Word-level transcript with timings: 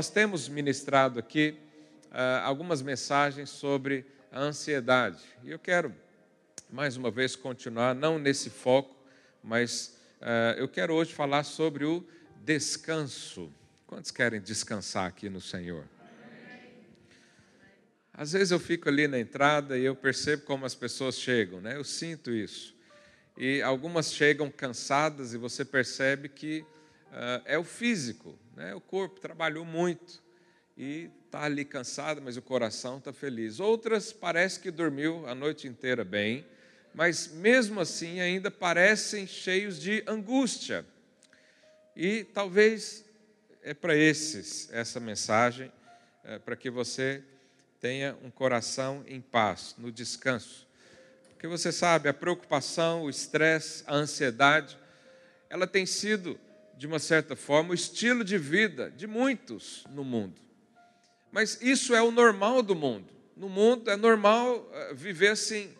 nós 0.00 0.08
temos 0.08 0.48
ministrado 0.48 1.18
aqui 1.18 1.58
uh, 2.06 2.40
algumas 2.44 2.80
mensagens 2.80 3.50
sobre 3.50 4.06
a 4.32 4.40
ansiedade. 4.40 5.22
E 5.44 5.50
eu 5.50 5.58
quero, 5.58 5.94
mais 6.70 6.96
uma 6.96 7.10
vez, 7.10 7.36
continuar, 7.36 7.94
não 7.94 8.18
nesse 8.18 8.48
foco, 8.48 8.96
mas 9.44 9.98
uh, 10.22 10.56
eu 10.56 10.66
quero 10.66 10.94
hoje 10.94 11.12
falar 11.12 11.44
sobre 11.44 11.84
o 11.84 12.02
descanso. 12.42 13.52
Quantos 13.86 14.10
querem 14.10 14.40
descansar 14.40 15.04
aqui 15.04 15.28
no 15.28 15.38
Senhor? 15.38 15.84
Às 18.14 18.32
vezes 18.32 18.52
eu 18.52 18.58
fico 18.58 18.88
ali 18.88 19.06
na 19.06 19.18
entrada 19.18 19.76
e 19.76 19.84
eu 19.84 19.94
percebo 19.94 20.44
como 20.44 20.64
as 20.64 20.74
pessoas 20.74 21.16
chegam, 21.16 21.60
né? 21.60 21.76
Eu 21.76 21.84
sinto 21.84 22.30
isso. 22.30 22.74
E 23.36 23.60
algumas 23.60 24.14
chegam 24.14 24.50
cansadas 24.50 25.34
e 25.34 25.36
você 25.36 25.62
percebe 25.62 26.30
que 26.30 26.64
é 27.44 27.58
o 27.58 27.64
físico, 27.64 28.38
né? 28.56 28.74
O 28.74 28.80
corpo 28.80 29.20
trabalhou 29.20 29.64
muito 29.64 30.22
e 30.76 31.10
está 31.26 31.44
ali 31.44 31.64
cansado, 31.64 32.20
mas 32.22 32.36
o 32.36 32.42
coração 32.42 32.98
está 32.98 33.12
feliz. 33.12 33.60
Outras 33.60 34.12
parece 34.12 34.60
que 34.60 34.70
dormiu 34.70 35.26
a 35.26 35.34
noite 35.34 35.68
inteira 35.68 36.04
bem, 36.04 36.44
mas 36.94 37.28
mesmo 37.28 37.80
assim 37.80 38.20
ainda 38.20 38.50
parecem 38.50 39.26
cheios 39.26 39.80
de 39.80 40.02
angústia. 40.06 40.84
E 41.94 42.24
talvez 42.24 43.04
é 43.62 43.74
para 43.74 43.94
esses 43.96 44.72
essa 44.72 44.98
mensagem, 44.98 45.70
é, 46.24 46.38
para 46.38 46.56
que 46.56 46.70
você 46.70 47.22
tenha 47.80 48.16
um 48.22 48.30
coração 48.30 49.04
em 49.06 49.20
paz, 49.20 49.74
no 49.78 49.90
descanso. 49.90 50.66
Porque 51.32 51.48
você 51.48 51.72
sabe, 51.72 52.08
a 52.08 52.14
preocupação, 52.14 53.04
o 53.04 53.10
estresse, 53.10 53.82
a 53.86 53.94
ansiedade, 53.94 54.78
ela 55.48 55.66
tem 55.66 55.86
sido, 55.86 56.38
de 56.80 56.86
uma 56.86 56.98
certa 56.98 57.36
forma, 57.36 57.72
o 57.72 57.74
estilo 57.74 58.24
de 58.24 58.38
vida 58.38 58.90
de 58.90 59.06
muitos 59.06 59.84
no 59.90 60.02
mundo. 60.02 60.40
Mas 61.30 61.60
isso 61.60 61.94
é 61.94 62.00
o 62.00 62.10
normal 62.10 62.62
do 62.62 62.74
mundo. 62.74 63.12
No 63.36 63.50
mundo 63.50 63.90
é 63.90 63.96
normal 63.96 64.66
eh, 64.72 64.94
viver 64.94 65.28
assim. 65.28 65.70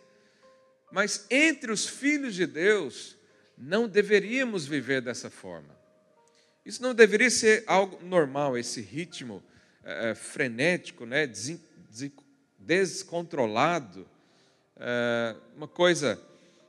Mas 0.93 1.25
entre 1.31 1.73
os 1.73 1.87
filhos 1.87 2.35
de 2.35 2.47
Deus, 2.47 3.17
não 3.57 3.89
deveríamos 3.89 4.67
viver 4.67 5.01
dessa 5.01 5.31
forma. 5.31 5.75
Isso 6.67 6.83
não 6.83 6.95
deveria 6.95 7.31
ser 7.31 7.65
algo 7.67 8.05
normal, 8.05 8.59
esse 8.59 8.83
ritmo 8.83 9.43
é, 9.83 10.15
frenético, 10.15 11.07
né, 11.07 11.27
descontrolado, 12.59 14.07
é, 14.77 15.35
uma 15.57 15.67
coisa, 15.67 16.21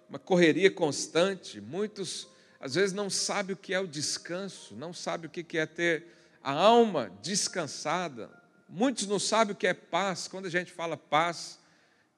uma 0.07 0.19
correria 0.19 0.71
constante. 0.71 1.59
Muitos, 1.59 2.30
às 2.61 2.75
vezes, 2.75 2.93
não 2.93 3.09
sabem 3.09 3.55
o 3.55 3.57
que 3.57 3.73
é 3.73 3.79
o 3.79 3.87
descanso, 3.87 4.75
não 4.75 4.93
sabem 4.93 5.27
o 5.27 5.29
que 5.29 5.57
é 5.57 5.65
ter 5.65 6.05
a 6.43 6.51
alma 6.51 7.11
descansada. 7.21 8.29
Muitos 8.69 9.07
não 9.07 9.19
sabem 9.19 9.53
o 9.53 9.57
que 9.57 9.67
é 9.67 9.73
paz. 9.73 10.27
Quando 10.27 10.45
a 10.45 10.49
gente 10.49 10.71
fala 10.71 10.95
paz, 10.95 11.59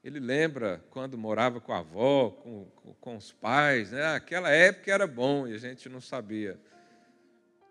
ele 0.04 0.20
lembra 0.20 0.84
quando 0.90 1.18
morava 1.18 1.62
com 1.62 1.72
a 1.72 1.80
avó, 1.80 2.30
com, 2.30 2.66
com 3.00 3.16
os 3.16 3.32
pais. 3.32 3.92
Né? 3.92 4.06
Aquela 4.16 4.52
época 4.52 4.92
era 4.92 5.08
bom 5.08 5.48
e 5.48 5.54
a 5.54 5.58
gente 5.58 5.88
não 5.88 6.02
sabia. 6.02 6.60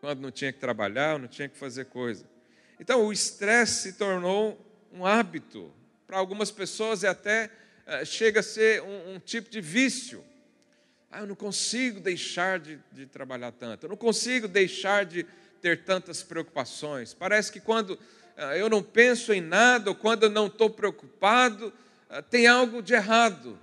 Quando 0.01 0.21
não 0.21 0.31
tinha 0.31 0.53
que 0.53 0.59
trabalhar, 0.59 1.19
não 1.19 1.29
tinha 1.29 1.49
que 1.49 1.57
fazer 1.57 1.85
coisa. 1.85 2.27
Então, 2.81 3.05
o 3.05 3.13
estresse 3.13 3.83
se 3.83 3.93
tornou 3.93 4.59
um 4.91 5.05
hábito. 5.05 5.73
Para 6.07 6.19
algumas 6.19 6.51
pessoas, 6.51 7.05
é 7.05 7.09
até 7.09 7.51
uh, 7.87 8.05
chega 8.05 8.41
a 8.41 8.43
ser 8.43 8.83
um, 8.83 9.15
um, 9.15 9.19
tipo 9.21 9.51
de 9.51 9.61
vício. 9.61 10.25
Ah, 11.13 11.21
eu 11.21 11.27
não 11.27 11.35
consigo 11.35 12.01
deixar 12.01 12.59
de, 12.59 12.81
de 12.91 13.05
trabalhar 13.05 13.53
tanto, 13.53 13.85
eu 13.85 13.91
não 13.91 13.99
consigo 13.99 14.49
deixar 14.49 15.05
de 15.05 15.27
ter 15.61 15.85
tantas 15.85 16.23
preocupações. 16.23 17.13
Parece 17.13 17.53
que 17.53 17.61
quando 17.61 17.91
uh, 17.91 18.41
eu 18.57 18.71
não 18.71 18.83
penso 18.83 19.31
em 19.31 19.41
nada, 19.43 19.91
ou 19.91 19.95
quando 19.95 20.23
eu 20.23 20.31
não 20.31 20.47
estou 20.47 20.71
preocupado, 20.71 21.71
uh, 22.09 22.23
tem 22.31 22.47
algo 22.47 22.83
de 22.83 22.95
errado. 22.95 23.59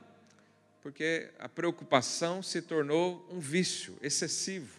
Porque 0.84 1.32
a 1.40 1.50
preocupação 1.50 2.44
se 2.44 2.62
tornou 2.62 3.28
um 3.32 3.40
vício 3.40 3.98
excessivo. 4.00 4.78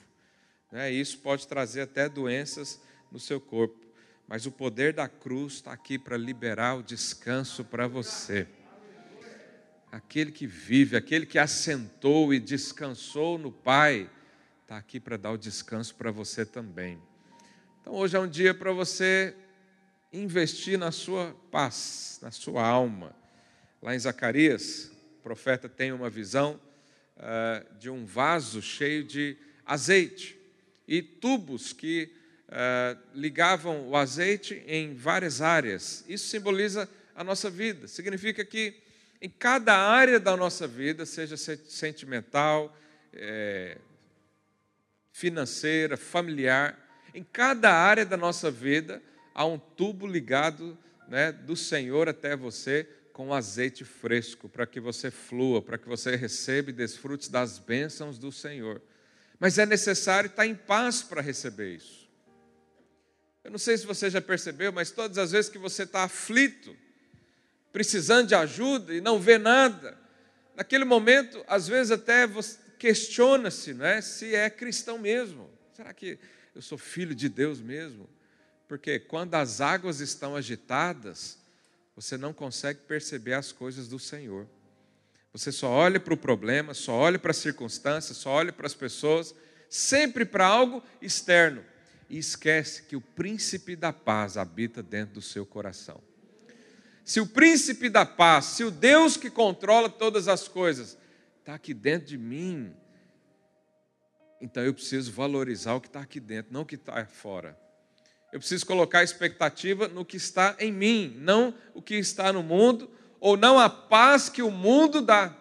Né? 0.71 0.93
E 0.93 1.01
isso 1.01 1.19
pode 1.19 1.49
trazer 1.49 1.81
até 1.81 2.09
doenças 2.09 2.81
no 3.11 3.19
seu 3.19 3.41
corpo. 3.41 3.85
Mas 4.29 4.47
o 4.47 4.53
poder 4.53 4.93
da 4.93 5.09
cruz 5.09 5.55
está 5.55 5.73
aqui 5.73 5.99
para 5.99 6.17
liberar 6.17 6.77
o 6.77 6.85
descanso 6.85 7.65
para 7.65 7.89
você. 7.89 8.47
Aquele 9.93 10.31
que 10.31 10.47
vive, 10.47 10.97
aquele 10.97 11.27
que 11.27 11.39
assentou 11.39 12.33
e 12.33 12.39
descansou 12.39 13.37
no 13.37 13.51
Pai, 13.51 14.09
está 14.63 14.77
aqui 14.77 15.01
para 15.01 15.17
dar 15.17 15.33
o 15.33 15.37
descanso 15.37 15.97
para 15.97 16.13
você 16.13 16.47
também. 16.47 16.97
Então 17.81 17.95
hoje 17.95 18.17
é 18.17 18.21
um 18.21 18.29
dia 18.29 18.55
para 18.55 18.73
você 18.73 19.35
investir 20.13 20.79
na 20.79 20.93
sua 20.93 21.37
paz, 21.51 22.21
na 22.23 22.31
sua 22.31 22.65
alma. 22.65 23.13
Lá 23.83 23.93
em 23.93 23.99
Zacarias, 23.99 24.93
o 25.19 25.23
profeta 25.23 25.69
tem 25.69 25.91
uma 25.91 26.09
visão 26.09 26.61
uh, 27.17 27.79
de 27.79 27.91
um 27.91 28.05
vaso 28.05 28.63
cheio 28.63 29.03
de 29.03 29.37
azeite 29.67 30.39
e 30.87 31.03
tubos 31.03 31.73
que 31.73 32.13
uh, 32.49 32.97
ligavam 33.13 33.89
o 33.89 33.97
azeite 33.97 34.63
em 34.69 34.95
várias 34.95 35.41
áreas. 35.41 36.05
Isso 36.09 36.29
simboliza 36.29 36.89
a 37.13 37.25
nossa 37.25 37.51
vida. 37.51 37.89
Significa 37.89 38.45
que 38.45 38.89
em 39.21 39.29
cada 39.29 39.77
área 39.77 40.19
da 40.19 40.37
nossa 40.37 40.67
vida, 40.67 41.05
seja 41.05 41.37
sentimental, 41.37 42.75
é, 43.13 43.77
financeira, 45.13 45.97
familiar, 45.97 46.79
em 47.15 47.25
cada 47.25 47.73
área 47.73 48.07
da 48.07 48.17
nossa 48.17 48.51
vida 48.51 49.03
há 49.35 49.45
um 49.45 49.59
tubo 49.59 50.07
ligado 50.07 50.79
né, 51.09 51.33
do 51.33 51.57
Senhor 51.57 52.09
até 52.09 52.37
você 52.37 52.89
com 53.13 53.35
azeite 53.35 53.85
fresco, 53.85 54.49
para 54.49 54.67
que 54.67 54.81
você 54.81 55.11
flua, 55.11 55.61
para 55.61 55.77
que 55.77 55.89
você 55.89 56.17
receba 56.17 56.71
e 56.71 56.73
desfrute 56.73 57.31
das 57.31 57.59
bênçãos 57.59 58.19
do 58.19 58.33
Senhor. 58.33 58.81
Mas 59.39 59.59
é 59.59 59.67
necessário 59.67 60.29
estar 60.29 60.47
em 60.47 60.55
paz 60.55 61.03
para 61.03 61.21
receber 61.21 61.75
isso. 61.75 62.09
Eu 63.43 63.51
não 63.51 63.59
sei 63.59 63.77
se 63.77 63.87
você 63.87 64.09
já 64.09 64.21
percebeu, 64.21 64.73
mas 64.73 64.91
todas 64.91 65.19
as 65.19 65.33
vezes 65.33 65.51
que 65.51 65.59
você 65.59 65.83
está 65.83 66.05
aflito, 66.05 66.75
precisando 67.73 68.29
de 68.29 68.35
ajuda 68.35 68.95
e 68.95 69.01
não 69.01 69.19
vê 69.19 69.39
nada, 69.39 69.97
naquele 70.55 70.85
momento, 70.85 71.43
às 71.47 71.69
vezes 71.69 71.91
até 71.91 72.29
questiona-se 72.79 73.75
não 73.75 73.85
é? 73.85 74.01
se 74.01 74.35
é 74.35 74.49
cristão 74.51 74.99
mesmo. 74.99 75.51
Será 75.75 75.93
que 75.93 76.19
eu 76.55 76.63
sou 76.63 76.77
filho 76.77 77.15
de 77.15 77.29
Deus 77.29 77.61
mesmo? 77.61 78.09
Porque 78.69 78.99
quando 78.99 79.35
as 79.35 79.61
águas 79.61 80.01
estão 80.01 80.37
agitadas, 80.37 81.39
você 81.95 82.17
não 82.17 82.33
consegue 82.33 82.81
perceber 82.81 83.35
as 83.35 83.53
coisas 83.53 83.89
do 83.89 83.99
Senhor. 83.99 84.47
Você 85.33 85.53
só 85.53 85.69
olha 85.69 86.01
para 86.01 86.15
o 86.15 86.17
problema, 86.17 86.75
só 86.75 86.93
olha 86.93 87.19
para 87.19 87.31
as 87.31 87.37
circunstâncias, 87.37 88.17
só 88.17 88.31
olha 88.31 88.53
para 88.53 88.67
as 88.67 88.75
pessoas, 88.75 89.35
sempre 89.69 90.25
para 90.25 90.47
algo 90.47 90.83
externo 91.01 91.65
e 92.09 92.19
esquece 92.19 92.83
que 92.83 92.97
o 92.97 93.01
príncipe 93.01 93.77
da 93.77 93.93
paz 93.93 94.37
habita 94.37 94.83
dentro 94.83 95.15
do 95.15 95.23
seu 95.23 95.47
coração. 95.47 96.03
Se 97.11 97.21
o 97.21 97.27
príncipe 97.27 97.89
da 97.89 98.07
paz, 98.07 98.45
se 98.45 98.63
o 98.63 98.71
Deus 98.71 99.17
que 99.17 99.29
controla 99.29 99.91
todas 99.91 100.29
as 100.29 100.47
coisas, 100.47 100.97
está 101.41 101.55
aqui 101.55 101.75
dentro 101.75 102.07
de 102.07 102.17
mim, 102.17 102.73
então 104.41 104.63
eu 104.63 104.73
preciso 104.73 105.11
valorizar 105.11 105.75
o 105.75 105.81
que 105.81 105.89
está 105.89 105.99
aqui 105.99 106.21
dentro, 106.21 106.53
não 106.53 106.61
o 106.61 106.65
que 106.65 106.77
está 106.77 107.05
fora. 107.07 107.59
Eu 108.33 108.39
preciso 108.39 108.65
colocar 108.65 109.03
expectativa 109.03 109.89
no 109.89 110.05
que 110.05 110.17
está 110.17 110.55
em 110.61 110.71
mim, 110.71 111.13
não 111.19 111.53
o 111.75 111.83
que 111.83 111.97
está 111.97 112.33
no 112.33 112.45
mundo, 112.45 112.89
ou 113.19 113.37
não 113.37 113.59
a 113.59 113.69
paz 113.69 114.29
que 114.29 114.41
o 114.41 114.49
mundo 114.49 115.01
dá. 115.01 115.37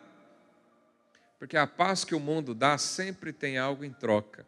Porque 1.37 1.55
a 1.55 1.67
paz 1.67 2.03
que 2.03 2.15
o 2.15 2.19
mundo 2.19 2.55
dá 2.55 2.79
sempre 2.79 3.31
tem 3.31 3.59
algo 3.59 3.85
em 3.85 3.93
troca 3.93 4.43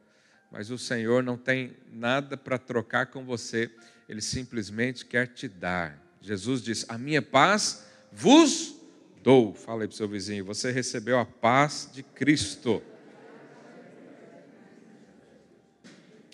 mas 0.52 0.70
o 0.70 0.78
Senhor 0.78 1.24
não 1.24 1.38
tem 1.38 1.78
nada 1.94 2.36
para 2.36 2.58
trocar 2.58 3.06
com 3.06 3.24
você, 3.24 3.72
ele 4.10 4.22
simplesmente 4.22 5.06
quer 5.06 5.28
te 5.28 5.48
dar. 5.48 6.11
Jesus 6.22 6.62
diz: 6.62 6.86
A 6.88 6.98
minha 6.98 7.22
paz 7.22 7.86
vos 8.12 8.76
dou. 9.24 9.54
Fala 9.54 9.82
aí 9.84 9.88
para 9.88 9.94
o 9.94 9.98
seu 9.98 10.08
vizinho: 10.08 10.46
Você 10.46 10.72
recebeu 10.72 11.20
a 11.20 11.26
paz 11.26 11.90
de 11.92 12.04
Cristo. 12.04 12.82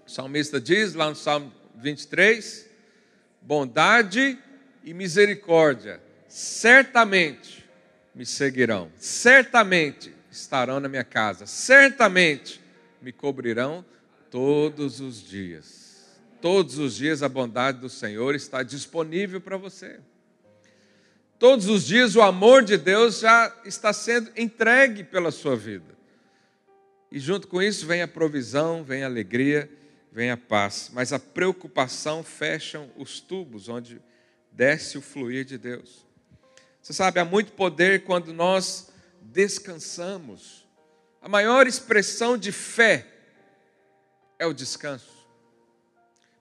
O 0.06 0.10
salmista 0.10 0.60
diz 0.60 0.94
lá 0.94 1.10
no 1.10 1.16
Salmo 1.16 1.52
23: 1.76 2.70
Bondade 3.42 4.38
e 4.84 4.94
misericórdia 4.94 6.02
certamente 6.28 7.66
me 8.14 8.26
seguirão, 8.26 8.92
certamente 8.98 10.14
estarão 10.32 10.80
na 10.80 10.90
minha 10.90 11.04
casa, 11.04 11.46
certamente 11.46 12.62
me 13.02 13.12
cobrirão 13.12 13.86
todos 14.30 15.00
os 15.00 15.22
dias. 15.22 15.87
Todos 16.42 16.78
os 16.78 16.96
dias 16.96 17.24
a 17.24 17.30
bondade 17.30 17.80
do 17.80 17.90
Senhor 17.90 18.36
está 18.36 18.62
disponível 18.64 19.42
para 19.42 19.58
você. 19.58 20.00
Todos 21.40 21.68
os 21.68 21.86
dias 21.86 22.16
o 22.16 22.22
amor 22.22 22.64
de 22.64 22.78
Deus 22.78 23.20
já 23.20 23.56
está 23.66 23.94
sendo 23.94 24.32
entregue 24.36 25.04
pela 25.04 25.32
sua 25.32 25.56
vida. 25.56 25.96
E 27.12 27.20
junto 27.20 27.48
com 27.48 27.62
isso 27.62 27.86
vem 27.86 28.02
a 28.02 28.08
provisão, 28.08 28.84
vem 28.84 29.04
a 29.04 29.08
alegria, 29.08 29.70
vem 30.12 30.32
a 30.32 30.38
paz. 30.38 30.90
Mas 30.94 31.14
a 31.14 31.20
preocupação 31.20 32.24
fecham 32.24 32.90
os 32.98 33.20
tubos 33.20 33.70
onde 33.70 34.02
desce 34.52 34.98
o 34.98 35.02
fluir 35.02 35.46
de 35.46 35.58
Deus. 35.58 36.06
Você 36.82 36.94
sabe, 36.94 37.20
há 37.20 37.26
muito 37.26 37.52
poder 37.52 38.04
quando 38.04 38.34
nós 38.34 38.90
descansamos. 39.22 40.66
A 41.22 41.28
maior 41.28 41.68
expressão 41.68 42.38
de 42.38 42.52
fé 42.52 43.06
é 44.40 44.46
o 44.46 44.54
descanso. 44.54 45.17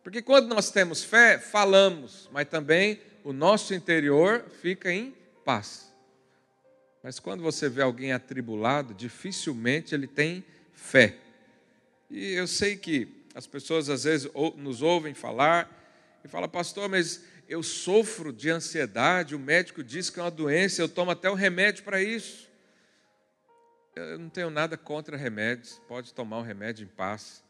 Porque 0.07 0.23
quando 0.23 0.47
nós 0.47 0.71
temos 0.71 1.03
fé, 1.03 1.37
falamos, 1.37 2.31
mas 2.33 2.49
também 2.49 3.01
o 3.25 3.33
nosso 3.33 3.75
interior 3.75 4.45
fica 4.63 4.89
em 4.89 5.13
paz. 5.45 5.93
Mas 7.03 7.19
quando 7.19 7.43
você 7.43 7.69
vê 7.69 7.83
alguém 7.83 8.13
atribulado, 8.13 8.95
dificilmente 8.95 9.97
ele 9.97 10.07
tem 10.07 10.45
fé. 10.73 11.17
E 12.09 12.35
eu 12.35 12.47
sei 12.47 12.77
que 12.77 13.27
as 13.35 13.49
pessoas 13.49 13.91
às 13.91 14.05
vezes 14.05 14.31
nos 14.55 14.81
ouvem 14.81 15.13
falar 15.13 15.69
e 16.25 16.29
falam, 16.29 16.49
pastor, 16.49 16.89
mas 16.89 17.25
eu 17.49 17.61
sofro 17.61 18.33
de 18.33 18.49
ansiedade, 18.49 19.35
o 19.35 19.41
médico 19.41 19.83
diz 19.83 20.09
que 20.09 20.21
é 20.21 20.23
uma 20.23 20.31
doença, 20.31 20.81
eu 20.81 20.89
tomo 20.89 21.11
até 21.11 21.29
o 21.29 21.35
remédio 21.35 21.83
para 21.83 22.01
isso. 22.01 22.49
Eu 23.97 24.21
não 24.21 24.29
tenho 24.29 24.51
nada 24.51 24.77
contra 24.77 25.17
remédios, 25.17 25.83
pode 25.89 26.15
tomar 26.15 26.39
o 26.39 26.43
remédio 26.43 26.85
em 26.85 26.89
paz. 26.89 27.45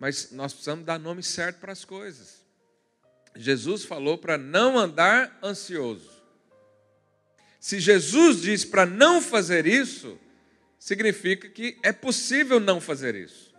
Mas 0.00 0.32
nós 0.32 0.54
precisamos 0.54 0.86
dar 0.86 0.98
nome 0.98 1.22
certo 1.22 1.60
para 1.60 1.72
as 1.72 1.84
coisas. 1.84 2.40
Jesus 3.36 3.84
falou 3.84 4.16
para 4.16 4.38
não 4.38 4.78
andar 4.78 5.38
ansioso. 5.42 6.10
Se 7.60 7.78
Jesus 7.78 8.40
diz 8.40 8.64
para 8.64 8.86
não 8.86 9.20
fazer 9.20 9.66
isso, 9.66 10.18
significa 10.78 11.50
que 11.50 11.78
é 11.82 11.92
possível 11.92 12.58
não 12.58 12.80
fazer 12.80 13.14
isso. 13.14 13.54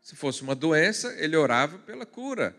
Se 0.00 0.14
fosse 0.14 0.42
uma 0.42 0.54
doença, 0.54 1.12
ele 1.18 1.36
orava 1.36 1.78
pela 1.78 2.06
cura. 2.06 2.56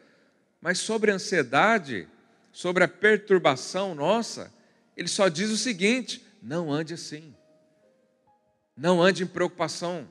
Mas 0.60 0.80
sobre 0.80 1.12
a 1.12 1.16
ansiedade, 1.16 2.10
sobre 2.52 2.84
a 2.84 2.90
perturbação 2.90 3.96
nossa, 3.96 4.54
ele 4.98 5.08
só 5.08 5.30
diz 5.30 5.50
o 5.50 5.58
seguinte: 5.58 6.28
não 6.44 6.70
ande 6.74 6.94
assim. 6.94 7.34
Não 8.76 9.02
ande 9.02 9.24
em 9.24 9.28
preocupação 9.28 10.10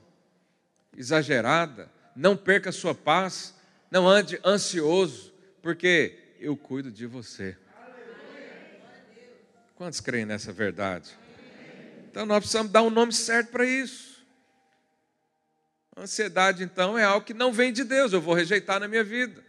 exagerada. 0.97 1.95
Não 2.17 2.37
perca 2.37 2.73
sua 2.73 2.95
paz. 2.95 3.55
Não 3.91 4.09
ande 4.09 4.41
ansioso, 4.45 5.33
porque 5.63 6.19
eu 6.41 6.57
cuido 6.57 6.91
de 6.91 7.07
você. 7.07 7.57
Quantos 9.77 10.01
creem 10.01 10.25
nessa 10.25 10.53
verdade? 10.53 11.11
Então 12.11 12.25
nós 12.25 12.39
precisamos 12.39 12.73
dar 12.73 12.83
um 12.83 12.91
nome 12.91 13.13
certo 13.13 13.51
para 13.51 13.67
isso. 13.67 14.17
Ansiedade, 15.97 16.63
então, 16.63 16.99
é 16.99 17.05
algo 17.05 17.25
que 17.25 17.33
não 17.33 17.53
vem 17.53 17.73
de 17.73 17.83
Deus, 17.83 18.13
eu 18.13 18.21
vou 18.21 18.35
rejeitar 18.35 18.81
na 18.81 18.89
minha 18.89 19.05
vida. 19.05 19.43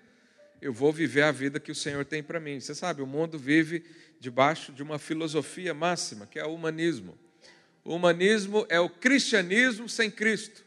Eu 0.62 0.74
vou 0.74 0.92
viver 0.94 1.24
a 1.24 1.32
vida 1.32 1.60
que 1.60 1.72
o 1.72 1.76
Senhor 1.76 2.04
tem 2.06 2.24
para 2.24 2.40
mim. 2.40 2.60
Você 2.60 2.74
sabe, 2.74 3.02
o 3.02 3.08
mundo 3.08 3.38
vive 3.38 3.86
debaixo 4.20 4.72
de 4.72 4.82
uma 4.82 4.98
filosofia 4.98 5.74
máxima, 5.74 6.26
que 6.26 6.40
é 6.40 6.46
o 6.46 6.54
humanismo. 6.54 7.18
O 7.84 7.96
humanismo 7.96 8.66
é 8.70 8.80
o 8.80 8.90
cristianismo 8.90 9.88
sem 9.88 10.10
Cristo. 10.10 10.64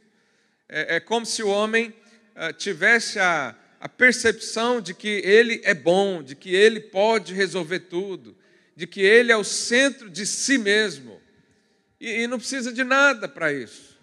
É, 0.73 0.97
é 0.97 1.01
como 1.01 1.27
se 1.27 1.43
o 1.43 1.49
homem 1.49 1.93
uh, 2.37 2.53
tivesse 2.53 3.19
a, 3.19 3.57
a 3.81 3.89
percepção 3.89 4.81
de 4.81 4.95
que 4.95 5.09
ele 5.09 5.61
é 5.65 5.75
bom, 5.75 6.23
de 6.23 6.37
que 6.37 6.55
ele 6.55 6.79
pode 6.79 7.35
resolver 7.35 7.81
tudo, 7.81 8.37
de 8.77 8.87
que 8.87 9.01
ele 9.01 9.33
é 9.33 9.37
o 9.37 9.43
centro 9.43 10.09
de 10.09 10.25
si 10.25 10.57
mesmo 10.57 11.21
e, 12.01 12.23
e 12.23 12.27
não 12.29 12.39
precisa 12.39 12.73
de 12.73 12.85
nada 12.85 13.29
para 13.29 13.53
isso. 13.53 13.99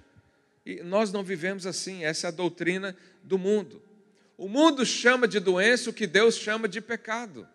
E 0.66 0.84
nós 0.84 1.12
não 1.12 1.24
vivemos 1.24 1.66
assim, 1.66 2.04
essa 2.04 2.28
é 2.28 2.30
a 2.30 2.32
doutrina 2.32 2.96
do 3.24 3.38
mundo. 3.38 3.82
O 4.38 4.50
mundo 4.50 4.86
chama 4.86 5.28
de 5.28 5.40
doença 5.40 5.90
o 5.90 5.94
que 5.94 6.06
Deus 6.06 6.36
chama 6.36 6.68
de 6.68 6.82
pecado. 6.82 7.48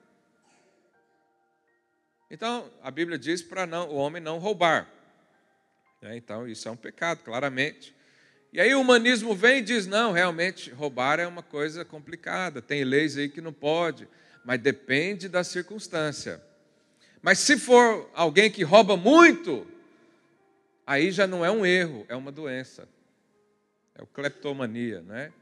Então, 2.31 2.73
a 2.83 2.91
Bíblia 2.91 3.19
diz 3.19 3.43
para 3.43 3.67
o 3.85 3.95
homem 3.95 4.23
não 4.23 4.39
roubar. 4.39 4.91
É, 6.01 6.17
então, 6.17 6.49
isso 6.49 6.67
é 6.67 6.71
um 6.71 6.77
pecado, 6.77 7.23
claramente. 7.23 7.95
E 8.53 8.61
aí 8.61 8.75
o 8.75 8.81
humanismo 8.81 9.35
vem 9.35 9.59
e 9.59 9.63
diz: 9.63 9.87
não, 9.87 10.13
realmente, 10.13 10.71
roubar 10.71 11.19
é 11.19 11.27
uma 11.27 11.43
coisa 11.43 11.85
complicada, 11.85 12.61
tem 12.61 12.85
leis 12.85 13.17
aí 13.17 13.29
que 13.29 13.41
não 13.41 13.53
pode, 13.53 14.07
mas 14.45 14.61
depende 14.61 15.27
da 15.27 15.43
circunstância. 15.43 16.43
Mas 17.23 17.39
se 17.39 17.57
for 17.57 18.11
alguém 18.13 18.51
que 18.51 18.63
rouba 18.63 18.97
muito, 18.97 19.67
aí 20.87 21.11
já 21.11 21.27
não 21.27 21.43
é 21.45 21.51
um 21.51 21.65
erro, 21.65 22.05
é 22.09 22.15
uma 22.15 22.31
doença. 22.31 22.87
É 23.95 24.03
o 24.03 24.07
cleptomania, 24.07 25.01
né? 25.03 25.33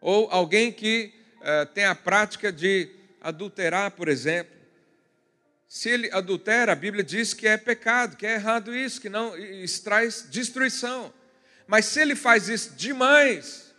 Ou 0.00 0.28
alguém 0.30 0.70
que 0.70 1.12
uh, 1.38 1.66
tem 1.72 1.84
a 1.84 1.94
prática 1.94 2.52
de 2.52 2.90
adulterar, 3.20 3.90
por 3.92 4.08
exemplo. 4.08 4.54
Se 5.66 5.88
ele 5.88 6.10
adultera, 6.12 6.72
a 6.72 6.76
Bíblia 6.76 7.02
diz 7.02 7.34
que 7.34 7.48
é 7.48 7.56
pecado, 7.56 8.16
que 8.16 8.26
é 8.26 8.34
errado 8.34 8.74
isso, 8.74 9.00
que 9.00 9.08
não 9.08 9.36
isso 9.36 9.82
traz 9.82 10.28
destruição. 10.30 11.12
Mas 11.66 11.86
se 11.86 12.00
ele 12.00 12.14
faz 12.14 12.48
isso 12.48 12.74
demais, 12.74 13.74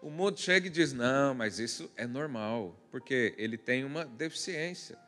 o 0.00 0.10
mundo 0.10 0.38
chega 0.38 0.66
e 0.66 0.70
diz: 0.70 0.92
não, 0.92 1.34
mas 1.34 1.58
isso 1.58 1.90
é 1.96 2.06
normal, 2.06 2.78
porque 2.90 3.34
ele 3.36 3.56
tem 3.56 3.84
uma 3.84 4.04
deficiência 4.04 4.98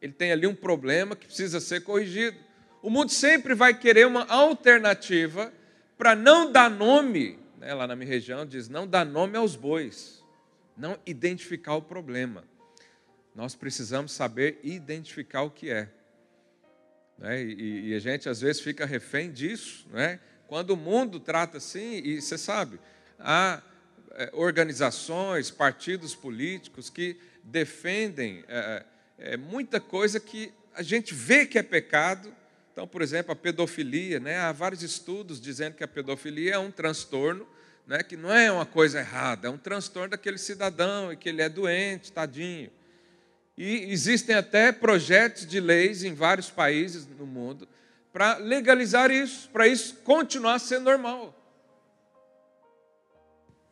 ele 0.00 0.12
tem 0.12 0.32
ali 0.32 0.46
um 0.46 0.54
problema 0.54 1.16
que 1.16 1.26
precisa 1.26 1.60
ser 1.60 1.82
corrigido. 1.82 2.36
O 2.82 2.90
mundo 2.90 3.10
sempre 3.10 3.54
vai 3.54 3.76
querer 3.78 4.06
uma 4.06 4.24
alternativa 4.26 5.52
para 5.96 6.14
não 6.14 6.52
dar 6.52 6.70
nome, 6.70 7.38
né, 7.58 7.72
lá 7.72 7.86
na 7.86 7.96
minha 7.96 8.08
região 8.08 8.44
diz, 8.44 8.68
não 8.68 8.86
dar 8.86 9.04
nome 9.04 9.36
aos 9.36 9.56
bois, 9.56 10.22
não 10.76 10.98
identificar 11.06 11.74
o 11.74 11.82
problema. 11.82 12.44
Nós 13.34 13.54
precisamos 13.54 14.12
saber 14.12 14.60
identificar 14.62 15.42
o 15.42 15.50
que 15.50 15.70
é. 15.70 15.88
Né? 17.18 17.42
E, 17.42 17.88
e, 17.88 17.94
a 17.94 17.98
gente 17.98 18.28
às 18.28 18.40
vezes 18.40 18.60
fica 18.60 18.86
refém 18.86 19.32
disso. 19.32 19.88
Né? 19.90 20.20
Quando 20.48 20.70
o 20.70 20.76
mundo 20.76 21.18
trata 21.18 21.58
assim, 21.58 22.00
e 22.04 22.20
você 22.20 22.38
sabe, 22.38 22.78
há 23.18 23.62
é, 24.12 24.30
organizações, 24.32 25.50
partidos 25.50 26.14
políticos 26.14 26.88
que 26.88 27.18
defendem. 27.42 28.44
É, 28.48 28.84
é, 29.18 29.36
muita 29.36 29.80
coisa 29.80 30.18
que 30.18 30.52
a 30.74 30.82
gente 30.82 31.14
vê 31.14 31.46
que 31.46 31.58
é 31.58 31.62
pecado. 31.62 32.32
Então, 32.72 32.86
por 32.86 33.02
exemplo, 33.02 33.32
a 33.32 33.36
pedofilia, 33.36 34.20
né? 34.20 34.38
há 34.38 34.52
vários 34.52 34.82
estudos 34.82 35.40
dizendo 35.40 35.74
que 35.74 35.84
a 35.84 35.88
pedofilia 35.88 36.54
é 36.54 36.58
um 36.58 36.70
transtorno, 36.70 37.46
né? 37.86 38.02
que 38.02 38.16
não 38.16 38.32
é 38.32 38.50
uma 38.52 38.66
coisa 38.66 39.00
errada, 39.00 39.48
é 39.48 39.50
um 39.50 39.58
transtorno 39.58 40.10
daquele 40.10 40.38
cidadão 40.38 41.12
e 41.12 41.16
que 41.16 41.28
ele 41.28 41.42
é 41.42 41.48
doente, 41.48 42.12
tadinho. 42.12 42.70
E 43.56 43.90
existem 43.90 44.36
até 44.36 44.70
projetos 44.70 45.46
de 45.46 45.58
leis 45.60 46.04
em 46.04 46.14
vários 46.14 46.50
países 46.50 47.06
no 47.06 47.26
mundo 47.26 47.66
para 48.16 48.38
legalizar 48.38 49.10
isso, 49.10 49.46
para 49.50 49.68
isso 49.68 49.96
continuar 49.96 50.58
sendo 50.58 50.84
normal. 50.84 51.38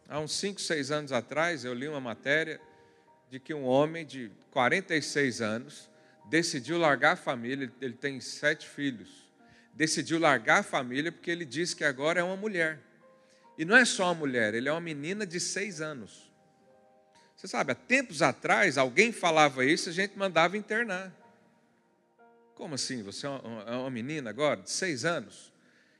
Há 0.06 0.20
uns 0.20 0.32
5, 0.34 0.60
6 0.60 0.90
anos 0.90 1.12
atrás, 1.12 1.64
eu 1.64 1.72
li 1.72 1.88
uma 1.88 1.98
matéria 1.98 2.60
de 3.30 3.40
que 3.40 3.54
um 3.54 3.64
homem 3.64 4.04
de 4.04 4.30
46 4.50 5.40
anos 5.40 5.88
decidiu 6.26 6.76
largar 6.76 7.12
a 7.12 7.16
família, 7.16 7.72
ele 7.80 7.94
tem 7.94 8.20
sete 8.20 8.68
filhos, 8.68 9.08
decidiu 9.72 10.18
largar 10.18 10.58
a 10.58 10.62
família 10.62 11.10
porque 11.10 11.30
ele 11.30 11.46
disse 11.46 11.74
que 11.74 11.82
agora 11.82 12.20
é 12.20 12.22
uma 12.22 12.36
mulher. 12.36 12.80
E 13.56 13.64
não 13.64 13.74
é 13.74 13.86
só 13.86 14.08
uma 14.08 14.14
mulher, 14.14 14.52
ele 14.52 14.68
é 14.68 14.72
uma 14.72 14.78
menina 14.78 15.26
de 15.26 15.40
seis 15.40 15.80
anos. 15.80 16.30
Você 17.34 17.48
sabe, 17.48 17.72
há 17.72 17.74
tempos 17.74 18.20
atrás, 18.20 18.76
alguém 18.76 19.10
falava 19.10 19.64
isso, 19.64 19.88
a 19.88 19.92
gente 19.92 20.18
mandava 20.18 20.54
internar. 20.54 21.23
Como 22.54 22.74
assim? 22.74 23.02
Você 23.02 23.26
é 23.26 23.30
uma 23.30 23.86
é 23.86 23.90
menina 23.90 24.30
agora, 24.30 24.60
de 24.60 24.70
seis 24.70 25.04
anos? 25.04 25.52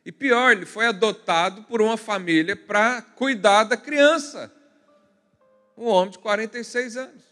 E 0.04 0.12
pior, 0.12 0.52
ele 0.52 0.66
foi 0.66 0.86
adotado 0.86 1.62
por 1.64 1.80
uma 1.80 1.96
família 1.96 2.54
para 2.54 3.02
cuidar 3.02 3.64
da 3.64 3.76
criança 3.76 4.52
um 5.76 5.86
homem 5.86 6.10
de 6.10 6.18
46 6.18 6.96
anos. 6.96 7.22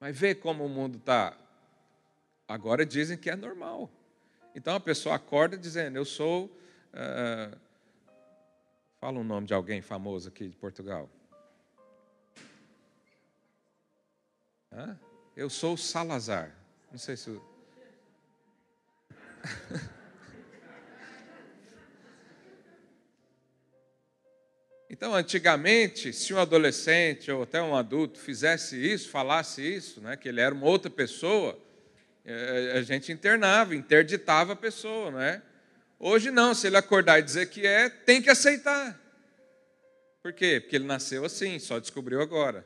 Mas 0.00 0.16
vê 0.16 0.34
como 0.34 0.64
o 0.64 0.68
mundo 0.68 0.98
está. 0.98 1.36
Agora 2.46 2.84
dizem 2.84 3.16
que 3.16 3.30
é 3.30 3.36
normal. 3.36 3.90
Então 4.54 4.74
a 4.74 4.80
pessoa 4.80 5.16
acorda 5.16 5.56
dizendo: 5.56 5.96
Eu 5.96 6.04
sou. 6.04 6.46
Uh, 6.92 7.56
fala 9.00 9.18
um 9.18 9.24
nome 9.24 9.46
de 9.46 9.54
alguém 9.54 9.80
famoso 9.80 10.28
aqui 10.28 10.48
de 10.48 10.56
Portugal. 10.56 11.08
Hã? 14.72 14.98
Eu 15.36 15.48
sou 15.48 15.76
Salazar. 15.76 16.54
Não 16.90 16.98
sei 16.98 17.16
se. 17.16 17.40
Então, 24.96 25.12
antigamente, 25.12 26.12
se 26.12 26.32
um 26.32 26.38
adolescente 26.38 27.28
ou 27.28 27.42
até 27.42 27.60
um 27.60 27.74
adulto 27.74 28.16
fizesse 28.16 28.76
isso, 28.76 29.08
falasse 29.08 29.60
isso, 29.60 30.00
né, 30.00 30.16
que 30.16 30.28
ele 30.28 30.40
era 30.40 30.54
uma 30.54 30.66
outra 30.66 30.88
pessoa, 30.88 31.58
é, 32.24 32.74
a 32.76 32.82
gente 32.82 33.10
internava, 33.10 33.74
interditava 33.74 34.52
a 34.52 34.56
pessoa, 34.56 35.10
não 35.10 35.20
é? 35.20 35.42
Hoje 35.98 36.30
não, 36.30 36.54
se 36.54 36.68
ele 36.68 36.76
acordar 36.76 37.18
e 37.18 37.22
dizer 37.22 37.46
que 37.46 37.66
é, 37.66 37.88
tem 37.88 38.22
que 38.22 38.30
aceitar. 38.30 39.00
Por 40.22 40.32
quê? 40.32 40.60
Porque 40.60 40.76
ele 40.76 40.86
nasceu 40.86 41.24
assim, 41.24 41.58
só 41.58 41.78
descobriu 41.78 42.20
agora. 42.20 42.64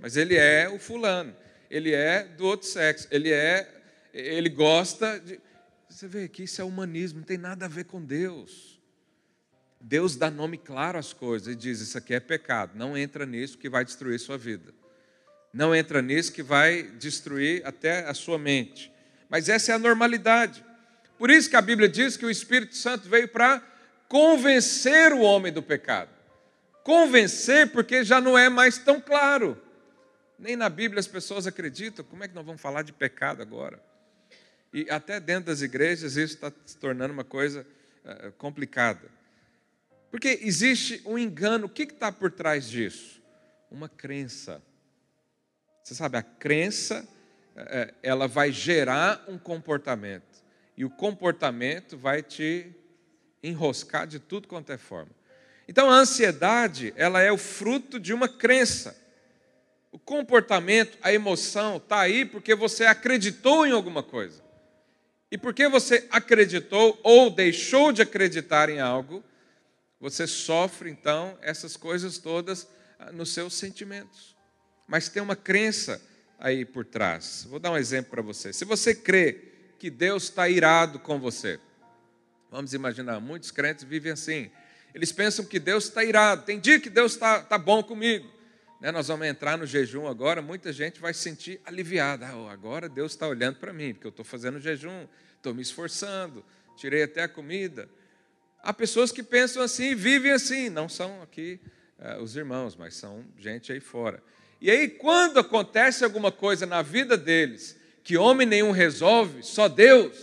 Mas 0.00 0.16
ele 0.16 0.36
é 0.36 0.68
o 0.68 0.80
fulano, 0.80 1.36
ele 1.70 1.94
é 1.94 2.24
do 2.24 2.44
outro 2.44 2.66
sexo, 2.66 3.06
ele 3.10 3.32
é, 3.32 3.68
ele 4.12 4.48
gosta 4.48 5.20
de. 5.20 5.40
Você 5.90 6.06
vê 6.06 6.28
que 6.28 6.44
isso 6.44 6.60
é 6.60 6.64
humanismo, 6.64 7.18
não 7.18 7.26
tem 7.26 7.36
nada 7.36 7.64
a 7.64 7.68
ver 7.68 7.84
com 7.84 8.00
Deus. 8.00 8.80
Deus 9.80 10.14
dá 10.14 10.30
nome 10.30 10.56
claro 10.56 10.96
às 10.96 11.12
coisas 11.12 11.52
e 11.52 11.56
diz: 11.56 11.80
Isso 11.80 11.98
aqui 11.98 12.14
é 12.14 12.20
pecado, 12.20 12.78
não 12.78 12.96
entra 12.96 13.26
nisso 13.26 13.58
que 13.58 13.68
vai 13.68 13.84
destruir 13.84 14.18
sua 14.20 14.38
vida. 14.38 14.72
Não 15.52 15.74
entra 15.74 16.00
nisso 16.00 16.32
que 16.32 16.44
vai 16.44 16.84
destruir 16.84 17.66
até 17.66 18.06
a 18.06 18.14
sua 18.14 18.38
mente. 18.38 18.92
Mas 19.28 19.48
essa 19.48 19.72
é 19.72 19.74
a 19.74 19.78
normalidade. 19.80 20.64
Por 21.18 21.28
isso 21.28 21.50
que 21.50 21.56
a 21.56 21.60
Bíblia 21.60 21.88
diz 21.88 22.16
que 22.16 22.24
o 22.24 22.30
Espírito 22.30 22.76
Santo 22.76 23.08
veio 23.08 23.26
para 23.26 23.60
convencer 24.08 25.12
o 25.12 25.20
homem 25.20 25.52
do 25.52 25.62
pecado. 25.62 26.10
Convencer 26.84 27.72
porque 27.72 28.04
já 28.04 28.20
não 28.20 28.38
é 28.38 28.48
mais 28.48 28.78
tão 28.78 29.00
claro. 29.00 29.60
Nem 30.38 30.54
na 30.54 30.68
Bíblia 30.68 31.00
as 31.00 31.08
pessoas 31.08 31.48
acreditam. 31.48 32.04
Como 32.04 32.22
é 32.22 32.28
que 32.28 32.34
nós 32.34 32.46
vamos 32.46 32.62
falar 32.62 32.82
de 32.82 32.92
pecado 32.92 33.42
agora? 33.42 33.89
E 34.72 34.88
até 34.90 35.18
dentro 35.18 35.46
das 35.46 35.62
igrejas 35.62 36.16
isso 36.16 36.34
está 36.34 36.52
se 36.64 36.76
tornando 36.76 37.12
uma 37.12 37.24
coisa 37.24 37.66
uh, 38.04 38.32
complicada. 38.32 39.10
Porque 40.10 40.40
existe 40.42 41.02
um 41.04 41.18
engano. 41.18 41.66
O 41.66 41.68
que 41.68 41.82
está 41.82 42.10
por 42.10 42.30
trás 42.30 42.68
disso? 42.68 43.22
Uma 43.70 43.88
crença. 43.88 44.62
Você 45.82 45.94
sabe, 45.94 46.18
a 46.18 46.22
crença, 46.22 47.08
é, 47.56 47.94
ela 48.02 48.28
vai 48.28 48.52
gerar 48.52 49.24
um 49.28 49.38
comportamento. 49.38 50.40
E 50.76 50.84
o 50.84 50.90
comportamento 50.90 51.96
vai 51.96 52.22
te 52.22 52.70
enroscar 53.42 54.06
de 54.06 54.18
tudo 54.18 54.48
quanto 54.48 54.72
é 54.72 54.78
forma. 54.78 55.10
Então 55.68 55.90
a 55.90 55.94
ansiedade, 55.94 56.92
ela 56.96 57.20
é 57.20 57.30
o 57.30 57.38
fruto 57.38 57.98
de 57.98 58.12
uma 58.12 58.28
crença. 58.28 58.96
O 59.92 59.98
comportamento, 59.98 60.98
a 61.02 61.12
emoção 61.12 61.76
está 61.76 62.00
aí 62.00 62.24
porque 62.24 62.54
você 62.54 62.84
acreditou 62.84 63.66
em 63.66 63.72
alguma 63.72 64.02
coisa. 64.02 64.42
E 65.30 65.38
porque 65.38 65.68
você 65.68 66.06
acreditou 66.10 66.98
ou 67.02 67.30
deixou 67.30 67.92
de 67.92 68.02
acreditar 68.02 68.68
em 68.68 68.80
algo, 68.80 69.22
você 70.00 70.26
sofre 70.26 70.90
então 70.90 71.38
essas 71.40 71.76
coisas 71.76 72.18
todas 72.18 72.66
ah, 72.98 73.12
nos 73.12 73.32
seus 73.32 73.54
sentimentos 73.54 74.30
mas 74.90 75.08
tem 75.08 75.22
uma 75.22 75.36
crença 75.36 76.02
aí 76.36 76.64
por 76.64 76.84
trás. 76.84 77.46
Vou 77.48 77.60
dar 77.60 77.70
um 77.70 77.76
exemplo 77.76 78.10
para 78.10 78.22
você. 78.22 78.52
Se 78.52 78.64
você 78.64 78.92
crê 78.92 79.40
que 79.78 79.88
Deus 79.88 80.24
está 80.24 80.48
irado 80.48 80.98
com 80.98 81.20
você, 81.20 81.60
vamos 82.50 82.74
imaginar, 82.74 83.20
muitos 83.20 83.52
crentes 83.52 83.84
vivem 83.84 84.10
assim. 84.10 84.50
Eles 84.92 85.12
pensam 85.12 85.44
que 85.44 85.60
Deus 85.60 85.84
está 85.84 86.02
irado. 86.02 86.44
Tem 86.44 86.58
dia 86.58 86.80
que 86.80 86.90
Deus 86.90 87.12
está 87.12 87.40
tá 87.40 87.56
bom 87.56 87.84
comigo. 87.84 88.28
Né, 88.80 88.90
nós 88.90 89.08
vamos 89.08 89.26
entrar 89.26 89.58
no 89.58 89.66
jejum 89.66 90.06
agora, 90.06 90.40
muita 90.40 90.72
gente 90.72 91.00
vai 91.00 91.12
se 91.12 91.20
sentir 91.20 91.60
aliviada. 91.66 92.26
Ah, 92.26 92.50
agora 92.50 92.88
Deus 92.88 93.12
está 93.12 93.28
olhando 93.28 93.56
para 93.56 93.74
mim, 93.74 93.92
porque 93.92 94.06
eu 94.06 94.10
estou 94.10 94.24
fazendo 94.24 94.58
jejum, 94.58 95.06
estou 95.36 95.52
me 95.52 95.60
esforçando, 95.60 96.42
tirei 96.76 97.02
até 97.02 97.24
a 97.24 97.28
comida. 97.28 97.88
Há 98.62 98.72
pessoas 98.72 99.12
que 99.12 99.22
pensam 99.22 99.62
assim, 99.62 99.94
vivem 99.94 100.32
assim, 100.32 100.70
não 100.70 100.88
são 100.88 101.20
aqui 101.20 101.60
eh, 101.98 102.18
os 102.18 102.36
irmãos, 102.36 102.74
mas 102.74 102.94
são 102.94 103.24
gente 103.36 103.70
aí 103.70 103.80
fora. 103.80 104.22
E 104.60 104.70
aí, 104.70 104.88
quando 104.88 105.40
acontece 105.40 106.02
alguma 106.02 106.32
coisa 106.32 106.64
na 106.64 106.80
vida 106.80 107.16
deles 107.18 107.78
que 108.02 108.16
homem 108.16 108.46
nenhum 108.46 108.70
resolve, 108.70 109.42
só 109.42 109.68
Deus, 109.68 110.16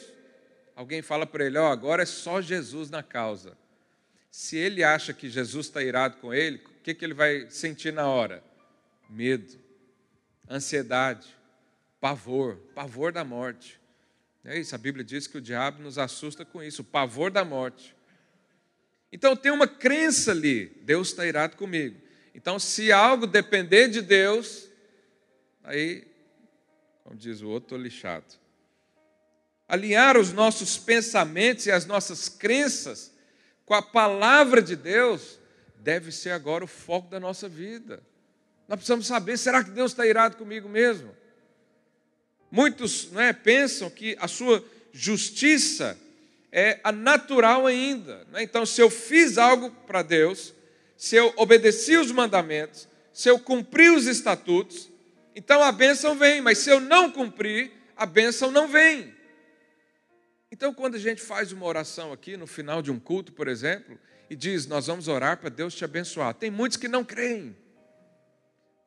alguém 0.76 1.02
fala 1.04 1.28
para 1.28 1.46
ele: 1.46 1.60
oh, 1.60 1.66
agora 1.66 2.04
é 2.04 2.06
só 2.08 2.42
Jesus 2.42 2.90
na 2.90 3.04
causa. 3.04 3.56
Se 4.32 4.58
ele 4.58 4.84
acha 4.84 5.14
que 5.14 5.30
Jesus 5.30 5.68
está 5.68 5.82
irado 5.82 6.18
com 6.18 6.34
ele, 6.34 6.58
o 6.58 6.84
que, 6.84 6.94
que 6.94 7.06
ele 7.06 7.14
vai 7.14 7.48
sentir 7.50 7.92
na 7.92 8.08
hora? 8.08 8.44
Medo, 9.10 9.58
ansiedade, 10.50 11.28
pavor, 12.00 12.58
pavor 12.74 13.12
da 13.12 13.24
morte. 13.24 13.80
É 14.44 14.58
isso, 14.58 14.74
a 14.74 14.78
Bíblia 14.78 15.04
diz 15.04 15.28
que 15.28 15.38
o 15.38 15.42
diabo 15.42 15.82
nos 15.82 15.98
assusta 15.98 16.46
com 16.46 16.64
isso, 16.64 16.82
o 16.82 16.86
pavor 16.86 17.32
da 17.32 17.44
morte. 17.44 17.96
Então 19.12 19.36
tem 19.36 19.52
uma 19.52 19.68
crença 19.68 20.32
ali, 20.32 20.68
Deus 20.84 21.10
está 21.10 21.26
irado 21.26 21.58
comigo. 21.58 22.08
Então, 22.38 22.60
se 22.60 22.92
algo 22.92 23.26
depender 23.26 23.88
de 23.88 24.00
Deus, 24.00 24.70
aí, 25.64 26.06
como 27.04 27.16
diz 27.16 27.42
o 27.42 27.50
outro, 27.50 27.66
estou 27.66 27.78
lixado. 27.80 28.36
Alinhar 29.68 30.16
os 30.16 30.32
nossos 30.32 30.78
pensamentos 30.78 31.66
e 31.66 31.72
as 31.72 31.88
nossas 31.88 32.30
crenças 32.30 33.12
com 33.66 33.74
a 33.74 33.82
palavra 33.82 34.62
de 34.62 34.76
Deus 34.76 35.40
deve 35.78 36.12
ser 36.12 36.30
agora 36.30 36.64
o 36.64 36.68
foco 36.68 37.10
da 37.10 37.20
nossa 37.20 37.50
vida. 37.50 38.04
Nós 38.68 38.78
precisamos 38.78 39.08
saber: 39.08 39.38
será 39.38 39.64
que 39.64 39.72
Deus 39.72 39.92
está 39.92 40.06
irado 40.06 40.38
comigo 40.38 40.68
mesmo? 40.68 41.16
Muitos 42.52 43.12
não 43.12 43.22
é, 43.22 43.34
pensam 43.34 43.90
que 43.90 44.16
a 44.20 44.28
sua 44.28 44.64
justiça 44.92 45.98
é 46.52 46.80
a 46.84 46.92
natural 46.92 47.68
ainda. 47.68 48.26
É? 48.34 48.44
Então, 48.44 48.66
se 48.66 48.82
eu 48.82 48.90
fiz 48.90 49.38
algo 49.38 49.70
para 49.86 50.02
Deus, 50.02 50.54
se 50.96 51.16
eu 51.16 51.34
obedeci 51.38 51.98
os 51.98 52.12
mandamentos, 52.12 52.88
se 53.14 53.30
eu 53.30 53.38
cumpri 53.38 53.90
os 53.90 54.06
estatutos, 54.06 54.90
então 55.36 55.62
a 55.62 55.72
bênção 55.72 56.16
vem, 56.16 56.42
mas 56.42 56.60
se 56.60 56.70
eu 56.70 56.80
não 56.80 57.12
cumprir, 57.12 57.72
a 57.96 58.06
bênção 58.06 58.52
não 58.52 58.68
vem. 58.68 59.16
Então, 60.52 60.74
quando 60.74 60.96
a 60.96 61.00
gente 61.00 61.22
faz 61.22 61.52
uma 61.52 61.66
oração 61.66 62.14
aqui 62.14 62.38
no 62.38 62.48
final 62.48 62.82
de 62.82 62.90
um 62.90 63.00
culto, 63.00 63.34
por 63.34 63.48
exemplo, 63.48 64.00
e 64.30 64.36
diz: 64.36 64.66
Nós 64.66 64.88
vamos 64.88 65.08
orar 65.08 65.38
para 65.38 65.50
Deus 65.50 65.76
te 65.76 65.84
abençoar, 65.84 66.34
tem 66.34 66.50
muitos 66.50 66.78
que 66.78 66.88
não 66.88 67.04
creem, 67.04 67.56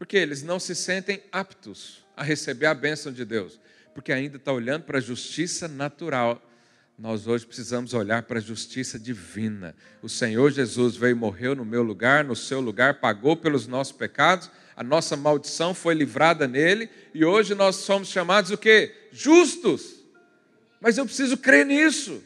porque 0.00 0.16
eles 0.16 0.42
não 0.42 0.59
se 0.59 0.75
sentem 0.75 1.23
aptos 1.30 2.02
a 2.16 2.25
receber 2.25 2.64
a 2.64 2.73
bênção 2.73 3.12
de 3.12 3.23
Deus, 3.23 3.61
porque 3.92 4.14
ainda 4.14 4.38
está 4.38 4.50
olhando 4.50 4.85
para 4.85 4.97
a 4.97 5.02
justiça 5.02 5.69
natural 5.69 6.42
nós 7.00 7.26
hoje 7.26 7.47
precisamos 7.47 7.95
olhar 7.95 8.25
para 8.25 8.38
a 8.38 8.42
justiça 8.42 8.99
divina. 8.99 9.75
O 10.02 10.09
Senhor 10.09 10.50
Jesus 10.50 10.97
veio 10.97 11.12
e 11.12 11.14
morreu 11.14 11.57
no 11.57 11.64
meu 11.64 11.83
lugar, 11.83 12.23
no 12.23 12.37
seu 12.37 12.61
lugar, 12.61 13.00
pagou 13.00 13.35
pelos 13.35 13.66
nossos 13.66 13.95
pecados, 13.95 14.50
a 14.76 14.83
nossa 14.83 15.16
maldição 15.16 15.73
foi 15.73 15.95
livrada 15.95 16.47
nele, 16.47 16.90
e 17.14 17.25
hoje 17.25 17.54
nós 17.54 17.76
somos 17.76 18.09
chamados 18.09 18.50
o 18.50 18.59
quê? 18.59 18.95
Justos. 19.11 20.04
Mas 20.78 20.99
eu 20.99 21.07
preciso 21.07 21.38
crer 21.38 21.64
nisso. 21.64 22.23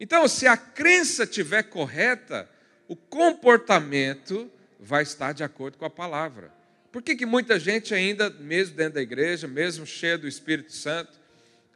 Então, 0.00 0.26
se 0.26 0.48
a 0.48 0.56
crença 0.56 1.22
estiver 1.22 1.62
correta, 1.62 2.50
o 2.88 2.96
comportamento 2.96 4.50
vai 4.78 5.02
estar 5.02 5.32
de 5.32 5.42
acordo 5.42 5.78
com 5.78 5.84
a 5.84 5.90
palavra. 5.90 6.52
Por 6.92 7.02
que, 7.02 7.16
que 7.16 7.26
muita 7.26 7.58
gente 7.58 7.94
ainda, 7.94 8.30
mesmo 8.30 8.76
dentro 8.76 8.94
da 8.94 9.02
igreja, 9.02 9.46
mesmo 9.46 9.84
cheia 9.84 10.16
do 10.16 10.26
Espírito 10.26 10.72
Santo, 10.72 11.18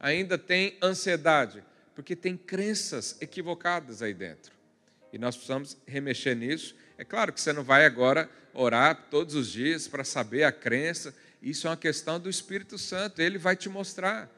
ainda 0.00 0.38
tem 0.38 0.76
ansiedade, 0.82 1.62
porque 1.94 2.16
tem 2.16 2.36
crenças 2.36 3.16
equivocadas 3.20 4.02
aí 4.02 4.14
dentro. 4.14 4.52
E 5.12 5.18
nós 5.18 5.36
precisamos 5.36 5.76
remexer 5.86 6.34
nisso. 6.34 6.74
É 6.96 7.04
claro 7.04 7.32
que 7.32 7.40
você 7.40 7.52
não 7.52 7.62
vai 7.62 7.84
agora 7.84 8.28
orar 8.54 9.08
todos 9.10 9.34
os 9.34 9.50
dias 9.50 9.86
para 9.86 10.04
saber 10.04 10.44
a 10.44 10.52
crença, 10.52 11.14
isso 11.42 11.66
é 11.66 11.70
uma 11.70 11.76
questão 11.76 12.20
do 12.20 12.30
Espírito 12.30 12.78
Santo, 12.78 13.20
ele 13.20 13.38
vai 13.38 13.56
te 13.56 13.68
mostrar. 13.68 14.30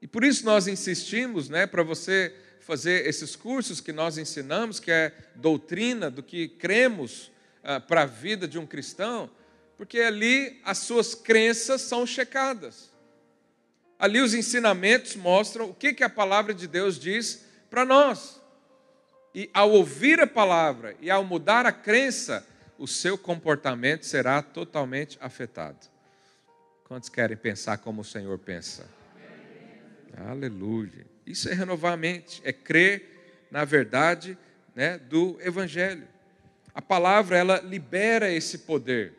E 0.00 0.06
por 0.06 0.24
isso 0.24 0.44
nós 0.44 0.66
insistimos, 0.66 1.48
né, 1.48 1.66
para 1.66 1.82
você 1.82 2.34
fazer 2.60 3.06
esses 3.06 3.36
cursos 3.36 3.80
que 3.80 3.92
nós 3.92 4.18
ensinamos, 4.18 4.80
que 4.80 4.90
é 4.90 5.12
doutrina 5.34 6.10
do 6.10 6.22
que 6.22 6.48
cremos 6.48 7.31
ah, 7.62 7.80
para 7.80 8.02
a 8.02 8.06
vida 8.06 8.48
de 8.48 8.58
um 8.58 8.66
cristão, 8.66 9.30
porque 9.76 10.00
ali 10.00 10.60
as 10.64 10.78
suas 10.78 11.14
crenças 11.14 11.82
são 11.82 12.06
checadas. 12.06 12.92
Ali 13.98 14.20
os 14.20 14.34
ensinamentos 14.34 15.14
mostram 15.14 15.70
o 15.70 15.74
que, 15.74 15.92
que 15.94 16.02
a 16.02 16.10
palavra 16.10 16.52
de 16.52 16.66
Deus 16.66 16.98
diz 16.98 17.44
para 17.70 17.84
nós. 17.84 18.40
E 19.34 19.48
ao 19.54 19.70
ouvir 19.70 20.20
a 20.20 20.26
palavra 20.26 20.96
e 21.00 21.10
ao 21.10 21.24
mudar 21.24 21.66
a 21.66 21.72
crença, 21.72 22.46
o 22.78 22.86
seu 22.86 23.16
comportamento 23.16 24.04
será 24.04 24.42
totalmente 24.42 25.16
afetado. 25.20 25.78
Quantos 26.84 27.08
querem 27.08 27.36
pensar 27.36 27.78
como 27.78 28.02
o 28.02 28.04
Senhor 28.04 28.36
pensa? 28.38 28.86
Aleluia. 30.28 31.06
Isso 31.24 31.48
é 31.48 31.54
renovar 31.54 31.92
a 31.92 31.96
mente, 31.96 32.42
é 32.44 32.52
crer 32.52 33.46
na 33.50 33.64
verdade 33.64 34.36
né, 34.74 34.98
do 34.98 35.38
Evangelho. 35.40 36.06
A 36.74 36.80
palavra, 36.80 37.36
ela 37.36 37.60
libera 37.60 38.30
esse 38.30 38.58
poder. 38.58 39.14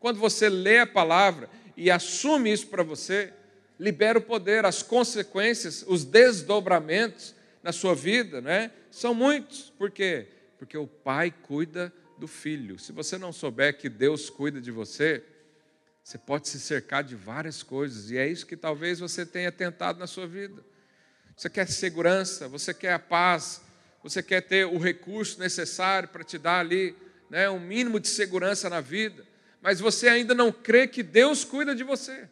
Quando 0.00 0.18
você 0.18 0.48
lê 0.48 0.78
a 0.78 0.86
palavra 0.86 1.48
e 1.76 1.90
assume 1.90 2.52
isso 2.52 2.66
para 2.68 2.82
você, 2.82 3.32
libera 3.78 4.18
o 4.18 4.22
poder, 4.22 4.64
as 4.64 4.82
consequências, 4.82 5.84
os 5.86 6.04
desdobramentos 6.04 7.34
na 7.62 7.72
sua 7.72 7.94
vida, 7.94 8.40
né? 8.40 8.70
São 8.90 9.14
muitos. 9.14 9.70
Por 9.70 9.90
quê? 9.90 10.28
Porque 10.58 10.76
o 10.76 10.86
pai 10.86 11.32
cuida 11.42 11.92
do 12.18 12.28
filho. 12.28 12.78
Se 12.78 12.92
você 12.92 13.18
não 13.18 13.32
souber 13.32 13.76
que 13.76 13.88
Deus 13.88 14.30
cuida 14.30 14.60
de 14.60 14.70
você, 14.70 15.24
você 16.02 16.18
pode 16.18 16.48
se 16.48 16.60
cercar 16.60 17.02
de 17.02 17.16
várias 17.16 17.62
coisas, 17.62 18.10
e 18.10 18.18
é 18.18 18.28
isso 18.28 18.46
que 18.46 18.56
talvez 18.56 19.00
você 19.00 19.24
tenha 19.24 19.50
tentado 19.50 19.98
na 19.98 20.06
sua 20.06 20.26
vida. 20.26 20.62
Você 21.34 21.48
quer 21.48 21.66
segurança, 21.66 22.46
você 22.46 22.74
quer 22.74 22.92
a 22.92 22.98
paz, 22.98 23.62
você 24.04 24.22
quer 24.22 24.42
ter 24.42 24.66
o 24.66 24.76
recurso 24.76 25.40
necessário 25.40 26.10
para 26.10 26.22
te 26.22 26.36
dar 26.36 26.60
ali 26.60 26.94
né, 27.30 27.48
um 27.48 27.58
mínimo 27.58 27.98
de 27.98 28.06
segurança 28.06 28.68
na 28.68 28.82
vida, 28.82 29.26
mas 29.62 29.80
você 29.80 30.08
ainda 30.08 30.34
não 30.34 30.52
crê 30.52 30.86
que 30.86 31.02
Deus 31.02 31.42
cuida 31.42 31.74
de 31.74 31.82
você. 31.82 32.28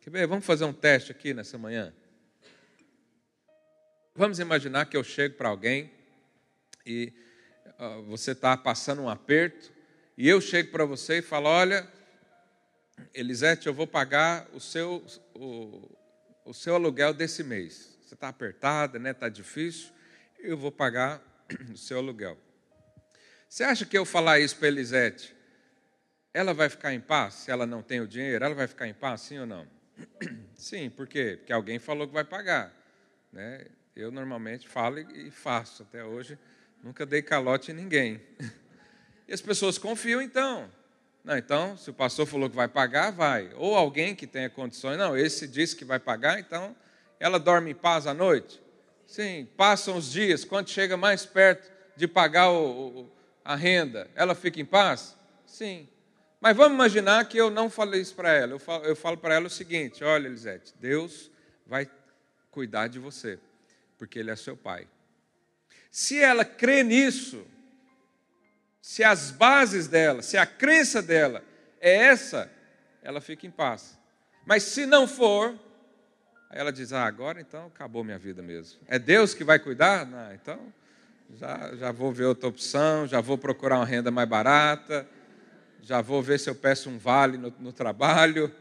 Quer 0.00 0.10
ver? 0.10 0.26
Vamos 0.26 0.44
fazer 0.44 0.64
um 0.64 0.72
teste 0.72 1.12
aqui 1.12 1.32
nessa 1.32 1.56
manhã. 1.56 1.94
Vamos 4.12 4.40
imaginar 4.40 4.86
que 4.86 4.96
eu 4.96 5.04
chego 5.04 5.36
para 5.36 5.50
alguém 5.50 5.88
e 6.84 7.12
uh, 7.78 8.02
você 8.02 8.32
está 8.32 8.56
passando 8.56 9.02
um 9.02 9.08
aperto 9.08 9.72
e 10.18 10.28
eu 10.28 10.40
chego 10.40 10.72
para 10.72 10.84
você 10.84 11.18
e 11.18 11.22
falo: 11.22 11.46
Olha, 11.46 11.88
Elisete, 13.14 13.68
eu 13.68 13.74
vou 13.74 13.86
pagar 13.86 14.48
o 14.52 14.58
seu, 14.58 15.06
o, 15.32 15.96
o 16.44 16.52
seu 16.52 16.74
aluguel 16.74 17.14
desse 17.14 17.44
mês. 17.44 17.95
Você 18.06 18.14
está 18.14 18.28
apertada, 18.28 19.00
né? 19.00 19.10
Está 19.10 19.28
difícil. 19.28 19.90
Eu 20.38 20.56
vou 20.56 20.70
pagar 20.70 21.20
o 21.74 21.76
seu 21.76 21.98
aluguel. 21.98 22.38
Você 23.48 23.64
acha 23.64 23.84
que 23.84 23.98
eu 23.98 24.04
falar 24.04 24.38
isso 24.38 24.56
para 24.56 24.68
Elisete, 24.68 25.34
ela 26.32 26.54
vai 26.54 26.68
ficar 26.68 26.94
em 26.94 27.00
paz 27.00 27.34
se 27.34 27.50
ela 27.50 27.66
não 27.66 27.82
tem 27.82 28.00
o 28.00 28.06
dinheiro? 28.06 28.44
Ela 28.44 28.54
vai 28.54 28.68
ficar 28.68 28.86
em 28.86 28.94
paz, 28.94 29.22
sim 29.22 29.40
ou 29.40 29.46
não? 29.46 29.66
Sim, 30.54 30.90
por 30.90 31.06
quê? 31.06 31.36
Porque 31.38 31.52
alguém 31.52 31.78
falou 31.78 32.06
que 32.06 32.12
vai 32.12 32.22
pagar. 32.24 32.70
Né? 33.32 33.66
Eu 33.94 34.10
normalmente 34.10 34.68
falo 34.68 34.98
e 34.98 35.30
faço. 35.30 35.82
Até 35.82 36.04
hoje 36.04 36.38
nunca 36.82 37.06
dei 37.06 37.22
calote 37.22 37.72
em 37.72 37.74
ninguém. 37.74 38.20
E 39.28 39.32
as 39.32 39.40
pessoas 39.40 39.76
confiam 39.76 40.22
então. 40.22 40.70
Não, 41.24 41.36
então, 41.36 41.76
se 41.76 41.90
o 41.90 41.92
pastor 41.92 42.24
falou 42.26 42.48
que 42.48 42.54
vai 42.54 42.68
pagar, 42.68 43.10
vai. 43.10 43.52
Ou 43.56 43.74
alguém 43.74 44.14
que 44.14 44.24
tenha 44.24 44.48
condições, 44.48 44.96
não, 44.96 45.16
esse 45.16 45.48
disse 45.48 45.74
que 45.74 45.84
vai 45.84 45.98
pagar, 45.98 46.38
então 46.38 46.76
ela 47.18 47.38
dorme 47.38 47.70
em 47.70 47.74
paz 47.74 48.06
à 48.06 48.14
noite? 48.14 48.62
Sim, 49.06 49.48
passam 49.56 49.96
os 49.96 50.10
dias, 50.10 50.44
quando 50.44 50.68
chega 50.68 50.96
mais 50.96 51.24
perto 51.24 51.70
de 51.96 52.08
pagar 52.08 52.50
o, 52.50 53.02
o, 53.02 53.12
a 53.44 53.54
renda, 53.54 54.10
ela 54.14 54.34
fica 54.34 54.60
em 54.60 54.64
paz? 54.64 55.16
Sim. 55.46 55.88
Mas 56.40 56.56
vamos 56.56 56.74
imaginar 56.74 57.26
que 57.28 57.38
eu 57.38 57.50
não 57.50 57.70
falei 57.70 58.00
isso 58.00 58.14
para 58.14 58.32
ela. 58.32 58.52
Eu 58.52 58.58
falo, 58.58 58.84
eu 58.84 58.96
falo 58.96 59.16
para 59.16 59.34
ela 59.34 59.46
o 59.46 59.50
seguinte: 59.50 60.04
olha, 60.04 60.26
Elisete, 60.26 60.74
Deus 60.78 61.30
vai 61.66 61.88
cuidar 62.50 62.88
de 62.88 62.98
você, 62.98 63.38
porque 63.96 64.18
Ele 64.18 64.30
é 64.30 64.36
seu 64.36 64.56
pai. 64.56 64.86
Se 65.90 66.20
ela 66.20 66.44
crê 66.44 66.82
nisso, 66.82 67.46
se 68.82 69.02
as 69.02 69.30
bases 69.30 69.88
dela, 69.88 70.22
se 70.22 70.36
a 70.36 70.44
crença 70.44 71.00
dela 71.00 71.42
é 71.80 71.94
essa, 71.94 72.50
ela 73.02 73.20
fica 73.20 73.46
em 73.46 73.50
paz. 73.50 73.98
Mas 74.44 74.62
se 74.62 74.86
não 74.86 75.08
for, 75.08 75.58
Aí 76.50 76.58
ela 76.58 76.72
diz: 76.72 76.92
Ah, 76.92 77.04
agora 77.04 77.40
então 77.40 77.66
acabou 77.66 78.04
minha 78.04 78.18
vida 78.18 78.42
mesmo. 78.42 78.80
É 78.86 78.98
Deus 78.98 79.34
que 79.34 79.44
vai 79.44 79.58
cuidar? 79.58 80.06
Não, 80.06 80.32
então 80.34 80.72
já, 81.34 81.74
já 81.76 81.92
vou 81.92 82.12
ver 82.12 82.24
outra 82.24 82.48
opção, 82.48 83.06
já 83.06 83.20
vou 83.20 83.36
procurar 83.36 83.76
uma 83.76 83.84
renda 83.84 84.10
mais 84.10 84.28
barata, 84.28 85.06
já 85.82 86.00
vou 86.00 86.22
ver 86.22 86.38
se 86.38 86.48
eu 86.48 86.54
peço 86.54 86.88
um 86.88 86.98
vale 86.98 87.36
no, 87.36 87.52
no 87.58 87.72
trabalho. 87.72 88.52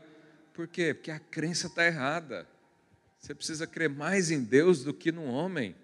Por 0.53 0.67
quê? 0.67 0.93
Porque 0.93 1.11
a 1.11 1.19
crença 1.19 1.67
está 1.67 1.85
errada. 1.85 2.47
Você 3.19 3.33
precisa 3.33 3.67
crer 3.67 3.89
mais 3.89 4.31
em 4.31 4.43
Deus 4.43 4.83
do 4.83 4.93
que 4.93 5.11
no 5.11 5.25
homem. 5.25 5.75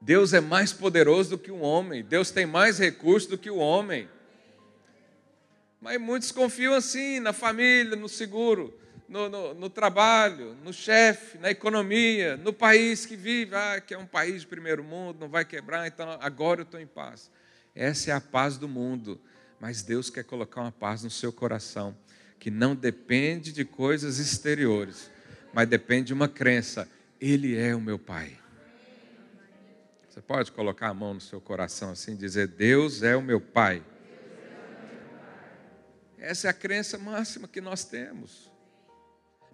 Deus 0.00 0.32
é 0.32 0.40
mais 0.40 0.72
poderoso 0.72 1.30
do 1.30 1.38
que 1.38 1.50
o 1.50 1.60
homem. 1.60 2.04
Deus 2.04 2.30
tem 2.30 2.44
mais 2.44 2.78
recursos 2.78 3.28
do 3.28 3.38
que 3.38 3.50
o 3.50 3.56
homem. 3.56 4.08
Mas 5.80 6.00
muitos 6.00 6.30
confiam 6.30 6.74
assim, 6.74 7.20
na 7.20 7.32
família, 7.32 7.96
no 7.96 8.08
seguro 8.08 8.74
no, 9.08 9.28
no, 9.28 9.54
no 9.54 9.70
trabalho, 9.70 10.56
no 10.64 10.72
chefe, 10.72 11.38
na 11.38 11.50
economia, 11.50 12.36
no 12.36 12.52
país 12.52 13.06
que 13.06 13.16
vive, 13.16 13.54
ah, 13.54 13.80
que 13.80 13.94
é 13.94 13.98
um 13.98 14.06
país 14.06 14.42
de 14.42 14.46
primeiro 14.46 14.82
mundo, 14.82 15.18
não 15.20 15.28
vai 15.28 15.44
quebrar, 15.44 15.86
então 15.86 16.08
agora 16.20 16.60
eu 16.60 16.64
estou 16.64 16.80
em 16.80 16.86
paz. 16.86 17.30
Essa 17.74 18.10
é 18.10 18.14
a 18.14 18.20
paz 18.20 18.58
do 18.58 18.68
mundo, 18.68 19.20
mas 19.60 19.82
Deus 19.82 20.10
quer 20.10 20.24
colocar 20.24 20.62
uma 20.62 20.72
paz 20.72 21.02
no 21.02 21.10
seu 21.10 21.32
coração, 21.32 21.96
que 22.38 22.50
não 22.50 22.74
depende 22.74 23.52
de 23.52 23.64
coisas 23.64 24.18
exteriores, 24.18 25.10
mas 25.52 25.68
depende 25.68 26.08
de 26.08 26.14
uma 26.14 26.28
crença: 26.28 26.88
Ele 27.20 27.56
é 27.56 27.74
o 27.74 27.80
meu 27.80 27.98
Pai. 27.98 28.38
Você 30.08 30.20
pode 30.22 30.50
colocar 30.50 30.88
a 30.88 30.94
mão 30.94 31.14
no 31.14 31.20
seu 31.20 31.40
coração 31.40 31.90
assim 31.90 32.12
e 32.12 32.16
dizer: 32.16 32.48
Deus 32.48 33.02
é 33.02 33.14
o 33.14 33.22
meu 33.22 33.40
Pai. 33.40 33.82
Essa 36.18 36.48
é 36.48 36.50
a 36.50 36.54
crença 36.54 36.98
máxima 36.98 37.46
que 37.46 37.60
nós 37.60 37.84
temos. 37.84 38.50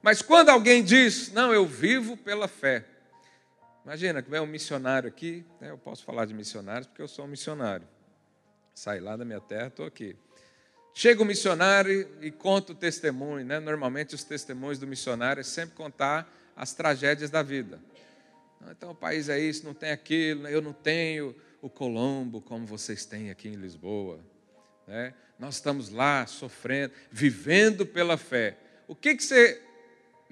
Mas 0.03 0.21
quando 0.21 0.49
alguém 0.49 0.83
diz, 0.83 1.31
não, 1.33 1.55
eu 1.55 1.65
vivo 1.65 2.17
pela 2.17 2.49
fé. 2.49 2.85
Imagina 3.85 4.21
que 4.21 4.29
vem 4.29 4.41
um 4.41 4.47
missionário 4.47 5.09
aqui, 5.09 5.45
né, 5.61 5.71
eu 5.71 5.79
posso 5.79 6.05
falar 6.05 6.25
de 6.25 6.35
missionários 6.35 6.87
porque 6.87 7.01
eu 7.01 7.09
sou 7.09 7.25
um 7.25 7.29
missionário. 7.29 7.87
Saí 8.75 9.01
lá 9.01 9.17
da 9.17 9.25
minha 9.25 9.41
terra, 9.41 9.69
estou 9.69 9.87
aqui. 9.87 10.17
Chega 10.93 11.21
o 11.21 11.25
um 11.25 11.27
missionário 11.27 12.09
e 12.21 12.31
conta 12.31 12.73
o 12.73 12.75
testemunho. 12.75 13.47
Né? 13.47 13.61
Normalmente 13.61 14.15
os 14.15 14.25
testemunhos 14.25 14.79
do 14.79 14.87
missionário 14.87 15.41
é 15.41 15.45
sempre 15.45 15.77
contar 15.77 16.33
as 16.57 16.75
tragédias 16.75 17.31
da 17.31 17.43
vida. 17.43 17.81
Então 18.71 18.91
o 18.91 18.95
país 18.95 19.29
é 19.29 19.39
isso, 19.39 19.65
não 19.65 19.75
tem 19.75 19.91
aquilo, 19.91 20.47
eu 20.47 20.61
não 20.61 20.73
tenho 20.73 21.35
o 21.61 21.69
Colombo 21.69 22.41
como 22.41 22.67
vocês 22.67 23.05
têm 23.05 23.31
aqui 23.31 23.49
em 23.49 23.55
Lisboa. 23.55 24.21
Né? 24.87 25.15
Nós 25.39 25.57
estamos 25.57 25.91
lá 25.91 26.27
sofrendo, 26.27 26.93
vivendo 27.11 27.85
pela 27.87 28.17
fé. 28.17 28.57
O 28.87 28.95
que, 28.95 29.17
que 29.17 29.25
você 29.25 29.61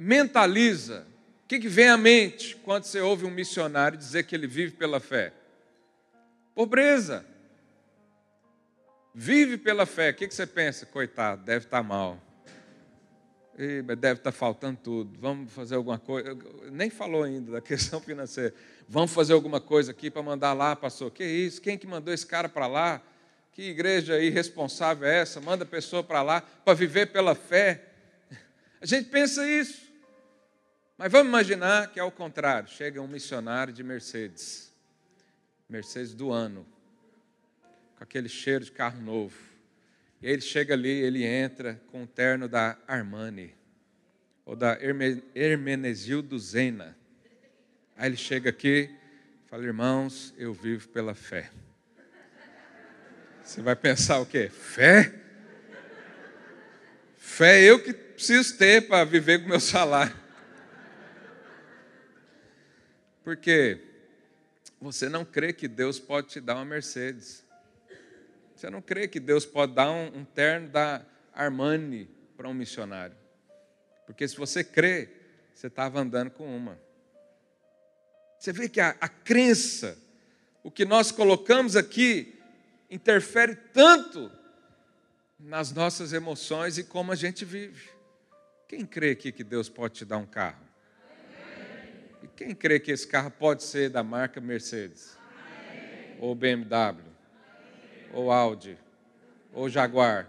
mentaliza, 0.00 1.06
o 1.44 1.48
que, 1.48 1.60
que 1.60 1.68
vem 1.68 1.90
à 1.90 1.96
mente 1.98 2.56
quando 2.56 2.84
você 2.84 3.00
ouve 3.00 3.26
um 3.26 3.30
missionário 3.30 3.98
dizer 3.98 4.22
que 4.22 4.34
ele 4.34 4.46
vive 4.46 4.72
pela 4.72 4.98
fé? 4.98 5.30
Pobreza. 6.54 7.26
Vive 9.14 9.58
pela 9.58 9.84
fé. 9.84 10.10
O 10.10 10.14
que, 10.14 10.26
que 10.26 10.34
você 10.34 10.46
pensa? 10.46 10.86
Coitado, 10.86 11.44
deve 11.44 11.66
estar 11.66 11.82
mal. 11.82 12.18
deve 13.98 14.20
estar 14.20 14.32
faltando 14.32 14.78
tudo. 14.82 15.18
Vamos 15.20 15.52
fazer 15.52 15.74
alguma 15.74 15.98
coisa. 15.98 16.34
Nem 16.72 16.88
falou 16.88 17.24
ainda 17.24 17.52
da 17.52 17.60
questão 17.62 18.00
financeira. 18.00 18.54
Vamos 18.88 19.12
fazer 19.12 19.34
alguma 19.34 19.60
coisa 19.60 19.90
aqui 19.90 20.10
para 20.10 20.22
mandar 20.22 20.54
lá, 20.54 20.74
pastor. 20.74 21.10
Que 21.10 21.24
isso? 21.24 21.60
Quem 21.60 21.76
que 21.76 21.86
mandou 21.86 22.14
esse 22.14 22.26
cara 22.26 22.48
para 22.48 22.66
lá? 22.66 23.02
Que 23.52 23.64
igreja 23.64 24.18
irresponsável 24.18 25.06
é 25.06 25.20
essa? 25.20 25.42
Manda 25.42 25.64
a 25.64 25.66
pessoa 25.66 26.02
para 26.02 26.22
lá 26.22 26.40
para 26.40 26.72
viver 26.72 27.12
pela 27.12 27.34
fé. 27.34 27.84
A 28.80 28.86
gente 28.86 29.10
pensa 29.10 29.46
isso. 29.46 29.89
Mas 31.00 31.10
vamos 31.10 31.28
imaginar 31.28 31.90
que 31.90 31.98
é 31.98 32.04
o 32.04 32.10
contrário: 32.10 32.68
chega 32.68 33.00
um 33.00 33.08
missionário 33.08 33.72
de 33.72 33.82
Mercedes, 33.82 34.70
Mercedes 35.66 36.12
do 36.12 36.30
ano, 36.30 36.66
com 37.96 38.04
aquele 38.04 38.28
cheiro 38.28 38.66
de 38.66 38.70
carro 38.70 39.00
novo. 39.00 39.34
E 40.20 40.28
ele 40.28 40.42
chega 40.42 40.74
ali, 40.74 40.90
ele 40.90 41.24
entra 41.24 41.80
com 41.90 42.02
o 42.02 42.06
terno 42.06 42.46
da 42.46 42.76
Armani, 42.86 43.54
ou 44.44 44.54
da 44.54 44.78
Hermenegildo 45.34 46.38
Zena. 46.38 46.94
Aí 47.96 48.10
ele 48.10 48.18
chega 48.18 48.50
aqui 48.50 48.94
fala: 49.46 49.64
Irmãos, 49.64 50.34
eu 50.36 50.52
vivo 50.52 50.86
pela 50.90 51.14
fé. 51.14 51.50
Você 53.42 53.62
vai 53.62 53.74
pensar 53.74 54.20
o 54.20 54.26
quê? 54.26 54.50
Fé? 54.50 55.14
Fé 57.16 57.62
é 57.62 57.70
eu 57.70 57.82
que 57.82 57.94
preciso 57.94 58.58
ter 58.58 58.86
para 58.86 59.02
viver 59.02 59.38
com 59.38 59.46
o 59.46 59.48
meu 59.48 59.60
salário. 59.60 60.19
Porque 63.30 63.80
você 64.80 65.08
não 65.08 65.24
crê 65.24 65.52
que 65.52 65.68
Deus 65.68 66.00
pode 66.00 66.26
te 66.26 66.40
dar 66.40 66.56
uma 66.56 66.64
Mercedes. 66.64 67.44
Você 68.56 68.68
não 68.68 68.82
crê 68.82 69.06
que 69.06 69.20
Deus 69.20 69.46
pode 69.46 69.72
dar 69.72 69.88
um, 69.88 70.18
um 70.18 70.24
terno 70.24 70.68
da 70.68 71.06
Armani 71.32 72.10
para 72.36 72.48
um 72.48 72.52
missionário. 72.52 73.16
Porque 74.04 74.26
se 74.26 74.36
você 74.36 74.64
crê, 74.64 75.10
você 75.54 75.68
estava 75.68 76.00
andando 76.00 76.32
com 76.32 76.44
uma. 76.44 76.76
Você 78.36 78.52
vê 78.52 78.68
que 78.68 78.80
a, 78.80 78.96
a 79.00 79.08
crença, 79.08 79.96
o 80.64 80.68
que 80.72 80.84
nós 80.84 81.12
colocamos 81.12 81.76
aqui, 81.76 82.36
interfere 82.90 83.54
tanto 83.54 84.28
nas 85.38 85.70
nossas 85.70 86.12
emoções 86.12 86.78
e 86.78 86.82
como 86.82 87.12
a 87.12 87.14
gente 87.14 87.44
vive. 87.44 87.90
Quem 88.66 88.84
crê 88.84 89.12
aqui 89.12 89.30
que 89.30 89.44
Deus 89.44 89.68
pode 89.68 89.94
te 89.94 90.04
dar 90.04 90.16
um 90.16 90.26
carro? 90.26 90.69
E 92.22 92.28
quem 92.28 92.54
crê 92.54 92.78
que 92.78 92.90
esse 92.90 93.06
carro 93.06 93.30
pode 93.30 93.62
ser 93.62 93.88
da 93.90 94.02
marca 94.02 94.40
Mercedes? 94.40 95.16
Amém. 95.70 96.16
Ou 96.18 96.34
BMW? 96.34 96.74
Amém. 96.74 97.04
Ou 98.12 98.30
Audi? 98.30 98.76
Ou 99.52 99.68
Jaguar? 99.68 100.28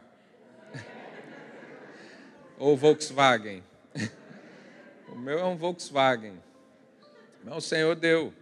ou 2.57 2.77
Volkswagen? 2.77 3.63
o 5.09 5.15
meu 5.15 5.39
é 5.39 5.45
um 5.45 5.57
Volkswagen. 5.57 6.41
Mas 7.43 7.55
o 7.55 7.61
Senhor 7.61 7.95
deu. 7.95 8.33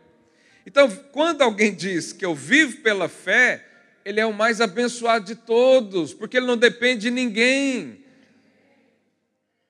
Então, 0.66 0.90
quando 1.12 1.42
alguém 1.42 1.74
diz 1.74 2.14
que 2.14 2.26
eu 2.26 2.36
vivo 2.36 2.82
pela 2.82 3.10
fé, 3.10 3.66
ele 4.06 4.20
é 4.20 4.26
o 4.26 4.34
mais 4.34 4.62
abençoado 4.62 5.26
de 5.26 5.36
todos, 5.36 6.14
porque 6.14 6.38
ele 6.38 6.46
não 6.46 6.58
depende 6.58 7.02
de 7.04 7.12
ninguém. 7.12 8.04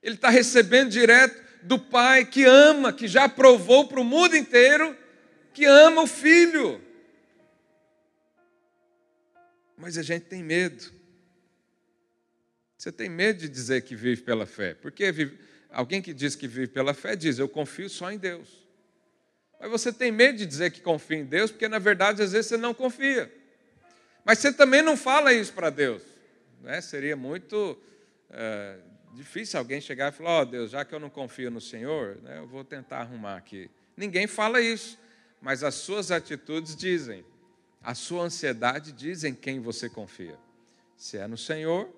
Ele 0.01 0.15
está 0.15 0.29
recebendo 0.29 0.89
direto 0.89 1.48
do 1.61 1.79
Pai 1.79 2.25
que 2.25 2.45
ama, 2.45 2.93
que 2.93 3.07
já 3.07 3.27
provou 3.27 3.87
para 3.87 3.99
o 3.99 4.03
mundo 4.03 4.35
inteiro 4.35 4.95
que 5.53 5.65
ama 5.65 6.03
o 6.03 6.07
filho. 6.07 6.81
Mas 9.75 9.97
a 9.97 10.01
gente 10.01 10.23
tem 10.23 10.43
medo. 10.43 10.91
Você 12.77 12.91
tem 12.91 13.09
medo 13.09 13.39
de 13.39 13.49
dizer 13.49 13.81
que 13.81 13.95
vive 13.95 14.21
pela 14.21 14.45
fé. 14.45 14.73
Porque 14.73 15.03
alguém 15.69 16.01
que 16.01 16.13
diz 16.13 16.35
que 16.35 16.47
vive 16.47 16.67
pela 16.67 16.93
fé 16.93 17.15
diz: 17.15 17.39
Eu 17.39 17.49
confio 17.49 17.89
só 17.89 18.11
em 18.11 18.17
Deus. 18.17 18.67
Mas 19.59 19.69
você 19.69 19.91
tem 19.91 20.11
medo 20.11 20.37
de 20.37 20.45
dizer 20.45 20.71
que 20.71 20.79
confia 20.79 21.17
em 21.17 21.25
Deus, 21.25 21.51
porque 21.51 21.67
na 21.67 21.79
verdade 21.79 22.21
às 22.21 22.31
vezes 22.31 22.47
você 22.47 22.57
não 22.57 22.73
confia. 22.73 23.29
Mas 24.23 24.39
você 24.39 24.53
também 24.53 24.81
não 24.81 24.95
fala 24.95 25.33
isso 25.33 25.51
para 25.51 25.69
Deus. 25.69 26.01
Né? 26.61 26.79
Seria 26.79 27.17
muito 27.17 27.77
é, 28.29 28.77
difícil 29.13 29.59
alguém 29.59 29.81
chegar 29.81 30.11
e 30.11 30.15
falar: 30.15 30.29
Ó 30.29 30.41
oh, 30.41 30.45
Deus, 30.45 30.71
já 30.71 30.85
que 30.85 30.93
eu 30.93 30.99
não 30.99 31.09
confio 31.09 31.51
no 31.51 31.61
Senhor, 31.61 32.17
né, 32.21 32.39
eu 32.39 32.47
vou 32.47 32.63
tentar 32.63 32.99
arrumar 32.99 33.35
aqui. 33.35 33.69
Ninguém 33.95 34.27
fala 34.27 34.61
isso, 34.61 34.97
mas 35.41 35.63
as 35.63 35.75
suas 35.75 36.11
atitudes 36.11 36.75
dizem, 36.75 37.25
a 37.81 37.95
sua 37.95 38.23
ansiedade 38.23 38.91
dizem 38.91 39.33
quem 39.33 39.59
você 39.59 39.89
confia. 39.89 40.37
Se 40.95 41.17
é 41.17 41.27
no 41.27 41.37
Senhor 41.37 41.89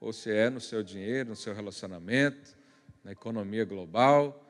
ou 0.00 0.12
se 0.12 0.30
é 0.30 0.48
no 0.48 0.60
seu 0.60 0.82
dinheiro, 0.82 1.30
no 1.30 1.36
seu 1.36 1.54
relacionamento, 1.54 2.56
na 3.04 3.12
economia 3.12 3.64
global, 3.64 4.46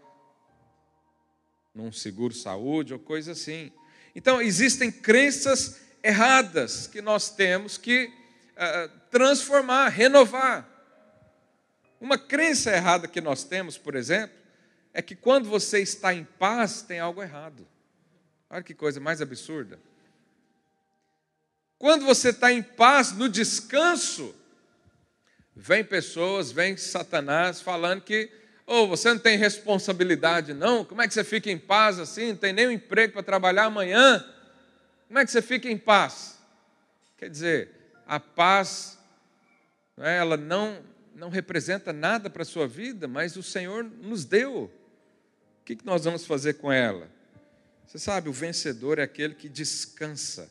num 1.74 1.92
seguro 1.92 2.34
saúde 2.34 2.92
ou 2.92 2.98
coisa 2.98 3.32
assim. 3.32 3.72
Então, 4.14 4.40
existem 4.40 4.90
crenças 4.90 5.80
erradas 6.02 6.86
que 6.86 7.00
nós 7.00 7.30
temos 7.30 7.76
que 7.76 8.06
uh, 8.06 9.00
transformar, 9.10 9.88
renovar. 9.88 10.68
Uma 12.00 12.16
crença 12.16 12.70
errada 12.70 13.06
que 13.06 13.20
nós 13.20 13.44
temos, 13.44 13.76
por 13.76 13.94
exemplo, 13.94 14.36
é 14.92 15.02
que 15.02 15.14
quando 15.14 15.48
você 15.48 15.80
está 15.80 16.14
em 16.14 16.24
paz, 16.24 16.82
tem 16.82 16.98
algo 16.98 17.22
errado. 17.22 17.66
Olha 18.48 18.62
que 18.62 18.74
coisa 18.74 18.98
mais 18.98 19.20
absurda. 19.20 19.78
Quando 21.78 22.04
você 22.04 22.30
está 22.30 22.52
em 22.52 22.62
paz, 22.62 23.12
no 23.12 23.28
descanso, 23.28 24.34
Vem 25.62 25.84
pessoas, 25.84 26.50
vem 26.50 26.74
Satanás 26.78 27.60
falando 27.60 28.00
que, 28.00 28.30
oh, 28.66 28.86
você 28.86 29.10
não 29.10 29.18
tem 29.18 29.36
responsabilidade, 29.36 30.54
não? 30.54 30.86
Como 30.86 31.02
é 31.02 31.06
que 31.06 31.12
você 31.12 31.22
fica 31.22 31.50
em 31.50 31.58
paz 31.58 31.98
assim? 31.98 32.28
Não 32.28 32.36
tem 32.36 32.52
nem 32.52 32.68
um 32.68 32.70
emprego 32.70 33.12
para 33.12 33.22
trabalhar 33.22 33.64
amanhã? 33.64 34.24
Como 35.06 35.18
é 35.18 35.24
que 35.24 35.30
você 35.30 35.42
fica 35.42 35.68
em 35.68 35.76
paz? 35.76 36.38
Quer 37.18 37.28
dizer, 37.28 37.68
a 38.06 38.18
paz, 38.18 38.98
é, 39.98 40.16
ela 40.16 40.38
não, 40.38 40.78
não 41.14 41.28
representa 41.28 41.92
nada 41.92 42.30
para 42.30 42.42
a 42.42 42.46
sua 42.46 42.66
vida, 42.66 43.06
mas 43.06 43.36
o 43.36 43.42
Senhor 43.42 43.84
nos 43.84 44.24
deu. 44.24 44.64
O 45.60 45.64
que 45.64 45.78
nós 45.84 46.04
vamos 46.04 46.26
fazer 46.26 46.54
com 46.54 46.72
ela? 46.72 47.10
Você 47.86 47.98
sabe, 47.98 48.28
o 48.28 48.32
vencedor 48.32 48.98
é 48.98 49.02
aquele 49.02 49.34
que 49.34 49.48
descansa, 49.48 50.50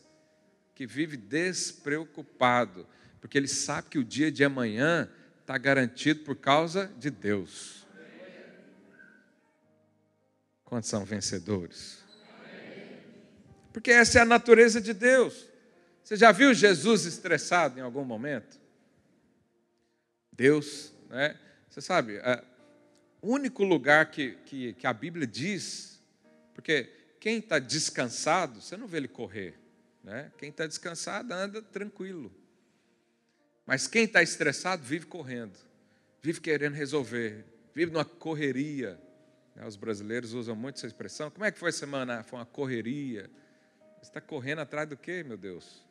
que 0.76 0.86
vive 0.86 1.18
despreocupado 1.18 2.86
porque 3.20 3.38
ele 3.38 3.48
sabe 3.48 3.90
que 3.90 4.00
o 4.00 4.04
dia 4.04 4.32
de 4.32 4.44
amanhã 4.44 5.10
está 5.42 5.58
garantido 5.58 6.22
por 6.22 6.36
causa 6.36 6.92
de 6.98 7.10
Deus. 7.10 7.86
Quantos 10.64 10.90
são 10.90 11.04
vencedores? 11.04 12.00
Porque 13.74 13.92
essa 13.92 14.20
é 14.20 14.22
a 14.22 14.26
natureza 14.26 14.80
de 14.80 14.94
Deus. 14.94 15.48
Você 16.04 16.16
já 16.16 16.32
viu 16.32 16.54
Jesus 16.54 17.06
estressado 17.06 17.80
em 17.80 17.82
algum 17.82 18.04
momento? 18.04 18.59
Deus, 20.40 20.94
né? 21.10 21.38
Você 21.70 21.82
sabe, 21.82 22.16
é, 22.16 22.42
o 23.22 23.34
único 23.34 23.62
lugar 23.62 24.10
que, 24.10 24.38
que, 24.46 24.72
que 24.72 24.88
a 24.88 24.94
Bíblia 24.94 25.28
diz, 25.28 26.02
porque 26.54 26.90
quem 27.20 27.40
está 27.40 27.60
descansado, 27.60 28.62
você 28.62 28.78
não 28.78 28.88
vê 28.88 28.98
ele 28.98 29.10
correr. 29.10 29.60
Né? 30.02 30.32
Quem 30.38 30.50
está 30.50 30.66
descansado 30.66 31.34
anda 31.34 31.62
tranquilo. 31.62 32.34
Mas 33.66 33.86
quem 33.86 34.06
está 34.06 34.24
estressado 34.24 34.82
vive 34.82 35.08
correndo, 35.08 35.60
vive 36.22 36.40
querendo 36.40 36.74
resolver, 36.74 37.44
vive 37.76 37.92
numa 37.92 38.06
correria. 38.06 38.98
Né, 39.54 39.68
os 39.68 39.76
brasileiros 39.76 40.32
usam 40.32 40.56
muito 40.56 40.78
essa 40.78 40.88
expressão. 40.88 41.30
Como 41.30 41.44
é 41.44 41.52
que 41.52 41.60
foi 41.60 41.72
a 41.72 41.74
semana? 41.74 42.24
Foi 42.24 42.40
uma 42.40 42.46
correria. 42.46 43.30
Você 43.98 44.10
está 44.10 44.22
correndo 44.22 44.60
atrás 44.60 44.88
do 44.88 44.96
quê, 44.96 45.22
meu 45.22 45.36
Deus? 45.36 45.86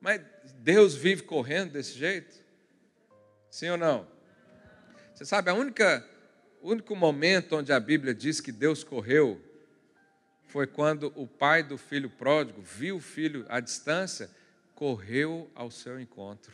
Mas 0.00 0.20
Deus 0.58 0.96
vive 0.96 1.22
correndo 1.22 1.74
desse 1.74 1.96
jeito? 1.96 2.49
Sim 3.50 3.70
ou 3.70 3.76
não? 3.76 4.06
Você 5.14 5.24
sabe, 5.24 5.50
a 5.50 5.54
única, 5.54 6.06
o 6.62 6.70
único 6.70 6.94
momento 6.94 7.56
onde 7.56 7.72
a 7.72 7.80
Bíblia 7.80 8.14
diz 8.14 8.40
que 8.40 8.52
Deus 8.52 8.84
correu 8.84 9.40
foi 10.46 10.66
quando 10.66 11.12
o 11.14 11.26
pai 11.26 11.62
do 11.62 11.76
filho 11.76 12.08
pródigo 12.08 12.62
viu 12.62 12.96
o 12.96 13.00
filho 13.00 13.44
à 13.48 13.60
distância, 13.60 14.30
correu 14.74 15.50
ao 15.54 15.70
seu 15.70 16.00
encontro. 16.00 16.52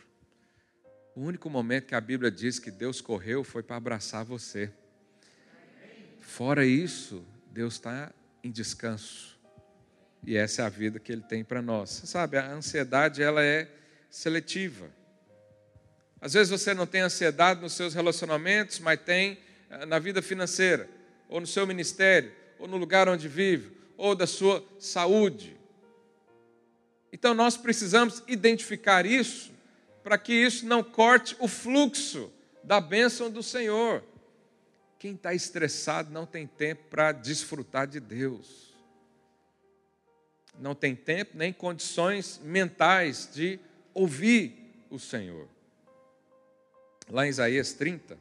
O 1.15 1.21
único 1.21 1.49
momento 1.49 1.85
que 1.85 1.95
a 1.95 2.01
Bíblia 2.01 2.29
diz 2.29 2.59
que 2.59 2.69
Deus 2.69 3.01
correu 3.01 3.43
foi 3.43 3.63
para 3.63 3.75
abraçar 3.75 4.23
você. 4.23 4.71
Fora 6.19 6.65
isso, 6.65 7.25
Deus 7.51 7.75
está 7.75 8.11
em 8.43 8.51
descanso. 8.51 9.39
E 10.23 10.35
essa 10.35 10.61
é 10.61 10.65
a 10.65 10.69
vida 10.69 10.99
que 10.99 11.11
Ele 11.11 11.23
tem 11.23 11.43
para 11.43 11.61
nós. 11.61 11.89
Você 11.89 12.07
sabe, 12.07 12.37
a 12.37 12.51
ansiedade 12.51 13.23
ela 13.23 13.43
é 13.43 13.67
seletiva. 14.09 14.91
Às 16.19 16.33
vezes 16.33 16.49
você 16.49 16.73
não 16.73 16.87
tem 16.87 17.01
ansiedade 17.01 17.61
nos 17.61 17.73
seus 17.73 17.93
relacionamentos, 17.93 18.79
mas 18.79 18.99
tem 18.99 19.37
eh, 19.69 19.85
na 19.85 19.99
vida 19.99 20.21
financeira, 20.21 20.89
ou 21.29 21.39
no 21.39 21.47
seu 21.47 21.67
ministério, 21.67 22.31
ou 22.57 22.67
no 22.67 22.77
lugar 22.77 23.07
onde 23.07 23.27
vive, 23.27 23.71
ou 23.95 24.15
da 24.15 24.25
sua 24.25 24.63
saúde. 24.79 25.55
Então 27.11 27.33
nós 27.33 27.55
precisamos 27.55 28.23
identificar 28.27 29.05
isso 29.05 29.51
para 30.03 30.17
que 30.17 30.33
isso 30.33 30.65
não 30.65 30.83
corte 30.83 31.35
o 31.39 31.47
fluxo 31.47 32.31
da 32.63 32.81
bênção 32.81 33.29
do 33.29 33.43
Senhor. 33.43 34.03
Quem 34.97 35.13
está 35.13 35.33
estressado 35.33 36.11
não 36.11 36.25
tem 36.25 36.47
tempo 36.47 36.83
para 36.89 37.11
desfrutar 37.11 37.87
de 37.87 37.99
Deus. 37.99 38.73
Não 40.59 40.73
tem 40.73 40.95
tempo 40.95 41.37
nem 41.37 41.53
condições 41.53 42.41
mentais 42.43 43.29
de 43.31 43.59
ouvir 43.93 44.73
o 44.89 44.97
Senhor. 44.97 45.47
Lá 47.09 47.25
em 47.25 47.29
Isaías 47.29 47.73
30, 47.73 48.17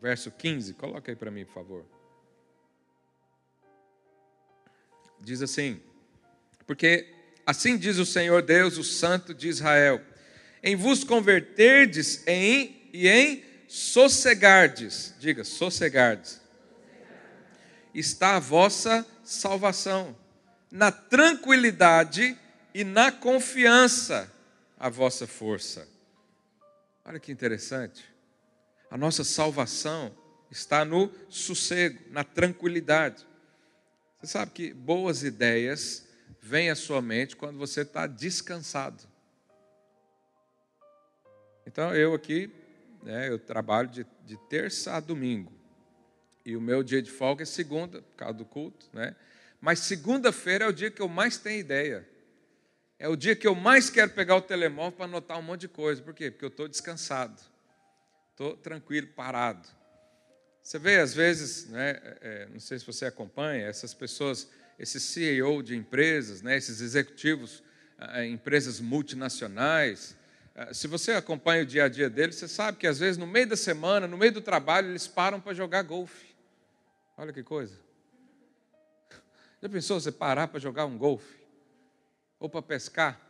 verso 0.00 0.30
15, 0.30 0.74
coloca 0.74 1.10
aí 1.10 1.16
para 1.16 1.30
mim, 1.30 1.44
por 1.44 1.54
favor. 1.54 1.84
Diz 5.20 5.42
assim: 5.42 5.80
Porque 6.66 7.12
assim 7.44 7.76
diz 7.76 7.98
o 7.98 8.06
Senhor 8.06 8.42
Deus, 8.42 8.78
o 8.78 8.84
Santo 8.84 9.34
de 9.34 9.48
Israel: 9.48 10.00
em 10.62 10.76
vos 10.76 11.04
converterdes 11.04 12.26
em, 12.26 12.88
e 12.92 13.08
em 13.08 13.44
sossegardes, 13.66 15.14
diga, 15.18 15.44
sossegardes, 15.44 16.40
está 17.94 18.36
a 18.36 18.40
vossa 18.40 19.06
salvação, 19.24 20.16
na 20.70 20.90
tranquilidade 20.90 22.36
e 22.74 22.84
na 22.84 23.10
confiança 23.10 24.32
a 24.78 24.88
vossa 24.88 25.26
força. 25.26 25.86
Olha 27.04 27.18
que 27.18 27.32
interessante. 27.32 28.04
A 28.90 28.96
nossa 28.96 29.24
salvação 29.24 30.14
está 30.50 30.84
no 30.84 31.10
sossego, 31.28 31.98
na 32.10 32.24
tranquilidade. 32.24 33.26
Você 34.18 34.26
sabe 34.26 34.50
que 34.50 34.74
boas 34.74 35.22
ideias 35.22 36.06
vêm 36.40 36.70
à 36.70 36.74
sua 36.74 37.00
mente 37.00 37.36
quando 37.36 37.58
você 37.58 37.82
está 37.82 38.06
descansado. 38.06 39.08
Então 41.66 41.94
eu 41.94 42.14
aqui, 42.14 42.50
né, 43.02 43.28
eu 43.28 43.38
trabalho 43.38 43.88
de, 43.88 44.06
de 44.24 44.36
terça 44.48 44.94
a 44.94 45.00
domingo. 45.00 45.52
E 46.44 46.56
o 46.56 46.60
meu 46.60 46.82
dia 46.82 47.00
de 47.00 47.10
folga 47.10 47.42
é 47.42 47.46
segunda, 47.46 48.02
por 48.02 48.16
causa 48.16 48.34
do 48.34 48.44
culto, 48.44 48.86
né? 48.92 49.14
Mas 49.60 49.80
segunda-feira 49.80 50.64
é 50.64 50.68
o 50.68 50.72
dia 50.72 50.90
que 50.90 51.02
eu 51.02 51.08
mais 51.08 51.36
tenho 51.36 51.60
ideia. 51.60 52.08
É 53.00 53.08
o 53.08 53.16
dia 53.16 53.34
que 53.34 53.48
eu 53.48 53.54
mais 53.54 53.88
quero 53.88 54.10
pegar 54.10 54.36
o 54.36 54.42
telemóvel 54.42 54.92
para 54.92 55.06
anotar 55.06 55.38
um 55.38 55.42
monte 55.42 55.62
de 55.62 55.68
coisa. 55.68 56.02
Por 56.02 56.12
quê? 56.12 56.30
Porque 56.30 56.44
eu 56.44 56.50
estou 56.50 56.68
descansado. 56.68 57.40
Estou 58.32 58.54
tranquilo, 58.58 59.06
parado. 59.06 59.66
Você 60.62 60.78
vê, 60.78 60.98
às 60.98 61.14
vezes, 61.14 61.66
né, 61.70 61.92
é, 61.92 62.18
é 62.20 62.48
não 62.52 62.60
sei 62.60 62.78
se 62.78 62.84
você 62.84 63.06
acompanha, 63.06 63.66
essas 63.66 63.94
pessoas, 63.94 64.50
esses 64.78 65.02
CEO 65.02 65.62
de 65.62 65.74
empresas, 65.74 66.42
né, 66.42 66.58
esses 66.58 66.82
executivos, 66.82 67.62
é, 67.98 68.26
empresas 68.26 68.80
multinacionais, 68.80 70.14
ah, 70.54 70.74
se 70.74 70.86
você 70.86 71.12
acompanha 71.12 71.62
o 71.62 71.66
dia 71.66 71.84
a 71.84 71.88
dia 71.88 72.10
deles, 72.10 72.36
você 72.36 72.46
sabe 72.46 72.76
que 72.76 72.86
às 72.86 72.98
vezes 72.98 73.16
no 73.16 73.26
meio 73.26 73.46
da 73.46 73.56
semana, 73.56 74.06
no 74.06 74.18
meio 74.18 74.32
do 74.32 74.42
trabalho, 74.42 74.90
eles 74.90 75.06
param 75.06 75.40
para 75.40 75.54
jogar 75.54 75.80
golfe. 75.80 76.36
Olha 77.16 77.32
que 77.32 77.42
coisa. 77.42 77.78
Já 79.62 79.70
pensou 79.70 79.98
você 79.98 80.12
parar 80.12 80.48
para 80.48 80.60
jogar 80.60 80.84
um 80.84 80.98
golfe? 80.98 81.39
Ou 82.40 82.48
para 82.48 82.62
pescar? 82.62 83.20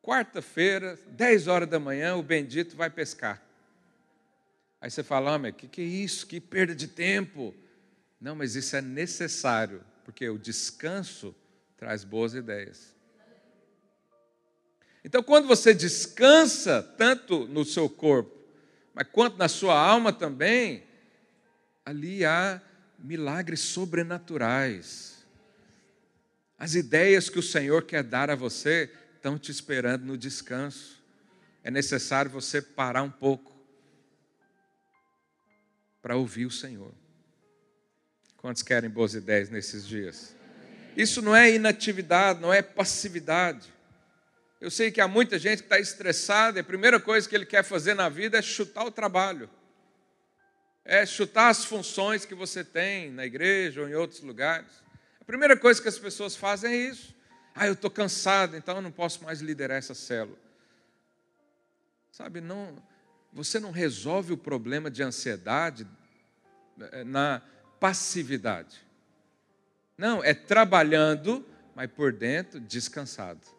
Quarta-feira, 0.00 0.96
10 1.08 1.48
horas 1.48 1.68
da 1.68 1.80
manhã, 1.80 2.14
o 2.14 2.22
bendito 2.22 2.76
vai 2.76 2.88
pescar. 2.88 3.42
Aí 4.80 4.88
você 4.88 5.02
fala, 5.02 5.36
o 5.36 5.52
que, 5.52 5.66
que 5.66 5.80
é 5.80 5.84
isso? 5.84 6.26
Que 6.26 6.40
perda 6.40 6.74
de 6.74 6.86
tempo. 6.86 7.52
Não, 8.20 8.36
mas 8.36 8.54
isso 8.54 8.76
é 8.76 8.80
necessário 8.80 9.82
porque 10.04 10.28
o 10.28 10.38
descanso 10.38 11.34
traz 11.76 12.04
boas 12.04 12.34
ideias. 12.34 12.94
Então, 15.04 15.22
quando 15.22 15.48
você 15.48 15.74
descansa 15.74 16.80
tanto 16.80 17.48
no 17.48 17.64
seu 17.64 17.88
corpo, 17.88 18.36
mas 18.94 19.08
quanto 19.10 19.36
na 19.36 19.48
sua 19.48 19.76
alma 19.76 20.12
também, 20.12 20.84
ali 21.84 22.24
há 22.24 22.62
milagres 22.98 23.60
sobrenaturais. 23.60 25.15
As 26.58 26.74
ideias 26.74 27.28
que 27.28 27.38
o 27.38 27.42
Senhor 27.42 27.82
quer 27.82 28.02
dar 28.02 28.30
a 28.30 28.34
você 28.34 28.90
estão 29.14 29.38
te 29.38 29.50
esperando 29.50 30.04
no 30.04 30.16
descanso. 30.16 31.02
É 31.62 31.70
necessário 31.70 32.30
você 32.30 32.62
parar 32.62 33.02
um 33.02 33.10
pouco 33.10 33.54
para 36.00 36.16
ouvir 36.16 36.46
o 36.46 36.50
Senhor. 36.50 36.94
Quantos 38.36 38.62
querem 38.62 38.88
boas 38.88 39.14
ideias 39.14 39.50
nesses 39.50 39.86
dias? 39.86 40.36
Isso 40.96 41.20
não 41.20 41.34
é 41.34 41.52
inatividade, 41.52 42.40
não 42.40 42.52
é 42.52 42.62
passividade. 42.62 43.74
Eu 44.60 44.70
sei 44.70 44.90
que 44.90 45.00
há 45.00 45.08
muita 45.08 45.38
gente 45.38 45.58
que 45.58 45.66
está 45.66 45.78
estressada 45.78 46.58
e 46.58 46.60
a 46.60 46.64
primeira 46.64 46.98
coisa 46.98 47.28
que 47.28 47.34
ele 47.34 47.44
quer 47.44 47.62
fazer 47.62 47.92
na 47.92 48.08
vida 48.08 48.38
é 48.38 48.42
chutar 48.42 48.86
o 48.86 48.90
trabalho, 48.90 49.50
é 50.84 51.04
chutar 51.04 51.48
as 51.48 51.64
funções 51.64 52.24
que 52.24 52.34
você 52.34 52.64
tem 52.64 53.10
na 53.10 53.26
igreja 53.26 53.82
ou 53.82 53.88
em 53.88 53.94
outros 53.94 54.20
lugares. 54.20 54.70
Primeira 55.26 55.56
coisa 55.56 55.82
que 55.82 55.88
as 55.88 55.98
pessoas 55.98 56.36
fazem 56.36 56.72
é 56.72 56.76
isso. 56.76 57.14
Ah, 57.54 57.66
eu 57.66 57.72
estou 57.72 57.90
cansado, 57.90 58.56
então 58.56 58.76
eu 58.76 58.82
não 58.82 58.92
posso 58.92 59.24
mais 59.24 59.40
liderar 59.40 59.78
essa 59.78 59.94
célula. 59.94 60.38
Sabe, 62.12 62.40
não, 62.40 62.82
você 63.32 63.58
não 63.58 63.70
resolve 63.70 64.32
o 64.32 64.38
problema 64.38 64.90
de 64.90 65.02
ansiedade 65.02 65.86
eh, 66.80 67.04
na 67.04 67.42
passividade. 67.80 68.78
Não, 69.98 70.22
é 70.22 70.32
trabalhando, 70.32 71.44
mas 71.74 71.90
por 71.90 72.12
dentro 72.12 72.60
descansado 72.60 73.56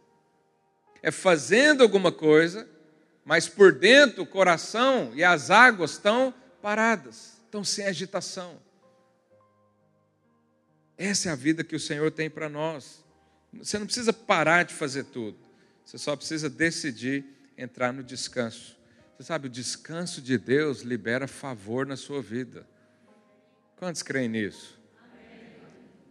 é 1.02 1.12
fazendo 1.12 1.84
alguma 1.84 2.12
coisa, 2.12 2.68
mas 3.24 3.48
por 3.48 3.72
dentro 3.72 4.24
o 4.24 4.28
coração 4.28 5.12
e 5.14 5.24
as 5.24 5.50
águas 5.50 5.92
estão 5.92 6.34
paradas, 6.62 7.38
estão 7.46 7.64
sem 7.64 7.86
agitação. 7.86 8.60
Essa 10.98 11.30
é 11.30 11.32
a 11.32 11.36
vida 11.36 11.64
que 11.64 11.76
o 11.76 11.80
Senhor 11.80 12.10
tem 12.12 12.30
para 12.30 12.50
nós. 12.50 13.04
Você 13.54 13.78
não 13.78 13.86
precisa 13.86 14.12
parar 14.12 14.64
de 14.64 14.74
fazer 14.74 15.06
tudo, 15.06 15.38
você 15.86 15.98
só 15.98 16.16
precisa 16.16 16.50
decidir 16.50 17.26
entrar 17.58 17.94
no 17.94 18.04
descanso. 18.04 18.76
Você 19.18 19.24
sabe, 19.24 19.48
o 19.48 19.50
descanso 19.50 20.22
de 20.22 20.38
Deus 20.38 20.82
libera 20.82 21.28
favor 21.28 21.88
na 21.88 21.96
sua 21.96 22.22
vida. 22.22 22.68
Quantos 23.78 24.04
creem 24.04 24.30
nisso? 24.30 24.80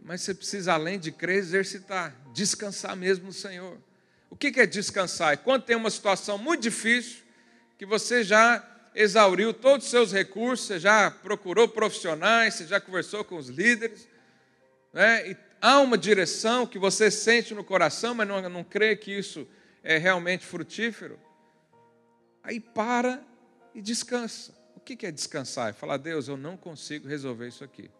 Mas 0.01 0.21
você 0.21 0.33
precisa, 0.33 0.73
além 0.73 0.99
de 0.99 1.11
crer, 1.11 1.37
exercitar, 1.37 2.15
descansar 2.33 2.95
mesmo 2.95 3.27
no 3.27 3.33
Senhor. 3.33 3.77
O 4.29 4.35
que 4.35 4.59
é 4.59 4.65
descansar? 4.65 5.33
É 5.33 5.37
quando 5.37 5.63
tem 5.63 5.75
uma 5.75 5.89
situação 5.89 6.37
muito 6.37 6.63
difícil, 6.63 7.23
que 7.77 7.85
você 7.85 8.23
já 8.23 8.65
exauriu 8.93 9.53
todos 9.53 9.85
os 9.85 9.91
seus 9.91 10.11
recursos, 10.11 10.67
você 10.67 10.79
já 10.79 11.11
procurou 11.11 11.67
profissionais, 11.67 12.55
você 12.55 12.65
já 12.65 12.81
conversou 12.81 13.23
com 13.23 13.37
os 13.37 13.47
líderes, 13.47 14.07
né? 14.93 15.31
e 15.31 15.37
há 15.61 15.79
uma 15.79 15.97
direção 15.97 16.65
que 16.65 16.79
você 16.79 17.09
sente 17.11 17.53
no 17.53 17.63
coração, 17.63 18.13
mas 18.13 18.27
não, 18.27 18.49
não 18.49 18.63
crê 18.63 18.95
que 18.95 19.11
isso 19.11 19.47
é 19.83 19.97
realmente 19.97 20.45
frutífero. 20.45 21.19
Aí 22.43 22.59
para 22.59 23.23
e 23.73 23.81
descansa. 23.81 24.55
O 24.75 24.79
que 24.79 25.05
é 25.05 25.11
descansar? 25.11 25.69
É 25.69 25.73
falar, 25.73 25.97
Deus, 25.97 26.27
eu 26.27 26.37
não 26.37 26.55
consigo 26.55 27.07
resolver 27.07 27.47
isso 27.47 27.63
aqui. 27.63 27.91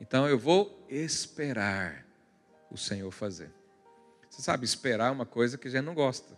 Então 0.00 0.28
eu 0.28 0.38
vou 0.38 0.86
esperar 0.88 2.06
o 2.70 2.76
Senhor 2.76 3.10
fazer. 3.10 3.52
Você 4.28 4.42
sabe, 4.42 4.64
esperar 4.64 5.08
é 5.08 5.10
uma 5.10 5.26
coisa 5.26 5.56
que 5.56 5.68
a 5.68 5.70
gente 5.70 5.84
não 5.84 5.94
gosta. 5.94 6.36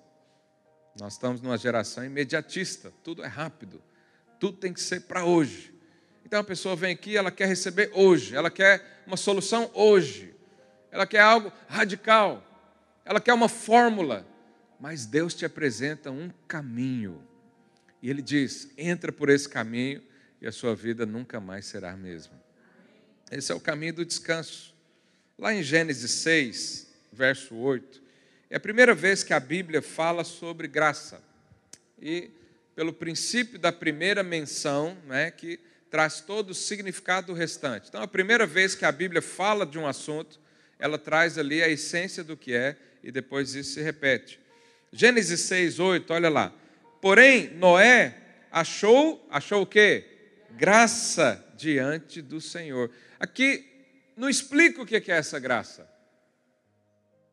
Nós 0.98 1.14
estamos 1.14 1.40
numa 1.40 1.56
geração 1.56 2.04
imediatista, 2.04 2.92
tudo 3.02 3.24
é 3.24 3.26
rápido, 3.26 3.82
tudo 4.38 4.58
tem 4.58 4.72
que 4.72 4.80
ser 4.80 5.02
para 5.02 5.24
hoje. 5.24 5.74
Então 6.28 6.40
a 6.40 6.44
pessoa 6.44 6.76
vem 6.76 6.92
aqui, 6.92 7.16
ela 7.16 7.30
quer 7.30 7.48
receber 7.48 7.90
hoje, 7.94 8.36
ela 8.36 8.50
quer 8.50 9.02
uma 9.06 9.16
solução 9.16 9.70
hoje, 9.72 10.34
ela 10.90 11.06
quer 11.06 11.20
algo 11.20 11.50
radical, 11.66 12.44
ela 13.02 13.18
quer 13.18 13.32
uma 13.32 13.48
fórmula, 13.48 14.28
mas 14.78 15.06
Deus 15.06 15.32
te 15.32 15.46
apresenta 15.46 16.10
um 16.10 16.30
caminho. 16.46 17.26
E 18.02 18.10
Ele 18.10 18.20
diz: 18.20 18.68
entra 18.76 19.10
por 19.10 19.30
esse 19.30 19.48
caminho 19.48 20.02
e 20.38 20.46
a 20.46 20.52
sua 20.52 20.74
vida 20.74 21.06
nunca 21.06 21.40
mais 21.40 21.64
será 21.64 21.92
a 21.92 21.96
mesma. 21.96 22.38
Esse 23.32 23.50
é 23.50 23.54
o 23.54 23.60
caminho 23.60 23.94
do 23.94 24.04
descanso. 24.04 24.74
Lá 25.38 25.54
em 25.54 25.62
Gênesis 25.62 26.10
6, 26.10 26.92
verso 27.10 27.54
8. 27.54 28.02
É 28.50 28.56
a 28.56 28.60
primeira 28.60 28.94
vez 28.94 29.24
que 29.24 29.32
a 29.32 29.40
Bíblia 29.40 29.80
fala 29.80 30.24
sobre 30.24 30.68
graça. 30.68 31.22
E 31.98 32.30
pelo 32.76 32.92
princípio 32.92 33.58
da 33.58 33.72
primeira 33.72 34.22
menção, 34.22 34.94
né, 35.06 35.30
que 35.30 35.58
traz 35.90 36.20
todo 36.20 36.50
o 36.50 36.54
significado 36.54 37.28
do 37.28 37.32
restante. 37.32 37.88
Então, 37.88 38.02
a 38.02 38.08
primeira 38.08 38.46
vez 38.46 38.74
que 38.74 38.84
a 38.84 38.92
Bíblia 38.92 39.22
fala 39.22 39.64
de 39.64 39.78
um 39.78 39.86
assunto, 39.86 40.40
ela 40.78 40.98
traz 40.98 41.38
ali 41.38 41.62
a 41.62 41.68
essência 41.68 42.22
do 42.22 42.36
que 42.36 42.54
é 42.54 42.76
e 43.02 43.10
depois 43.10 43.54
isso 43.54 43.74
se 43.74 43.82
repete. 43.82 44.40
Gênesis 44.92 45.40
6, 45.40 45.80
8, 45.80 46.12
olha 46.12 46.28
lá. 46.28 46.52
Porém, 47.00 47.50
Noé 47.54 48.16
achou, 48.50 49.26
achou 49.30 49.62
o 49.62 49.66
quê? 49.66 50.04
Graça 50.52 51.44
diante 51.56 52.22
do 52.22 52.40
Senhor. 52.40 52.90
Aqui 53.18 53.64
não 54.16 54.28
explica 54.28 54.82
o 54.82 54.86
que 54.86 54.96
é 54.96 55.16
essa 55.16 55.38
graça. 55.38 55.88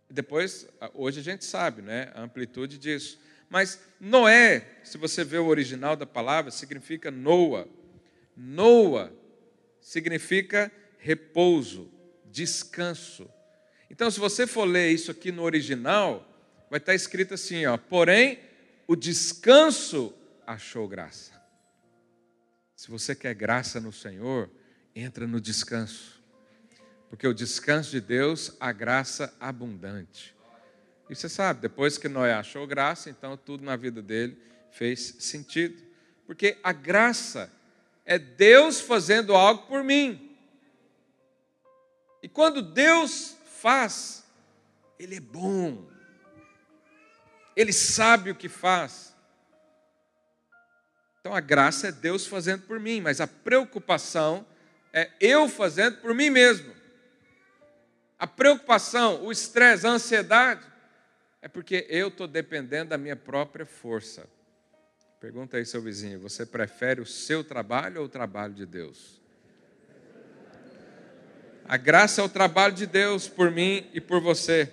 Depois, 0.09 0.67
hoje 0.93 1.19
a 1.19 1.23
gente 1.23 1.43
sabe 1.43 1.81
né, 1.81 2.11
a 2.13 2.21
amplitude 2.21 2.77
disso. 2.77 3.19
Mas 3.49 3.79
Noé, 3.99 4.65
se 4.83 4.97
você 4.97 5.23
vê 5.23 5.37
o 5.37 5.47
original 5.47 5.95
da 5.95 6.05
palavra, 6.05 6.51
significa 6.51 7.09
Noa. 7.09 7.67
Noa 8.35 9.13
significa 9.79 10.71
repouso, 10.97 11.91
descanso. 12.25 13.29
Então, 13.89 14.09
se 14.09 14.19
você 14.19 14.45
for 14.47 14.65
ler 14.65 14.91
isso 14.91 15.11
aqui 15.11 15.31
no 15.31 15.43
original, 15.43 16.27
vai 16.69 16.79
estar 16.79 16.95
escrito 16.95 17.33
assim: 17.33 17.65
ó, 17.65 17.77
porém, 17.77 18.39
o 18.87 18.95
descanso 18.95 20.13
achou 20.45 20.87
graça. 20.87 21.33
Se 22.75 22.89
você 22.89 23.15
quer 23.15 23.33
graça 23.33 23.79
no 23.79 23.91
Senhor, 23.91 24.49
entra 24.95 25.25
no 25.25 25.39
descanso 25.39 26.15
porque 27.15 27.27
o 27.27 27.33
descanso 27.33 27.91
de 27.91 28.01
Deus, 28.01 28.57
a 28.59 28.73
graça 28.73 29.33
abundante. 29.39 30.35
E 31.09 31.15
você 31.15 31.29
sabe, 31.29 31.61
depois 31.61 31.97
que 31.97 32.09
Noé 32.09 32.33
achou 32.33 32.67
graça, 32.67 33.09
então 33.09 33.37
tudo 33.37 33.63
na 33.63 33.77
vida 33.77 34.01
dele 34.01 34.37
fez 34.69 35.15
sentido. 35.19 35.81
Porque 36.27 36.57
a 36.61 36.73
graça 36.73 37.49
é 38.05 38.19
Deus 38.19 38.79
fazendo 38.79 39.35
algo 39.35 39.63
por 39.67 39.83
mim. 39.83 40.37
E 42.21 42.29
quando 42.29 42.61
Deus 42.61 43.35
faz, 43.59 44.23
Ele 44.99 45.15
é 45.15 45.19
bom. 45.19 45.85
Ele 47.55 47.73
sabe 47.73 48.31
o 48.31 48.35
que 48.35 48.49
faz. 48.49 49.15
Então 51.19 51.33
a 51.33 51.39
graça 51.39 51.87
é 51.87 51.91
Deus 51.91 52.27
fazendo 52.27 52.63
por 52.63 52.79
mim, 52.79 53.01
mas 53.01 53.19
a 53.19 53.27
preocupação 53.27 54.45
é 54.93 55.09
eu 55.19 55.49
fazendo 55.49 55.97
por 55.97 56.13
mim 56.13 56.29
mesmo 56.29 56.75
a 58.17 58.25
preocupação, 58.25 59.23
o 59.23 59.31
estresse, 59.31 59.85
a 59.85 59.91
ansiedade, 59.91 60.65
é 61.41 61.47
porque 61.47 61.85
eu 61.89 62.07
estou 62.07 62.27
dependendo 62.27 62.89
da 62.89 62.97
minha 62.97 63.15
própria 63.15 63.65
força. 63.65 64.27
Pergunta 65.25 65.57
aí, 65.57 65.65
seu 65.65 65.81
vizinho: 65.81 66.19
você 66.19 66.45
prefere 66.45 67.01
o 67.01 67.05
seu 67.05 67.43
trabalho 67.43 68.01
ou 68.01 68.05
o 68.05 68.07
trabalho 68.07 68.53
de 68.53 68.63
Deus? 68.63 69.19
A 71.67 71.77
graça 71.77 72.21
é 72.21 72.23
o 72.23 72.29
trabalho 72.29 72.75
de 72.75 72.85
Deus 72.85 73.27
por 73.27 73.49
mim 73.49 73.89
e 73.91 73.99
por 73.99 74.21
você. 74.21 74.71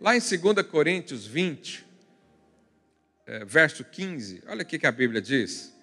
Lá 0.00 0.16
em 0.16 0.20
2 0.20 0.66
Coríntios 0.66 1.26
20, 1.26 1.84
é, 3.26 3.44
verso 3.44 3.84
15, 3.84 4.42
olha 4.46 4.62
o 4.62 4.64
que 4.64 4.86
a 4.86 4.90
Bíblia 4.90 5.20
diz. 5.20 5.76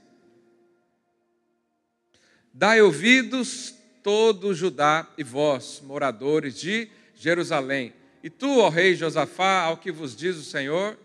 Dai 2.51 2.81
ouvidos 2.81 3.75
todo 4.01 4.55
Judá 4.55 5.07
e 5.15 5.23
vós, 5.23 5.79
moradores 5.79 6.59
de 6.59 6.89
Jerusalém. 7.13 7.93
E 8.23 8.31
tu, 8.31 8.61
ó 8.61 8.67
rei 8.67 8.95
Josafá, 8.95 9.61
ao 9.61 9.77
que 9.77 9.91
vos 9.91 10.15
diz 10.15 10.37
o 10.37 10.43
Senhor, 10.43 10.97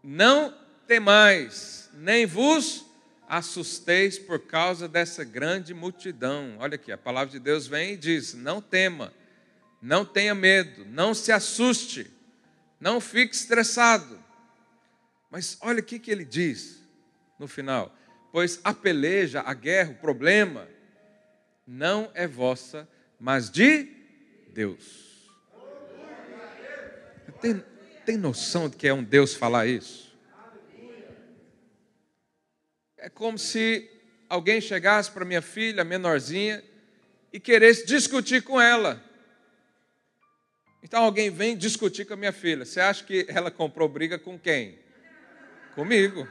não 0.00 0.65
temais, 0.86 1.90
nem 1.94 2.24
vos 2.26 2.86
assusteis 3.28 4.18
por 4.18 4.40
causa 4.40 4.88
dessa 4.88 5.24
grande 5.24 5.74
multidão. 5.74 6.56
Olha 6.58 6.76
aqui, 6.76 6.92
a 6.92 6.98
palavra 6.98 7.32
de 7.32 7.40
Deus 7.40 7.66
vem 7.66 7.92
e 7.92 7.96
diz: 7.96 8.34
não 8.34 8.60
tema, 8.60 9.12
não 9.82 10.04
tenha 10.04 10.34
medo, 10.34 10.84
não 10.84 11.12
se 11.12 11.32
assuste, 11.32 12.10
não 12.80 13.00
fique 13.00 13.34
estressado. 13.34 14.22
Mas 15.30 15.58
olha 15.60 15.80
o 15.80 15.82
que, 15.82 16.10
ele 16.10 16.24
diz 16.24 16.80
no 17.38 17.48
final: 17.48 17.94
pois 18.32 18.60
a 18.62 18.72
peleja, 18.72 19.40
a 19.40 19.54
guerra, 19.54 19.90
o 19.90 19.96
problema, 19.96 20.68
não 21.66 22.10
é 22.14 22.26
vossa, 22.26 22.88
mas 23.18 23.50
de 23.50 23.92
Deus. 24.52 25.06
Tem, 27.40 27.62
tem 28.06 28.16
noção 28.16 28.68
de 28.68 28.76
que 28.76 28.88
é 28.88 28.94
um 28.94 29.02
Deus 29.02 29.34
falar 29.34 29.66
isso? 29.66 30.05
É 33.06 33.08
como 33.08 33.38
se 33.38 33.88
alguém 34.28 34.60
chegasse 34.60 35.12
para 35.12 35.24
minha 35.24 35.40
filha, 35.40 35.84
menorzinha, 35.84 36.60
e 37.32 37.38
queresse 37.38 37.86
discutir 37.86 38.42
com 38.42 38.60
ela. 38.60 39.00
Então 40.82 41.04
alguém 41.04 41.30
vem 41.30 41.56
discutir 41.56 42.04
com 42.04 42.14
a 42.14 42.16
minha 42.16 42.32
filha. 42.32 42.64
Você 42.64 42.80
acha 42.80 43.04
que 43.04 43.24
ela 43.28 43.48
comprou 43.48 43.88
briga 43.88 44.18
com 44.18 44.36
quem? 44.36 44.80
Comigo. 45.76 46.28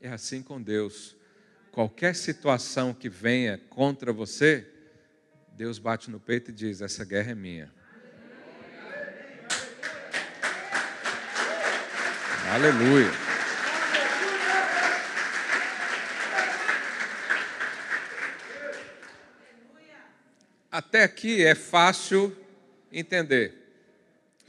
É 0.00 0.08
assim 0.08 0.40
com 0.40 0.62
Deus. 0.62 1.16
Qualquer 1.72 2.14
situação 2.14 2.94
que 2.94 3.08
venha 3.08 3.58
contra 3.70 4.12
você, 4.12 4.66
Deus 5.48 5.80
bate 5.80 6.12
no 6.12 6.20
peito 6.20 6.52
e 6.52 6.54
diz: 6.54 6.80
Essa 6.80 7.04
guerra 7.04 7.32
é 7.32 7.34
minha. 7.34 7.74
Aleluia. 12.54 13.29
Até 20.80 21.02
aqui 21.02 21.44
é 21.44 21.54
fácil 21.54 22.34
entender. 22.90 23.52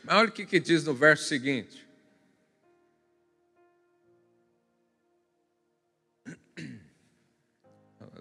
Mas 0.02 0.16
olha 0.16 0.30
o 0.30 0.32
que, 0.32 0.46
que 0.46 0.62
diz 0.62 0.86
no 0.86 0.94
verso 0.94 1.26
seguinte. 1.26 1.86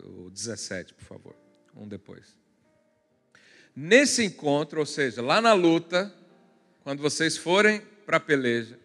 O 0.02 0.28
17, 0.28 0.92
por 0.94 1.04
favor. 1.04 1.36
Um 1.76 1.86
depois. 1.86 2.36
Nesse 3.76 4.24
encontro, 4.24 4.80
ou 4.80 4.86
seja, 4.86 5.22
lá 5.22 5.40
na 5.40 5.52
luta, 5.52 6.12
quando 6.82 7.00
vocês 7.00 7.36
forem 7.36 7.80
para 8.04 8.16
a 8.16 8.20
peleja, 8.20 8.76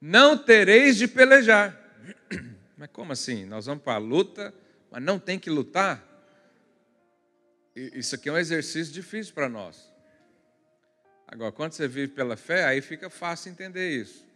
não 0.00 0.38
tereis 0.38 0.96
de 0.96 1.06
pelejar. 1.06 1.78
Mas 2.78 2.88
como 2.94 3.12
assim? 3.12 3.44
Nós 3.44 3.66
vamos 3.66 3.84
para 3.84 3.96
a 3.96 3.98
luta, 3.98 4.54
mas 4.90 5.02
não 5.02 5.18
tem 5.18 5.38
que 5.38 5.50
lutar? 5.50 6.07
Isso 7.94 8.14
aqui 8.14 8.28
é 8.28 8.32
um 8.32 8.38
exercício 8.38 8.92
difícil 8.92 9.32
para 9.34 9.48
nós. 9.48 9.88
Agora, 11.26 11.52
quando 11.52 11.72
você 11.72 11.86
vive 11.86 12.12
pela 12.12 12.36
fé, 12.36 12.64
aí 12.64 12.80
fica 12.80 13.08
fácil 13.08 13.50
entender 13.50 13.90
isso. 13.90 14.26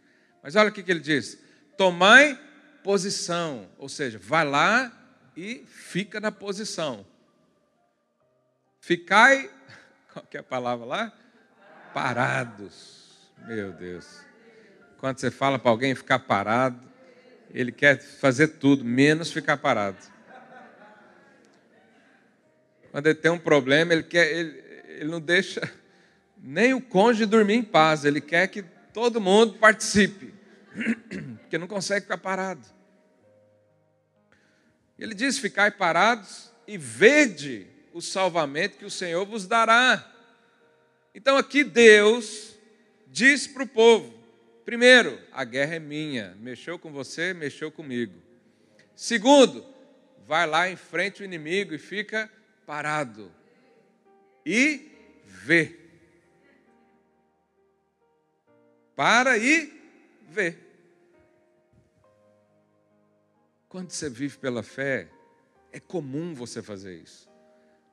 Mas 0.41 0.55
olha 0.55 0.69
o 0.69 0.71
que 0.71 0.89
ele 0.89 0.99
diz: 0.99 1.37
tomai 1.75 2.39
posição, 2.83 3.69
ou 3.77 3.89
seja, 3.89 4.17
vai 4.17 4.45
lá 4.45 4.91
e 5.35 5.65
fica 5.67 6.19
na 6.19 6.31
posição. 6.31 7.05
Ficai, 8.79 9.49
qual 10.13 10.25
é 10.31 10.37
a 10.37 10.43
palavra 10.43 10.85
lá? 10.85 11.13
Parados. 11.93 13.31
Meu 13.45 13.73
Deus. 13.73 14.21
Quando 14.99 15.19
você 15.19 15.29
fala 15.29 15.59
para 15.59 15.71
alguém 15.71 15.93
ficar 15.95 16.19
parado, 16.19 16.79
ele 17.49 17.71
quer 17.71 17.99
fazer 17.99 18.47
tudo, 18.47 18.85
menos 18.85 19.31
ficar 19.31 19.57
parado. 19.57 20.12
Quando 22.93 23.07
ele 23.07 23.15
tem 23.15 23.31
um 23.31 23.39
problema, 23.39 23.91
ele, 23.91 24.03
quer, 24.03 24.31
ele, 24.31 24.63
ele 24.87 25.09
não 25.09 25.19
deixa 25.19 25.67
nem 26.37 26.75
o 26.75 26.79
cônjuge 26.79 27.25
dormir 27.25 27.55
em 27.55 27.63
paz, 27.63 28.05
ele 28.05 28.21
quer 28.21 28.45
que 28.49 28.61
todo 28.93 29.19
mundo 29.19 29.55
participe, 29.55 30.31
porque 31.41 31.57
não 31.57 31.65
consegue 31.65 32.01
ficar 32.01 32.19
parado. 32.19 32.61
Ele 34.99 35.15
diz: 35.15 35.39
Ficai 35.39 35.71
parados 35.71 36.51
e 36.67 36.77
vede 36.77 37.65
o 37.93 37.99
salvamento 37.99 38.77
que 38.77 38.85
o 38.85 38.91
Senhor 38.91 39.25
vos 39.25 39.47
dará. 39.47 40.13
Então 41.15 41.35
aqui 41.35 41.63
Deus 41.63 42.55
diz 43.07 43.47
para 43.47 43.63
o 43.63 43.67
povo: 43.67 44.13
primeiro, 44.63 45.19
a 45.31 45.43
guerra 45.43 45.77
é 45.77 45.79
minha, 45.79 46.37
mexeu 46.39 46.77
com 46.77 46.91
você, 46.91 47.33
mexeu 47.33 47.71
comigo. 47.71 48.13
Segundo, 48.95 49.65
vai 50.27 50.45
lá 50.45 50.69
em 50.69 50.75
frente 50.75 51.23
o 51.23 51.25
inimigo 51.25 51.73
e 51.73 51.79
fica 51.79 52.29
parado 52.65 53.31
e 54.45 54.91
vê. 55.25 55.79
Para 58.95 59.37
e 59.37 59.71
vê. 60.29 60.57
Quando 63.67 63.89
você 63.89 64.09
vive 64.09 64.37
pela 64.37 64.61
fé, 64.61 65.07
é 65.71 65.79
comum 65.79 66.33
você 66.33 66.61
fazer 66.61 66.95
isso. 66.95 67.27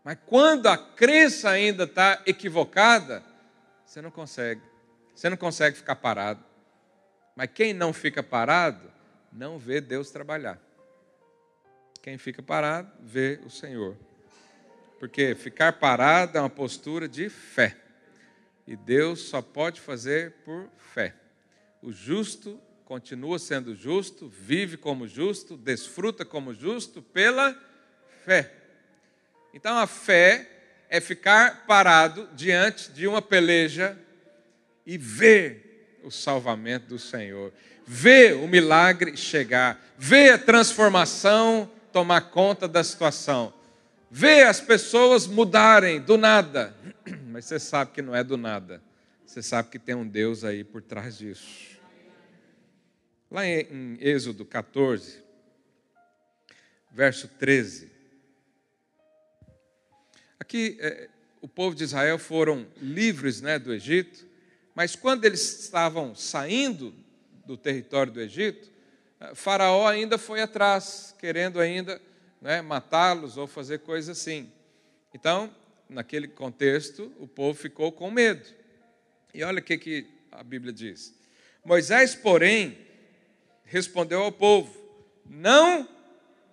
Mas 0.04 0.18
quando 0.26 0.66
a 0.66 0.76
crença 0.76 1.50
ainda 1.50 1.84
está 1.84 2.22
equivocada, 2.26 3.22
você 3.84 4.02
não 4.02 4.10
consegue. 4.10 4.62
Você 5.14 5.28
não 5.28 5.36
consegue 5.36 5.76
ficar 5.76 5.96
parado. 5.96 6.44
Mas 7.34 7.50
quem 7.54 7.72
não 7.72 7.92
fica 7.92 8.22
parado, 8.22 8.90
não 9.32 9.58
vê 9.58 9.80
Deus 9.80 10.10
trabalhar. 10.10 10.58
Quem 12.02 12.18
fica 12.18 12.42
parado, 12.42 12.90
vê 13.00 13.40
o 13.44 13.50
Senhor. 13.50 13.96
Porque 15.00 15.34
ficar 15.34 15.72
parado 15.72 16.36
é 16.36 16.40
uma 16.42 16.50
postura 16.50 17.08
de 17.08 17.30
fé. 17.30 17.74
E 18.66 18.76
Deus 18.76 19.22
só 19.22 19.40
pode 19.40 19.80
fazer 19.80 20.32
por 20.44 20.68
fé. 20.76 21.14
O 21.82 21.90
justo 21.90 22.60
continua 22.84 23.38
sendo 23.38 23.74
justo, 23.74 24.28
vive 24.28 24.76
como 24.76 25.08
justo, 25.08 25.56
desfruta 25.56 26.22
como 26.22 26.52
justo 26.52 27.00
pela 27.00 27.58
fé. 28.26 28.52
Então 29.54 29.78
a 29.78 29.86
fé 29.86 30.46
é 30.90 31.00
ficar 31.00 31.64
parado 31.66 32.28
diante 32.34 32.92
de 32.92 33.06
uma 33.06 33.22
peleja 33.22 33.98
e 34.84 34.98
ver 34.98 35.98
o 36.04 36.10
salvamento 36.10 36.88
do 36.88 36.98
Senhor, 36.98 37.54
ver 37.86 38.34
o 38.34 38.46
milagre 38.46 39.16
chegar, 39.16 39.82
ver 39.96 40.34
a 40.34 40.38
transformação 40.38 41.70
tomar 41.90 42.30
conta 42.30 42.68
da 42.68 42.84
situação 42.84 43.58
vê 44.10 44.42
as 44.42 44.60
pessoas 44.60 45.26
mudarem 45.26 46.00
do 46.00 46.18
nada, 46.18 46.74
mas 47.28 47.44
você 47.44 47.60
sabe 47.60 47.92
que 47.92 48.02
não 48.02 48.14
é 48.14 48.24
do 48.24 48.36
nada. 48.36 48.82
Você 49.24 49.42
sabe 49.42 49.70
que 49.70 49.78
tem 49.78 49.94
um 49.94 50.06
Deus 50.06 50.42
aí 50.42 50.64
por 50.64 50.82
trás 50.82 51.16
disso. 51.16 51.78
Lá 53.30 53.46
em 53.46 53.96
Êxodo 54.00 54.44
14, 54.44 55.22
verso 56.90 57.28
13. 57.28 57.88
Aqui, 60.40 60.76
é, 60.80 61.08
o 61.40 61.46
povo 61.46 61.76
de 61.76 61.84
Israel 61.84 62.18
foram 62.18 62.66
livres 62.82 63.40
né, 63.40 63.56
do 63.56 63.72
Egito, 63.72 64.26
mas 64.74 64.96
quando 64.96 65.24
eles 65.24 65.60
estavam 65.60 66.12
saindo 66.12 66.92
do 67.46 67.56
território 67.56 68.12
do 68.12 68.20
Egito, 68.20 68.68
Faraó 69.34 69.86
ainda 69.86 70.18
foi 70.18 70.40
atrás, 70.40 71.14
querendo 71.18 71.60
ainda 71.60 72.00
né, 72.40 72.62
matá-los 72.62 73.36
ou 73.36 73.46
fazer 73.46 73.80
coisas 73.80 74.18
assim. 74.18 74.50
Então, 75.12 75.54
naquele 75.88 76.26
contexto, 76.26 77.12
o 77.18 77.26
povo 77.26 77.58
ficou 77.58 77.92
com 77.92 78.10
medo. 78.10 78.48
E 79.34 79.42
olha 79.42 79.60
o 79.60 79.62
que, 79.62 79.76
que 79.76 80.06
a 80.32 80.42
Bíblia 80.42 80.72
diz. 80.72 81.14
Moisés, 81.64 82.14
porém, 82.14 82.78
respondeu 83.64 84.22
ao 84.22 84.32
povo: 84.32 84.74
Não 85.26 85.88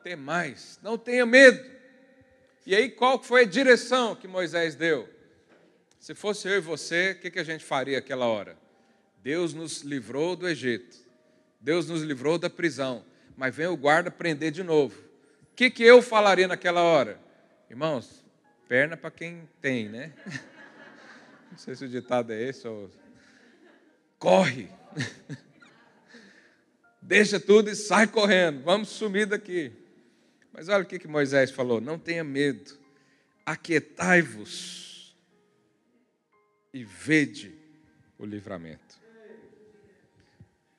temais, 0.04 0.80
não 0.82 0.98
tenha 0.98 1.26
medo. 1.26 1.64
E 2.66 2.76
aí, 2.76 2.90
qual 2.90 3.22
foi 3.24 3.44
a 3.44 3.48
direção 3.48 4.16
que 4.16 4.28
Moisés 4.28 4.76
deu? 4.76 5.08
Se 6.00 6.14
fosse 6.14 6.48
eu 6.48 6.58
e 6.58 6.62
você, 6.62 7.12
o 7.12 7.22
que, 7.22 7.32
que 7.32 7.40
a 7.40 7.44
gente 7.44 7.64
faria 7.64 7.98
aquela 7.98 8.26
hora? 8.26 8.58
Deus 9.24 9.54
nos 9.54 9.82
livrou 9.82 10.36
do 10.36 10.48
Egito, 10.48 10.98
Deus 11.60 11.88
nos 11.88 12.02
livrou 12.02 12.38
da 12.38 12.50
prisão, 12.50 13.04
mas 13.36 13.56
vem 13.56 13.68
o 13.68 13.78
guarda 13.78 14.12
prender 14.12 14.52
de 14.52 14.64
novo 14.64 15.07
que, 15.58 15.72
que 15.72 15.84
eu 15.84 16.04
falaria 16.04 16.48
naquela 16.48 16.84
hora? 16.84 17.20
Irmãos, 17.68 18.24
perna 18.70 18.96
para 18.96 19.10
quem 19.10 19.50
tem, 19.60 19.90
né? 19.90 20.14
Não 21.50 21.58
sei 21.58 21.76
se 21.76 21.84
o 21.84 21.90
ditado 21.90 22.32
é 22.32 22.40
esse 22.40 22.68
ou. 22.68 22.92
Corre! 24.20 24.70
Deixa 27.02 27.40
tudo 27.40 27.72
e 27.72 27.76
sai 27.76 28.06
correndo, 28.06 28.62
vamos 28.62 28.90
sumir 28.90 29.26
daqui. 29.26 29.72
Mas 30.54 30.70
olha 30.70 30.84
o 30.84 30.86
que, 30.86 31.00
que 31.00 31.08
Moisés 31.08 31.50
falou: 31.50 31.82
não 31.82 31.98
tenha 31.98 32.24
medo, 32.24 32.78
aquietai-vos 33.44 35.18
e 36.72 36.84
vede 36.84 37.58
o 38.20 38.26
livramento. 38.26 39.02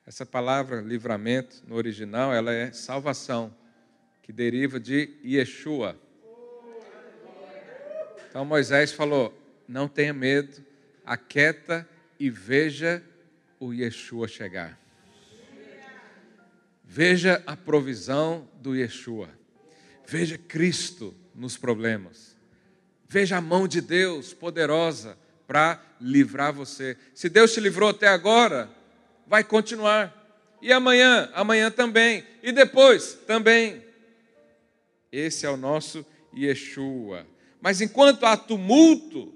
Essa 0.05 0.25
palavra 0.25 0.79
livramento 0.79 1.61
no 1.67 1.75
original, 1.75 2.33
ela 2.33 2.53
é 2.53 2.71
salvação 2.71 3.53
que 4.29 4.33
deriva 4.33 4.79
de 4.79 5.09
Yeshua. 5.25 5.99
Então 8.29 8.45
Moisés 8.45 8.91
falou: 8.91 9.33
não 9.67 9.87
tenha 9.87 10.13
medo, 10.13 10.63
aquieta 11.03 11.89
e 12.19 12.29
veja 12.29 13.03
o 13.59 13.73
Yeshua 13.73 14.27
chegar. 14.27 14.79
Veja 16.85 17.41
a 17.47 17.57
provisão 17.57 18.47
do 18.61 18.75
Yeshua. 18.75 19.31
Veja 20.05 20.37
Cristo 20.37 21.15
nos 21.33 21.57
problemas. 21.57 22.37
Veja 23.07 23.37
a 23.37 23.41
mão 23.41 23.67
de 23.67 23.81
Deus 23.81 24.31
poderosa 24.31 25.17
para 25.47 25.83
livrar 25.99 26.53
você. 26.53 26.95
Se 27.15 27.29
Deus 27.29 27.51
te 27.51 27.59
livrou 27.59 27.89
até 27.89 28.07
agora, 28.07 28.69
vai 29.25 29.43
continuar. 29.43 30.15
E 30.61 30.71
amanhã, 30.71 31.31
amanhã 31.33 31.71
também. 31.71 32.23
E 32.43 32.51
depois 32.51 33.15
também. 33.25 33.88
Esse 35.11 35.45
é 35.45 35.49
o 35.49 35.57
nosso 35.57 36.05
Yeshua. 36.35 37.25
Mas 37.61 37.81
enquanto 37.81 38.25
há 38.25 38.37
tumulto, 38.37 39.33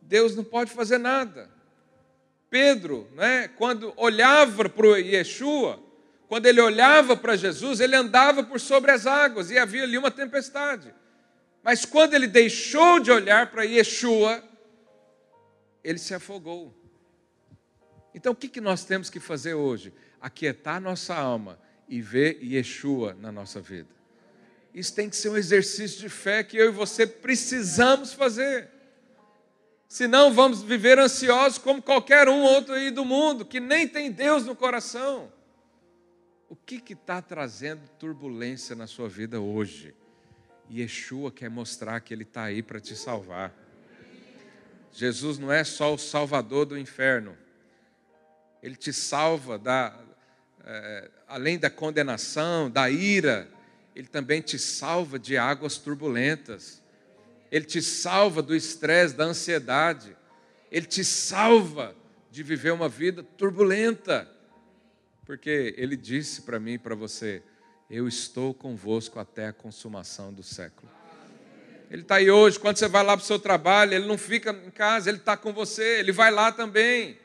Deus 0.00 0.34
não 0.34 0.44
pode 0.44 0.70
fazer 0.70 0.98
nada. 0.98 1.50
Pedro, 2.48 3.08
né, 3.14 3.48
quando 3.48 3.92
olhava 3.96 4.68
para 4.68 4.86
o 4.86 4.96
Yeshua, 4.96 5.82
quando 6.28 6.46
ele 6.46 6.60
olhava 6.60 7.16
para 7.16 7.36
Jesus, 7.36 7.80
ele 7.80 7.96
andava 7.96 8.42
por 8.42 8.60
sobre 8.60 8.90
as 8.90 9.06
águas 9.06 9.50
e 9.50 9.58
havia 9.58 9.82
ali 9.82 9.98
uma 9.98 10.10
tempestade. 10.10 10.94
Mas 11.62 11.84
quando 11.84 12.14
ele 12.14 12.26
deixou 12.26 13.00
de 13.00 13.10
olhar 13.10 13.50
para 13.50 13.64
Yeshua, 13.64 14.42
ele 15.82 15.98
se 15.98 16.14
afogou. 16.14 16.74
Então 18.14 18.32
o 18.32 18.36
que, 18.36 18.48
que 18.48 18.60
nós 18.60 18.84
temos 18.84 19.10
que 19.10 19.20
fazer 19.20 19.54
hoje? 19.54 19.92
Aquietar 20.20 20.80
nossa 20.80 21.14
alma 21.14 21.58
e 21.88 22.00
ver 22.00 22.38
Yeshua 22.42 23.14
na 23.14 23.30
nossa 23.30 23.60
vida. 23.60 23.97
Isso 24.74 24.94
tem 24.94 25.08
que 25.08 25.16
ser 25.16 25.30
um 25.30 25.36
exercício 25.36 26.00
de 26.00 26.08
fé 26.08 26.44
que 26.44 26.56
eu 26.56 26.68
e 26.68 26.72
você 26.72 27.06
precisamos 27.06 28.12
fazer. 28.12 28.68
Senão 29.88 30.32
vamos 30.32 30.62
viver 30.62 30.98
ansiosos 30.98 31.58
como 31.58 31.80
qualquer 31.80 32.28
um 32.28 32.42
outro 32.42 32.74
aí 32.74 32.90
do 32.90 33.04
mundo, 33.04 33.44
que 33.44 33.58
nem 33.58 33.88
tem 33.88 34.12
Deus 34.12 34.44
no 34.44 34.54
coração. 34.54 35.32
O 36.48 36.54
que 36.54 36.82
está 36.92 37.22
trazendo 37.22 37.88
turbulência 37.98 38.76
na 38.76 38.86
sua 38.86 39.08
vida 39.08 39.40
hoje? 39.40 39.94
Yeshua 40.70 41.32
quer 41.32 41.48
mostrar 41.48 42.00
que 42.00 42.12
Ele 42.12 42.22
está 42.22 42.44
aí 42.44 42.62
para 42.62 42.80
te 42.80 42.94
salvar. 42.94 43.54
Jesus 44.92 45.38
não 45.38 45.50
é 45.50 45.64
só 45.64 45.94
o 45.94 45.98
salvador 45.98 46.66
do 46.66 46.78
inferno, 46.78 47.36
Ele 48.62 48.76
te 48.76 48.92
salva 48.92 49.58
da, 49.58 49.98
é, 50.64 51.10
além 51.26 51.58
da 51.58 51.70
condenação, 51.70 52.70
da 52.70 52.90
ira, 52.90 53.48
Ele 53.98 54.06
também 54.06 54.40
te 54.40 54.56
salva 54.60 55.18
de 55.18 55.36
águas 55.36 55.76
turbulentas, 55.76 56.80
Ele 57.50 57.64
te 57.64 57.82
salva 57.82 58.40
do 58.40 58.54
estresse, 58.54 59.12
da 59.12 59.24
ansiedade, 59.24 60.16
Ele 60.70 60.86
te 60.86 61.04
salva 61.04 61.96
de 62.30 62.44
viver 62.44 62.72
uma 62.72 62.88
vida 62.88 63.24
turbulenta, 63.36 64.30
porque 65.26 65.74
Ele 65.76 65.96
disse 65.96 66.42
para 66.42 66.60
mim 66.60 66.74
e 66.74 66.78
para 66.78 66.94
você: 66.94 67.42
Eu 67.90 68.06
estou 68.06 68.54
convosco 68.54 69.18
até 69.18 69.48
a 69.48 69.52
consumação 69.52 70.32
do 70.32 70.44
século. 70.44 70.88
Ele 71.90 72.02
está 72.02 72.16
aí 72.16 72.30
hoje, 72.30 72.56
quando 72.56 72.76
você 72.76 72.86
vai 72.86 73.02
lá 73.02 73.16
para 73.16 73.24
o 73.24 73.26
seu 73.26 73.40
trabalho, 73.40 73.94
ele 73.94 74.06
não 74.06 74.16
fica 74.16 74.52
em 74.64 74.70
casa, 74.70 75.10
ele 75.10 75.18
está 75.18 75.36
com 75.36 75.52
você, 75.52 75.98
ele 75.98 76.12
vai 76.12 76.30
lá 76.30 76.52
também. 76.52 77.18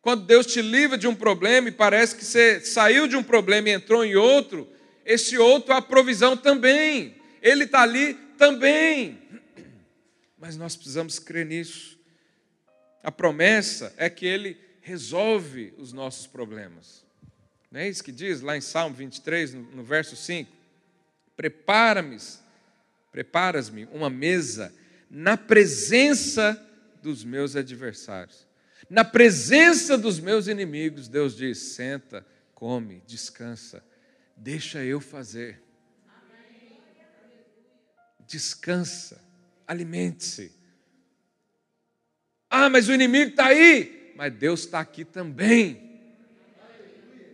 Quando 0.00 0.24
Deus 0.24 0.46
te 0.46 0.62
livra 0.62 0.96
de 0.96 1.06
um 1.06 1.14
problema 1.14 1.68
e 1.68 1.72
parece 1.72 2.16
que 2.16 2.24
você 2.24 2.58
saiu 2.60 3.06
de 3.06 3.16
um 3.16 3.22
problema 3.22 3.68
e 3.68 3.72
entrou 3.72 4.02
em 4.02 4.14
outro, 4.14 4.72
esse 5.04 5.36
outro, 5.38 5.72
a 5.74 5.82
provisão 5.82 6.36
também. 6.36 7.16
Ele 7.40 7.64
está 7.64 7.82
ali 7.82 8.14
também. 8.38 9.20
Mas 10.38 10.56
nós 10.56 10.76
precisamos 10.76 11.18
crer 11.18 11.46
nisso. 11.46 11.98
A 13.02 13.10
promessa 13.10 13.92
é 13.96 14.08
que 14.08 14.26
Ele 14.26 14.56
resolve 14.80 15.72
os 15.78 15.92
nossos 15.92 16.26
problemas. 16.26 17.04
Não 17.70 17.80
é 17.80 17.88
isso 17.88 18.04
que 18.04 18.12
diz 18.12 18.40
lá 18.40 18.56
em 18.56 18.60
Salmo 18.60 18.94
23, 18.94 19.54
no, 19.54 19.62
no 19.62 19.84
verso 19.84 20.14
5? 20.14 20.50
Prepara-me, 21.36 22.18
preparas-me 23.10 23.88
uma 23.92 24.10
mesa 24.10 24.72
na 25.10 25.36
presença 25.36 26.60
dos 27.02 27.24
meus 27.24 27.56
adversários. 27.56 28.46
Na 28.88 29.04
presença 29.04 29.96
dos 29.96 30.20
meus 30.20 30.48
inimigos, 30.48 31.08
Deus 31.08 31.36
diz: 31.36 31.58
senta, 31.58 32.26
come, 32.54 33.02
descansa, 33.06 33.82
deixa 34.36 34.84
eu 34.84 35.00
fazer. 35.00 35.62
Descansa, 38.26 39.22
alimente-se. 39.66 40.52
Ah, 42.48 42.68
mas 42.68 42.88
o 42.88 42.92
inimigo 42.92 43.30
está 43.30 43.46
aí. 43.46 44.12
Mas 44.16 44.32
Deus 44.34 44.60
está 44.60 44.80
aqui 44.80 45.04
também. 45.04 45.90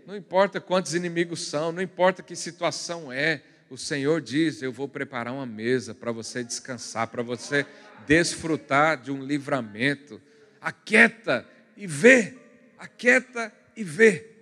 Não 0.06 0.16
importa 0.16 0.60
quantos 0.60 0.94
inimigos 0.94 1.46
são, 1.48 1.70
não 1.70 1.82
importa 1.82 2.22
que 2.22 2.34
situação 2.34 3.12
é, 3.12 3.42
o 3.68 3.76
Senhor 3.76 4.20
diz: 4.20 4.62
Eu 4.62 4.72
vou 4.72 4.88
preparar 4.88 5.34
uma 5.34 5.44
mesa 5.44 5.94
para 5.94 6.10
você 6.10 6.42
descansar, 6.42 7.08
para 7.08 7.22
você 7.22 7.66
desfrutar 8.06 9.02
de 9.02 9.12
um 9.12 9.22
livramento 9.22 10.20
aquieta 10.60 11.46
e 11.76 11.86
vê, 11.86 12.34
aquieta 12.78 13.52
e 13.76 13.84
vê. 13.84 14.37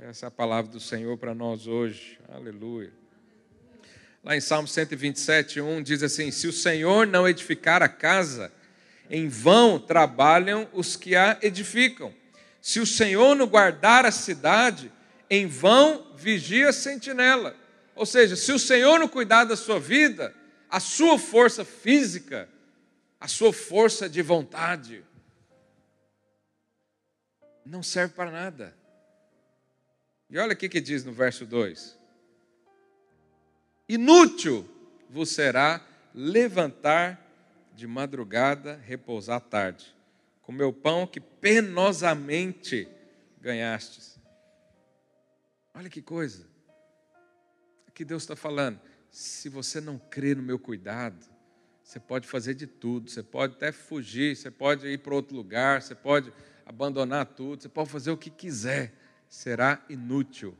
Essa 0.00 0.26
é 0.26 0.28
a 0.28 0.30
palavra 0.30 0.70
do 0.70 0.78
Senhor 0.78 1.18
para 1.18 1.34
nós 1.34 1.66
hoje. 1.66 2.20
Aleluia. 2.28 2.92
Lá 4.22 4.36
em 4.36 4.40
Salmo 4.40 4.68
127, 4.68 5.60
1 5.60 5.82
diz 5.82 6.04
assim: 6.04 6.30
Se 6.30 6.46
o 6.46 6.52
Senhor 6.52 7.04
não 7.04 7.28
edificar 7.28 7.82
a 7.82 7.88
casa, 7.88 8.52
em 9.10 9.28
vão 9.28 9.76
trabalham 9.76 10.68
os 10.72 10.94
que 10.94 11.16
a 11.16 11.36
edificam. 11.42 12.14
Se 12.62 12.78
o 12.78 12.86
Senhor 12.86 13.34
não 13.34 13.48
guardar 13.48 14.06
a 14.06 14.12
cidade, 14.12 14.92
em 15.28 15.48
vão 15.48 16.14
vigia 16.16 16.68
a 16.68 16.72
sentinela. 16.72 17.56
Ou 17.96 18.06
seja, 18.06 18.36
se 18.36 18.52
o 18.52 18.58
Senhor 18.58 19.00
não 19.00 19.08
cuidar 19.08 19.44
da 19.44 19.56
sua 19.56 19.80
vida, 19.80 20.32
a 20.70 20.78
sua 20.78 21.18
força 21.18 21.64
física, 21.64 22.48
a 23.18 23.26
sua 23.26 23.52
força 23.52 24.08
de 24.08 24.22
vontade, 24.22 25.04
não 27.66 27.82
serve 27.82 28.14
para 28.14 28.30
nada. 28.30 28.77
E 30.30 30.38
olha 30.38 30.52
o 30.52 30.56
que 30.56 30.80
diz 30.80 31.04
no 31.04 31.12
verso 31.12 31.46
2: 31.46 31.98
Inútil 33.88 34.68
vos 35.08 35.30
será 35.30 35.86
levantar 36.14 37.24
de 37.74 37.86
madrugada, 37.86 38.76
repousar 38.84 39.40
tarde, 39.40 39.94
comer 40.42 40.64
o 40.64 40.72
pão 40.72 41.06
que 41.06 41.20
penosamente 41.20 42.88
ganhastes. 43.40 44.18
Olha 45.72 45.88
que 45.88 46.02
coisa. 46.02 46.46
Aqui 47.86 48.04
Deus 48.04 48.24
está 48.24 48.36
falando. 48.36 48.80
Se 49.10 49.48
você 49.48 49.80
não 49.80 49.98
crê 49.98 50.34
no 50.34 50.42
meu 50.42 50.58
cuidado, 50.58 51.24
você 51.82 51.98
pode 51.98 52.28
fazer 52.28 52.52
de 52.52 52.66
tudo, 52.66 53.10
você 53.10 53.22
pode 53.22 53.54
até 53.54 53.72
fugir, 53.72 54.36
você 54.36 54.50
pode 54.50 54.86
ir 54.86 54.98
para 54.98 55.14
outro 55.14 55.34
lugar, 55.34 55.80
você 55.80 55.94
pode 55.94 56.30
abandonar 56.66 57.24
tudo, 57.24 57.62
você 57.62 57.68
pode 57.68 57.88
fazer 57.88 58.10
o 58.10 58.16
que 58.16 58.28
quiser, 58.28 58.92
será 59.28 59.82
inútil. 59.88 60.56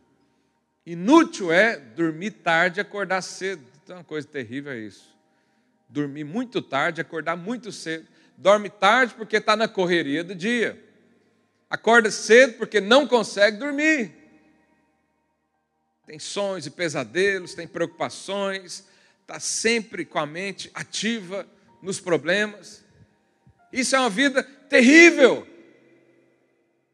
Inútil 0.84 1.52
é 1.52 1.76
dormir 1.76 2.30
tarde 2.30 2.80
e 2.80 2.82
acordar 2.82 3.22
cedo. 3.22 3.64
Então, 3.82 3.96
uma 3.96 4.04
coisa 4.04 4.26
terrível 4.26 4.72
é 4.72 4.78
isso. 4.78 5.16
Dormir 5.88 6.24
muito 6.24 6.60
tarde, 6.60 7.00
acordar 7.00 7.36
muito 7.36 7.72
cedo. 7.72 8.06
Dorme 8.36 8.70
tarde 8.70 9.14
porque 9.14 9.36
está 9.36 9.56
na 9.56 9.66
correria 9.66 10.22
do 10.22 10.34
dia. 10.34 10.82
Acorda 11.68 12.10
cedo 12.10 12.54
porque 12.54 12.80
não 12.80 13.06
consegue 13.06 13.58
dormir. 13.58 14.14
Tem 16.06 16.18
sonhos 16.18 16.66
e 16.66 16.70
pesadelos, 16.70 17.54
tem 17.54 17.66
preocupações, 17.66 18.86
está 19.20 19.38
sempre 19.38 20.06
com 20.06 20.18
a 20.18 20.24
mente 20.24 20.70
ativa 20.72 21.46
nos 21.82 22.00
problemas. 22.00 22.82
Isso 23.70 23.94
é 23.94 24.00
uma 24.00 24.08
vida 24.08 24.42
terrível. 24.42 25.46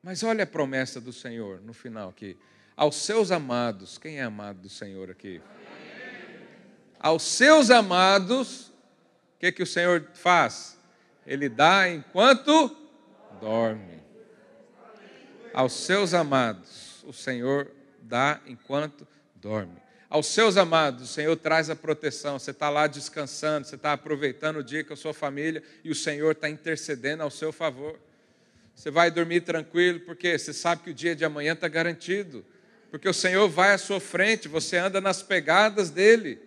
Mas 0.05 0.23
olha 0.23 0.45
a 0.45 0.47
promessa 0.47 1.01
do 1.01 1.15
Senhor 1.15 1.63
no 1.63 1.73
final 1.73 2.11
aqui. 2.11 2.37
Aos 2.77 2.97
seus 2.97 3.31
amados, 3.31 3.97
quem 3.97 4.19
é 4.19 4.23
amado 4.23 4.61
do 4.61 4.69
Senhor 4.69 5.11
aqui? 5.11 5.41
Aos 7.01 7.23
seus 7.23 7.71
amados, 7.71 8.67
o 8.67 9.39
que, 9.41 9.51
que 9.51 9.63
o 9.63 9.67
Senhor 9.67 10.07
faz? 10.13 10.79
Ele 11.27 11.49
dá 11.49 11.89
enquanto 11.89 12.77
dorme. 13.41 14.03
Aos 15.55 15.73
seus 15.73 16.13
amados, 16.13 17.03
o 17.05 17.13
Senhor 17.15 17.71
dá 18.03 18.43
enquanto 18.47 19.09
dorme. 19.37 19.83
Aos 20.11 20.27
seus 20.27 20.59
amados, 20.59 21.05
o 21.05 21.13
Senhor 21.13 21.35
traz 21.35 21.71
a 21.71 21.77
proteção. 21.77 22.39
Você 22.39 22.51
está 22.51 22.69
lá 22.69 22.87
descansando, 22.87 23.67
você 23.67 23.77
está 23.77 23.95
aproveitando 23.95 24.59
o 24.59 24.63
dia 24.63 24.85
com 24.85 24.93
a 24.93 24.97
sua 24.97 25.15
família 25.15 25.63
e 25.83 25.91
o 25.91 25.95
Senhor 25.95 26.33
está 26.33 26.51
intercedendo 26.51 27.23
ao 27.23 27.31
seu 27.31 27.51
favor. 27.51 27.99
Você 28.75 28.91
vai 28.91 29.11
dormir 29.11 29.41
tranquilo, 29.43 30.01
porque 30.01 30.37
você 30.39 30.53
sabe 30.53 30.83
que 30.83 30.91
o 30.91 30.95
dia 30.95 31.15
de 31.15 31.25
amanhã 31.25 31.53
está 31.53 31.69
garantido. 31.69 32.45
Porque 32.91 33.09
o 33.09 33.15
Senhor 33.15 33.49
vai 33.49 33.73
à 33.73 33.79
sua 33.79 34.01
frente, 34.01 34.47
você 34.47 34.77
anda 34.77 35.01
nas 35.01 35.23
pegadas 35.23 35.91
dele. 35.91 36.39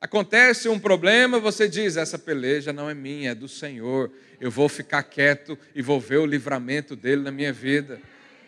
Acontece 0.00 0.68
um 0.68 0.78
problema, 0.78 1.38
você 1.38 1.68
diz: 1.68 1.96
essa 1.96 2.18
peleja 2.18 2.72
não 2.72 2.90
é 2.90 2.94
minha, 2.94 3.30
é 3.30 3.34
do 3.34 3.48
Senhor. 3.48 4.10
Eu 4.40 4.50
vou 4.50 4.68
ficar 4.68 5.02
quieto 5.02 5.58
e 5.74 5.80
vou 5.80 6.00
ver 6.00 6.18
o 6.18 6.26
livramento 6.26 6.96
dele 6.96 7.22
na 7.22 7.30
minha 7.30 7.52
vida. 7.52 8.00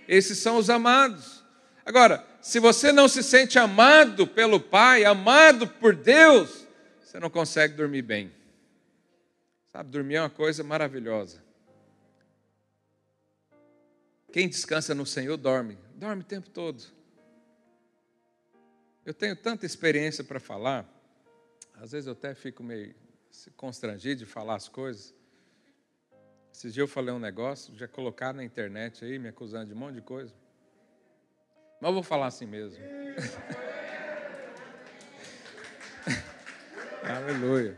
Esses 0.09 0.39
são 0.39 0.57
os 0.59 0.69
amados. 0.69 1.45
Agora, 1.85 2.27
se 2.43 2.59
você 2.59 2.91
não 2.91 3.07
se 3.07 3.23
sente 3.23 3.59
amado 3.59 4.27
pelo 4.27 4.59
Pai, 4.59 5.05
amado 5.05 5.69
por 5.69 5.95
Deus, 5.95 6.67
você 7.01 7.21
não 7.21 7.31
consegue 7.31 7.75
dormir 7.75 8.03
bem. 8.03 8.33
Sabe, 9.73 9.89
dormir 9.91 10.17
é 10.17 10.23
uma 10.23 10.31
coisa 10.31 10.65
maravilhosa. 10.65 11.46
Quem 14.37 14.51
descansa 14.51 14.95
no 14.95 15.07
Senhor 15.07 15.39
dorme, 15.39 15.79
dorme 15.95 16.21
o 16.21 16.27
tempo 16.27 16.51
todo. 16.51 16.85
Eu 19.03 19.15
tenho 19.15 19.35
tanta 19.35 19.65
experiência 19.65 20.23
para 20.23 20.39
falar, 20.39 20.87
às 21.73 21.93
vezes 21.93 22.07
eu 22.07 22.13
até 22.13 22.35
fico 22.35 22.63
meio 22.63 22.95
constrangido 23.57 24.19
de 24.19 24.27
falar 24.27 24.57
as 24.57 24.69
coisas. 24.69 25.15
Esses 26.53 26.75
dias 26.75 26.87
eu 26.87 26.87
falei 26.87 27.15
um 27.15 27.19
negócio, 27.19 27.75
já 27.79 27.89
colocaram 27.89 28.37
na 28.37 28.45
internet 28.45 29.07
aí, 29.07 29.19
me 29.19 29.31
acusando 29.31 29.69
de 29.69 29.73
um 29.73 29.79
monte 29.79 29.95
de 29.95 30.03
coisa. 30.03 30.35
Mas 31.81 31.89
eu 31.89 31.95
vou 31.95 32.03
falar 32.03 32.27
assim 32.27 32.45
mesmo. 32.45 32.85
Aleluia. 37.03 37.75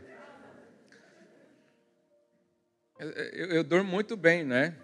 Eu, 2.99 3.09
eu, 3.11 3.47
eu, 3.53 3.63
durmo 3.63 3.89
muito 3.89 4.17
bem, 4.17 4.43
né? 4.43 4.77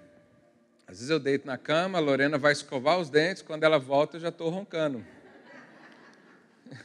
Às 0.88 0.98
vezes 0.98 1.10
eu 1.10 1.20
deito 1.20 1.48
na 1.48 1.58
cama, 1.58 1.98
a 1.98 2.02
Lorena 2.02 2.38
vai 2.38 2.52
escovar 2.52 3.00
os 3.00 3.10
dentes, 3.10 3.42
quando 3.42 3.64
ela 3.64 3.80
volta 3.80 4.18
eu 4.18 4.22
já 4.22 4.30
estou 4.30 4.50
roncando. 4.50 5.04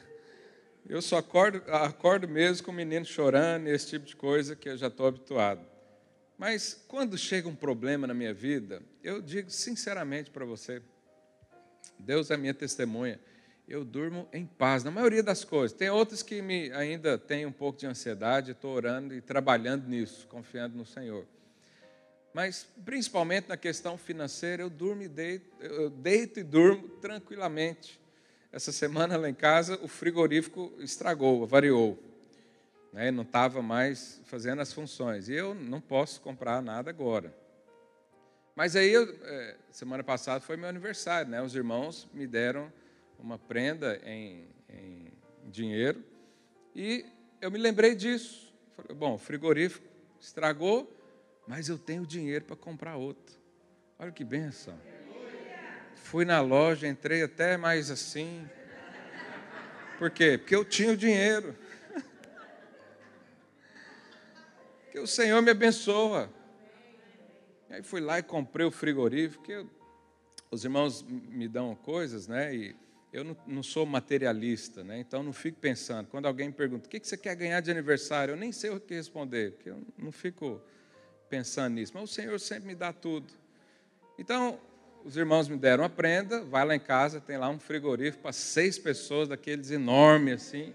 Eu 0.88 1.00
só 1.00 1.18
acordo, 1.18 1.62
acordo 1.68 2.26
mesmo 2.26 2.64
com 2.64 2.72
o 2.72 2.74
menino 2.74 3.04
chorando, 3.04 3.68
esse 3.68 3.86
tipo 3.90 4.04
de 4.06 4.16
coisa 4.16 4.56
que 4.56 4.68
eu 4.68 4.76
já 4.76 4.88
estou 4.88 5.06
habituado. 5.06 5.64
Mas 6.36 6.84
quando 6.88 7.16
chega 7.16 7.48
um 7.48 7.54
problema 7.54 8.08
na 8.08 8.14
minha 8.14 8.34
vida, 8.34 8.82
eu 9.04 9.22
digo 9.22 9.50
sinceramente 9.50 10.30
para 10.30 10.44
você, 10.44 10.82
Deus 11.96 12.30
é 12.30 12.36
minha 12.36 12.54
testemunha, 12.54 13.20
eu 13.68 13.84
durmo 13.84 14.28
em 14.32 14.44
paz, 14.46 14.82
na 14.82 14.90
maioria 14.90 15.22
das 15.22 15.44
coisas. 15.44 15.76
Tem 15.76 15.90
outras 15.90 16.24
que 16.24 16.42
me 16.42 16.72
ainda 16.72 17.16
têm 17.16 17.46
um 17.46 17.52
pouco 17.52 17.78
de 17.78 17.86
ansiedade, 17.86 18.50
estou 18.50 18.74
orando 18.74 19.14
e 19.14 19.20
trabalhando 19.20 19.86
nisso, 19.86 20.26
confiando 20.26 20.76
no 20.76 20.84
Senhor. 20.84 21.24
Mas, 22.32 22.66
principalmente 22.84 23.48
na 23.48 23.56
questão 23.56 23.98
financeira, 23.98 24.62
eu 24.62 24.70
durmo 24.70 25.02
e 25.02 25.08
deito, 25.08 25.50
eu 25.60 25.90
deito 25.90 26.40
e 26.40 26.44
durmo 26.44 26.88
tranquilamente. 27.00 28.00
Essa 28.52 28.72
semana 28.72 29.16
lá 29.16 29.28
em 29.28 29.34
casa, 29.34 29.78
o 29.82 29.88
frigorífico 29.88 30.72
estragou, 30.78 31.46
variou. 31.46 31.98
Né? 32.92 33.10
Não 33.10 33.22
estava 33.22 33.62
mais 33.62 34.20
fazendo 34.24 34.60
as 34.60 34.72
funções. 34.72 35.28
E 35.28 35.34
eu 35.34 35.54
não 35.54 35.80
posso 35.80 36.20
comprar 36.20 36.60
nada 36.62 36.90
agora. 36.90 37.34
Mas 38.54 38.76
aí, 38.76 38.92
eu, 38.92 39.16
é, 39.22 39.56
semana 39.70 40.02
passada 40.02 40.40
foi 40.40 40.56
meu 40.56 40.68
aniversário, 40.68 41.30
né? 41.30 41.40
Os 41.40 41.54
irmãos 41.54 42.08
me 42.12 42.26
deram 42.26 42.72
uma 43.18 43.38
prenda 43.38 44.00
em, 44.04 44.48
em 44.68 45.12
dinheiro 45.46 46.04
e 46.74 47.04
eu 47.40 47.50
me 47.50 47.58
lembrei 47.58 47.94
disso. 47.94 48.52
Falei, 48.76 48.94
bom, 48.94 49.14
o 49.14 49.18
frigorífico 49.18 49.86
estragou, 50.20 50.92
mas 51.46 51.68
eu 51.68 51.78
tenho 51.78 52.06
dinheiro 52.06 52.44
para 52.44 52.56
comprar 52.56 52.96
outro. 52.96 53.36
Olha 53.98 54.12
que 54.12 54.24
benção. 54.24 54.78
Fui 55.94 56.24
na 56.24 56.40
loja, 56.40 56.88
entrei 56.88 57.22
até 57.22 57.56
mais 57.56 57.90
assim. 57.90 58.48
Por 59.98 60.10
quê? 60.10 60.38
Porque 60.38 60.54
eu 60.54 60.64
tinha 60.64 60.92
o 60.92 60.96
dinheiro. 60.96 61.54
Que 64.90 64.98
o 64.98 65.06
Senhor 65.06 65.40
me 65.40 65.50
abençoa. 65.50 66.28
Aí 67.68 67.82
fui 67.82 68.00
lá 68.00 68.18
e 68.18 68.22
comprei 68.22 68.66
o 68.66 68.70
frigorífico. 68.70 69.50
Eu, 69.50 69.70
os 70.50 70.64
irmãos 70.64 71.02
me 71.02 71.46
dão 71.46 71.76
coisas, 71.76 72.26
né? 72.26 72.54
E 72.54 72.76
eu 73.12 73.22
não, 73.22 73.36
não, 73.46 73.62
sou 73.62 73.86
materialista, 73.86 74.82
né? 74.82 74.98
Então 74.98 75.22
não 75.22 75.32
fico 75.32 75.60
pensando. 75.60 76.08
Quando 76.08 76.26
alguém 76.26 76.48
me 76.48 76.54
pergunta 76.54 76.86
o 76.86 76.90
que 76.90 76.98
você 76.98 77.16
quer 77.16 77.36
ganhar 77.36 77.60
de 77.60 77.70
aniversário, 77.70 78.32
eu 78.32 78.36
nem 78.36 78.50
sei 78.50 78.70
o 78.70 78.80
que 78.80 78.94
responder, 78.94 79.52
porque 79.52 79.70
eu 79.70 79.80
não 79.96 80.10
fico 80.10 80.60
pensando 81.30 81.74
nisso. 81.74 81.92
Mas 81.94 82.02
o 82.02 82.12
Senhor 82.12 82.38
sempre 82.40 82.66
me 82.66 82.74
dá 82.74 82.92
tudo. 82.92 83.32
Então 84.18 84.60
os 85.04 85.16
irmãos 85.16 85.48
me 85.48 85.56
deram 85.56 85.84
a 85.84 85.88
prenda, 85.88 86.42
vai 86.42 86.64
lá 86.64 86.74
em 86.74 86.80
casa, 86.80 87.20
tem 87.20 87.38
lá 87.38 87.48
um 87.48 87.58
frigorífico 87.58 88.24
para 88.24 88.32
seis 88.32 88.78
pessoas, 88.78 89.28
daqueles 89.28 89.70
enormes 89.70 90.42
assim. 90.42 90.74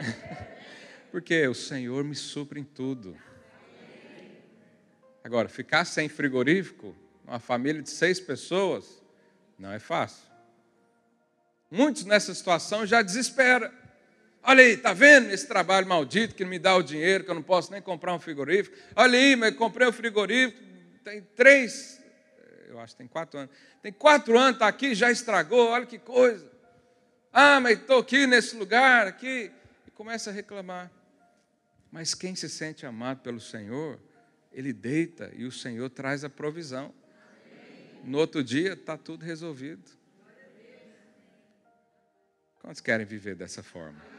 Porque 1.10 1.46
o 1.46 1.54
Senhor 1.54 2.04
me 2.04 2.14
supre 2.14 2.60
em 2.60 2.64
tudo. 2.64 3.16
Agora, 5.24 5.48
ficar 5.48 5.84
sem 5.84 6.08
frigorífico, 6.08 6.94
uma 7.24 7.40
família 7.40 7.82
de 7.82 7.90
seis 7.90 8.20
pessoas, 8.20 9.02
não 9.58 9.72
é 9.72 9.78
fácil. 9.78 10.26
Muitos 11.70 12.04
nessa 12.04 12.34
situação 12.34 12.86
já 12.86 13.02
desesperam. 13.02 13.70
Olha 14.48 14.62
aí, 14.62 14.76
tá 14.76 14.92
vendo 14.92 15.30
esse 15.32 15.48
trabalho 15.48 15.88
maldito 15.88 16.36
que 16.36 16.44
me 16.44 16.56
dá 16.56 16.76
o 16.76 16.82
dinheiro, 16.82 17.24
que 17.24 17.30
eu 17.30 17.34
não 17.34 17.42
posso 17.42 17.72
nem 17.72 17.82
comprar 17.82 18.14
um 18.14 18.20
frigorífico? 18.20 18.76
Olha 18.94 19.18
aí, 19.18 19.34
mas 19.34 19.56
comprei 19.56 19.88
o 19.88 19.90
um 19.90 19.92
frigorífico, 19.92 20.62
tem 21.02 21.20
três, 21.34 22.00
eu 22.68 22.78
acho 22.78 22.94
que 22.94 22.98
tem 22.98 23.08
quatro 23.08 23.40
anos. 23.40 23.54
Tem 23.82 23.92
quatro 23.92 24.38
anos, 24.38 24.52
está 24.52 24.68
aqui, 24.68 24.94
já 24.94 25.10
estragou, 25.10 25.70
olha 25.70 25.84
que 25.84 25.98
coisa. 25.98 26.48
Ah, 27.32 27.58
mas 27.58 27.80
estou 27.80 27.98
aqui 27.98 28.24
nesse 28.24 28.54
lugar, 28.54 29.08
aqui. 29.08 29.50
E 29.84 29.90
começa 29.90 30.30
a 30.30 30.32
reclamar. 30.32 30.92
Mas 31.90 32.14
quem 32.14 32.36
se 32.36 32.48
sente 32.48 32.86
amado 32.86 33.22
pelo 33.22 33.40
Senhor, 33.40 33.98
ele 34.52 34.72
deita 34.72 35.32
e 35.34 35.44
o 35.44 35.50
Senhor 35.50 35.90
traz 35.90 36.22
a 36.22 36.30
provisão. 36.30 36.94
No 38.04 38.18
outro 38.18 38.44
dia 38.44 38.74
está 38.74 38.96
tudo 38.96 39.24
resolvido. 39.24 39.90
Quantos 42.60 42.80
querem 42.80 43.04
viver 43.04 43.34
dessa 43.34 43.62
forma? 43.62 44.15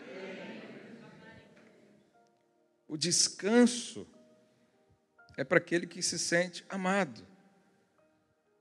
O 2.87 2.97
descanso 2.97 4.07
é 5.35 5.43
para 5.43 5.57
aquele 5.57 5.85
que 5.85 6.01
se 6.01 6.17
sente 6.17 6.65
amado. 6.69 7.25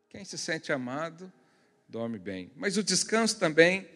Quem 0.09 0.25
se 0.25 0.37
sente 0.37 0.73
amado, 0.73 1.33
dorme 1.89 2.19
bem. 2.19 2.51
Mas 2.57 2.77
o 2.77 2.83
descanso 2.83 3.39
também 3.39 3.89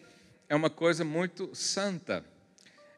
é 0.47 0.55
uma 0.55 0.69
coisa 0.69 1.03
muito 1.03 1.53
santa. 1.53 2.25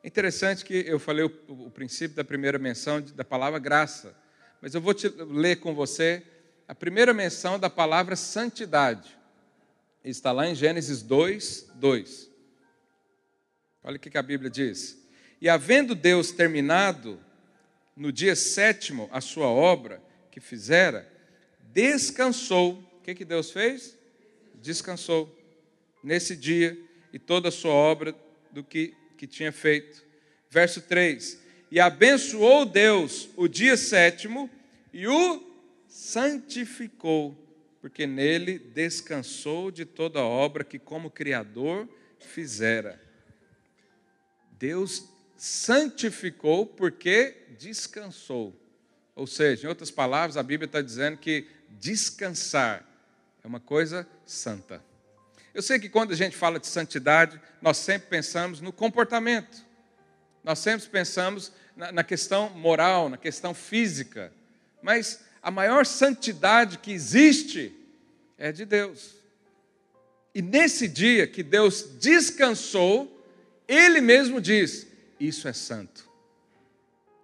É 0.04 0.08
interessante 0.08 0.64
que 0.64 0.86
eu 0.88 1.00
falei 1.00 1.26
o, 1.26 1.32
o 1.48 1.72
princípio 1.72 2.16
da 2.16 2.24
primeira 2.24 2.60
menção 2.60 3.02
da 3.02 3.24
palavra 3.24 3.60
graça. 3.60 4.16
Mas 4.62 4.74
eu 4.74 4.82
vou 4.82 4.94
te 4.94 5.10
ler 5.10 5.58
com 5.58 5.74
você 5.74 6.26
a 6.68 6.76
primeira 6.76 7.14
menção 7.14 7.60
da 7.60 7.70
palavra 7.70 8.16
santidade. 8.16 9.18
Está 10.04 10.32
lá 10.32 10.48
em 10.48 10.56
Gênesis 10.56 11.02
2, 11.02 11.72
2. 11.76 12.30
Olha 13.84 13.98
o 13.98 14.00
que 14.00 14.18
a 14.18 14.24
Bíblia 14.24 14.50
diz. 14.50 15.03
E 15.44 15.50
havendo 15.50 15.94
Deus 15.94 16.32
terminado 16.32 17.20
no 17.98 18.14
dia 18.14 18.34
sétimo 18.34 19.10
a 19.12 19.20
sua 19.20 19.48
obra 19.48 20.02
que 20.32 20.40
fizera, 20.40 21.06
descansou. 21.74 22.76
O 22.76 23.02
que, 23.04 23.14
que 23.14 23.26
Deus 23.26 23.52
fez? 23.52 23.98
Descansou 24.56 25.38
nesse 26.02 26.34
dia 26.34 26.80
e 27.12 27.20
toda 27.20 27.50
a 27.50 27.52
sua 27.52 27.74
obra 27.74 28.16
do 28.54 28.64
que, 28.64 28.94
que 29.18 29.28
tinha 29.28 29.52
feito. 29.52 30.06
Verso 30.50 30.80
3: 30.80 31.38
e 31.70 31.78
abençoou 31.78 32.66
Deus 32.66 33.28
o 33.36 33.46
dia 33.50 33.76
sétimo 33.76 34.50
e 34.94 35.10
o 35.10 35.44
santificou, 35.90 37.38
porque 37.82 38.08
nele 38.08 38.58
descansou 38.58 39.72
de 39.72 39.84
toda 39.84 40.22
a 40.22 40.26
obra 40.26 40.64
que, 40.64 40.80
como 40.80 41.12
Criador, 41.12 41.86
fizera. 42.18 42.98
Deus 44.58 45.12
santificou 45.44 46.66
porque 46.66 47.36
descansou. 47.60 48.58
Ou 49.14 49.28
seja, 49.28 49.66
em 49.66 49.70
outras 49.70 49.92
palavras, 49.92 50.38
a 50.38 50.42
Bíblia 50.42 50.68
está 50.68 50.82
dizendo 50.82 51.18
que 51.18 51.46
descansar 51.70 52.88
é 53.44 53.48
uma 53.48 53.60
coisa 53.60 54.08
santa. 54.26 54.82
Eu 55.54 55.62
sei 55.62 55.80
que 55.80 55.90
quando 55.90 56.14
a 56.14 56.16
gente 56.16 56.34
fala 56.34 56.62
de 56.62 56.68
santidade, 56.68 57.42
nós 57.62 57.76
sempre 57.76 58.08
pensamos 58.08 58.62
no 58.62 58.72
comportamento. 58.72 59.66
Nós 60.46 60.60
sempre 60.60 60.88
pensamos 60.88 61.52
na, 61.76 61.92
na 61.92 62.04
questão 62.06 62.50
moral, 62.52 63.10
na 63.10 63.18
questão 63.18 63.54
física, 63.54 64.32
mas 64.82 65.26
a 65.42 65.52
maior 65.52 65.86
santidade 65.86 66.78
que 66.78 66.94
existe 66.94 67.76
é 68.38 68.50
de 68.54 68.64
Deus. 68.64 69.16
E 70.34 70.42
nesse 70.42 70.88
dia 70.88 71.28
que 71.28 71.44
Deus 71.44 71.86
descansou, 72.00 73.28
Ele 73.68 74.00
mesmo 74.00 74.40
diz: 74.40 74.93
Isso 75.20 75.48
é 75.48 75.54
santo. 75.54 76.10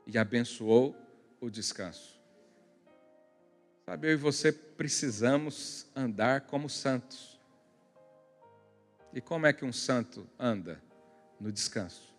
E 0.06 0.18
abençoou 0.18 0.96
o 1.40 1.50
descanso. 1.50 2.20
Sabe, 3.86 4.08
eu 4.08 4.14
e 4.14 4.16
você 4.16 4.52
precisamos 4.52 5.88
andar 5.96 6.42
como 6.42 6.70
santos. 6.70 7.40
E 9.14 9.20
como 9.20 9.48
é 9.48 9.54
que 9.54 9.66
um 9.66 9.74
santo 9.74 10.28
anda? 10.38 10.82
No 11.40 11.52
descanso. 11.52 12.14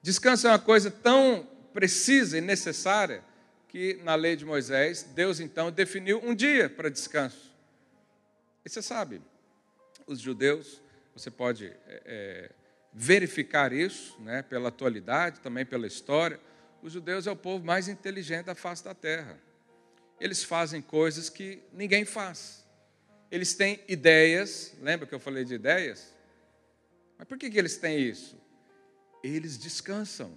Descanso 0.00 0.46
é 0.46 0.50
uma 0.50 0.58
coisa 0.58 0.90
tão 0.90 1.46
precisa 1.72 2.38
e 2.38 2.40
necessária 2.40 3.22
que 3.68 4.00
na 4.02 4.14
lei 4.14 4.34
de 4.34 4.44
Moisés, 4.44 5.02
Deus 5.02 5.40
então 5.40 5.70
definiu 5.70 6.20
um 6.24 6.34
dia 6.34 6.68
para 6.70 6.88
descanso. 6.88 7.54
E 8.64 8.70
você 8.70 8.80
sabe, 8.80 9.20
os 10.06 10.18
judeus, 10.20 10.80
você 11.14 11.30
pode 11.30 11.66
é, 11.66 12.02
é, 12.06 12.50
verificar 13.00 13.72
isso 13.72 14.20
né, 14.20 14.42
pela 14.42 14.70
atualidade, 14.70 15.38
também 15.38 15.64
pela 15.64 15.86
história. 15.86 16.40
Os 16.82 16.92
judeus 16.92 17.28
é 17.28 17.30
o 17.30 17.36
povo 17.36 17.64
mais 17.64 17.86
inteligente 17.86 18.46
da 18.46 18.56
face 18.56 18.82
da 18.82 18.92
terra. 18.92 19.38
Eles 20.20 20.42
fazem 20.42 20.82
coisas 20.82 21.30
que 21.30 21.62
ninguém 21.72 22.04
faz. 22.04 22.66
Eles 23.30 23.54
têm 23.54 23.80
ideias, 23.86 24.74
lembra 24.82 25.06
que 25.06 25.14
eu 25.14 25.20
falei 25.20 25.44
de 25.44 25.54
ideias? 25.54 26.12
Mas 27.16 27.28
por 27.28 27.38
que, 27.38 27.48
que 27.48 27.56
eles 27.56 27.76
têm 27.76 28.00
isso? 28.00 28.36
Eles 29.22 29.56
descansam. 29.56 30.36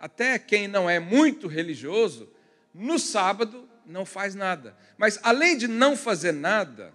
Até 0.00 0.36
quem 0.40 0.66
não 0.66 0.90
é 0.90 0.98
muito 0.98 1.46
religioso, 1.46 2.28
no 2.74 2.98
sábado 2.98 3.68
não 3.86 4.04
faz 4.04 4.34
nada. 4.34 4.76
Mas 4.98 5.20
além 5.22 5.56
de 5.56 5.68
não 5.68 5.96
fazer 5.96 6.32
nada, 6.32 6.92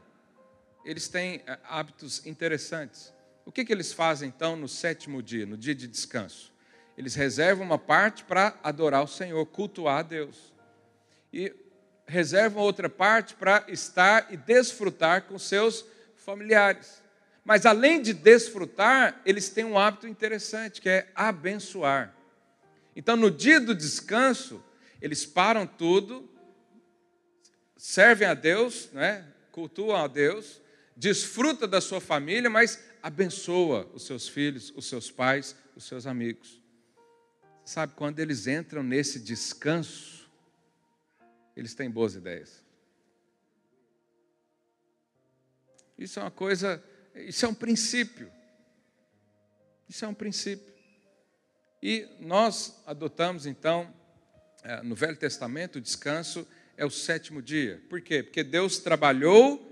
eles 0.83 1.07
têm 1.07 1.41
eh, 1.47 1.59
hábitos 1.63 2.25
interessantes. 2.25 3.13
O 3.49 3.51
que, 3.51 3.65
que 3.65 3.73
eles 3.73 3.91
fazem 3.91 4.29
então 4.29 4.55
no 4.55 4.67
sétimo 4.67 5.23
dia, 5.23 5.43
no 5.43 5.57
dia 5.57 5.73
de 5.73 5.87
descanso? 5.87 6.53
Eles 6.95 7.15
reservam 7.15 7.65
uma 7.65 7.79
parte 7.79 8.23
para 8.23 8.55
adorar 8.61 9.03
o 9.03 9.07
Senhor, 9.07 9.43
cultuar 9.47 10.01
a 10.01 10.03
Deus. 10.03 10.53
E 11.33 11.51
reservam 12.05 12.61
outra 12.61 12.87
parte 12.87 13.33
para 13.33 13.65
estar 13.67 14.31
e 14.31 14.37
desfrutar 14.37 15.23
com 15.23 15.39
seus 15.39 15.83
familiares. 16.15 17.01
Mas 17.43 17.65
além 17.65 18.03
de 18.03 18.13
desfrutar, 18.13 19.19
eles 19.25 19.49
têm 19.49 19.65
um 19.65 19.79
hábito 19.79 20.07
interessante, 20.07 20.79
que 20.79 20.87
é 20.87 21.07
abençoar. 21.15 22.13
Então, 22.95 23.15
no 23.15 23.31
dia 23.31 23.59
do 23.59 23.73
descanso, 23.73 24.63
eles 25.01 25.25
param 25.25 25.65
tudo, 25.65 26.29
servem 27.75 28.27
a 28.27 28.35
Deus, 28.35 28.91
né? 28.91 29.25
cultuam 29.51 29.95
a 29.95 30.05
Deus, 30.05 30.61
desfruta 30.95 31.65
da 31.65 31.81
sua 31.81 31.99
família, 31.99 32.47
mas 32.47 32.88
abençoa 33.01 33.89
os 33.93 34.03
seus 34.03 34.27
filhos, 34.27 34.73
os 34.75 34.85
seus 34.85 35.09
pais, 35.11 35.55
os 35.75 35.83
seus 35.83 36.05
amigos. 36.05 36.61
Sabe, 37.63 37.93
quando 37.95 38.19
eles 38.19 38.47
entram 38.47 38.81
nesse 38.81 39.19
descanso, 39.19 40.29
eles 41.55 41.73
têm 41.73 41.89
boas 41.89 42.15
ideias. 42.15 42.63
Isso 45.97 46.19
é 46.19 46.23
uma 46.23 46.31
coisa, 46.31 46.83
isso 47.13 47.45
é 47.45 47.47
um 47.49 47.53
princípio. 47.53 48.31
Isso 49.87 50.05
é 50.05 50.07
um 50.07 50.13
princípio. 50.13 50.73
E 51.81 52.07
nós 52.19 52.81
adotamos 52.85 53.45
então, 53.45 53.93
é, 54.63 54.81
no 54.81 54.95
Velho 54.95 55.17
Testamento, 55.17 55.77
o 55.77 55.81
descanso 55.81 56.47
é 56.77 56.85
o 56.85 56.89
sétimo 56.89 57.41
dia. 57.41 57.83
Por 57.89 58.01
quê? 58.01 58.23
Porque 58.23 58.43
Deus 58.43 58.79
trabalhou 58.79 59.65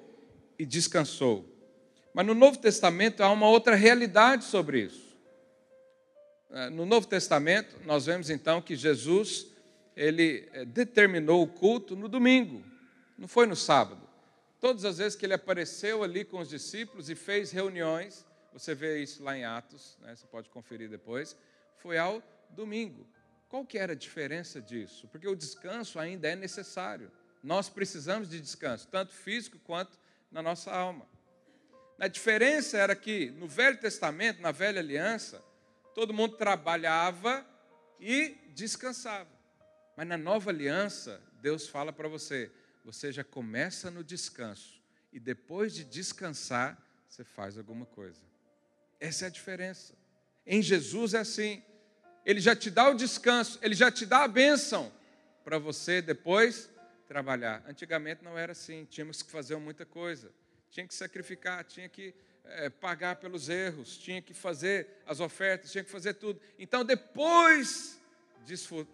e 0.60 0.66
descansou. 0.66 1.57
Mas 2.18 2.26
no 2.26 2.34
Novo 2.34 2.58
Testamento 2.58 3.22
há 3.22 3.30
uma 3.30 3.48
outra 3.48 3.76
realidade 3.76 4.44
sobre 4.44 4.86
isso. 4.86 5.16
É, 6.50 6.68
no 6.68 6.84
Novo 6.84 7.06
Testamento, 7.06 7.80
nós 7.86 8.08
vemos 8.08 8.32
então 8.32 8.60
que 8.60 8.76
Jesus 8.76 9.46
ele 9.96 10.50
é, 10.52 10.66
determinou 10.66 11.44
o 11.44 11.48
culto 11.48 11.96
no 11.96 12.10
domingo, 12.10 12.66
não 13.20 13.28
foi 13.28 13.46
no 13.46 13.56
sábado. 13.56 14.02
Todas 14.60 14.84
as 14.84 14.98
vezes 14.98 15.16
que 15.16 15.28
ele 15.28 15.36
apareceu 15.36 16.02
ali 16.02 16.26
com 16.26 16.40
os 16.40 16.50
discípulos 16.50 17.08
e 17.08 17.14
fez 17.14 17.52
reuniões, 17.52 18.26
você 18.52 18.74
vê 18.74 19.00
isso 19.00 19.22
lá 19.22 19.38
em 19.38 19.46
Atos, 19.46 19.96
né, 20.02 20.16
você 20.16 20.26
pode 20.26 20.50
conferir 20.50 20.90
depois, 20.90 21.38
foi 21.76 22.00
ao 22.00 22.24
domingo. 22.50 23.08
Qual 23.48 23.64
que 23.64 23.78
era 23.78 23.94
a 23.94 23.96
diferença 23.96 24.60
disso? 24.60 25.08
Porque 25.10 25.28
o 25.28 25.36
descanso 25.36 26.00
ainda 26.00 26.28
é 26.28 26.36
necessário. 26.36 27.12
Nós 27.44 27.70
precisamos 27.70 28.28
de 28.28 28.42
descanso, 28.42 28.88
tanto 28.88 29.14
físico 29.14 29.60
quanto 29.60 30.00
na 30.32 30.42
nossa 30.42 30.72
alma. 30.72 31.06
A 32.00 32.08
diferença 32.08 32.78
era 32.78 32.96
que 32.96 33.32
no 33.32 33.48
Velho 33.48 33.78
Testamento, 33.80 34.42
na 34.42 34.52
Velha 34.52 34.80
Aliança, 34.80 35.44
todo 35.96 36.14
mundo 36.14 36.38
trabalhava 36.38 37.46
e 38.00 38.38
descansava. 38.54 39.30
Mas 39.96 40.08
na 40.08 40.18
Nova 40.18 40.52
Aliança, 40.52 41.20
Deus 41.42 41.68
fala 41.68 41.92
para 41.92 42.08
você: 42.08 42.52
você 42.86 43.12
já 43.12 43.24
começa 43.24 43.90
no 43.90 44.04
descanso 44.04 44.82
e 45.12 45.20
depois 45.20 45.74
de 45.74 45.84
descansar, 45.84 46.78
você 47.10 47.24
faz 47.24 47.58
alguma 47.58 47.86
coisa. 47.88 48.22
Essa 49.00 49.26
é 49.26 49.28
a 49.28 49.32
diferença. 49.32 49.96
Em 50.46 50.62
Jesus 50.62 51.14
é 51.14 51.20
assim. 51.20 51.64
Ele 52.26 52.40
já 52.42 52.56
te 52.56 52.70
dá 52.70 52.90
o 52.90 52.94
descanso, 52.94 53.58
ele 53.62 53.74
já 53.74 53.90
te 53.90 54.06
dá 54.06 54.24
a 54.24 54.28
bênção 54.28 54.92
para 55.46 55.58
você 55.58 56.02
depois 56.02 56.70
trabalhar. 57.08 57.64
Antigamente 57.66 58.22
não 58.22 58.38
era 58.38 58.52
assim, 58.52 58.86
tínhamos 58.86 59.24
que 59.24 59.32
fazer 59.32 59.56
muita 59.56 59.86
coisa, 59.86 60.30
tinha 60.78 60.88
que 60.88 60.94
sacrificar, 60.94 61.64
tinha 61.64 61.90
que 61.90 62.14
é, 62.46 62.70
pagar 62.70 63.16
pelos 63.16 63.50
erros, 63.50 63.98
tinha 63.98 64.22
que 64.22 64.32
fazer 64.32 64.88
as 65.08 65.20
ofertas, 65.20 65.72
tinha 65.72 65.84
que 65.84 65.90
fazer 65.90 66.14
tudo. 66.14 66.40
Então 66.60 66.86
depois 66.86 68.00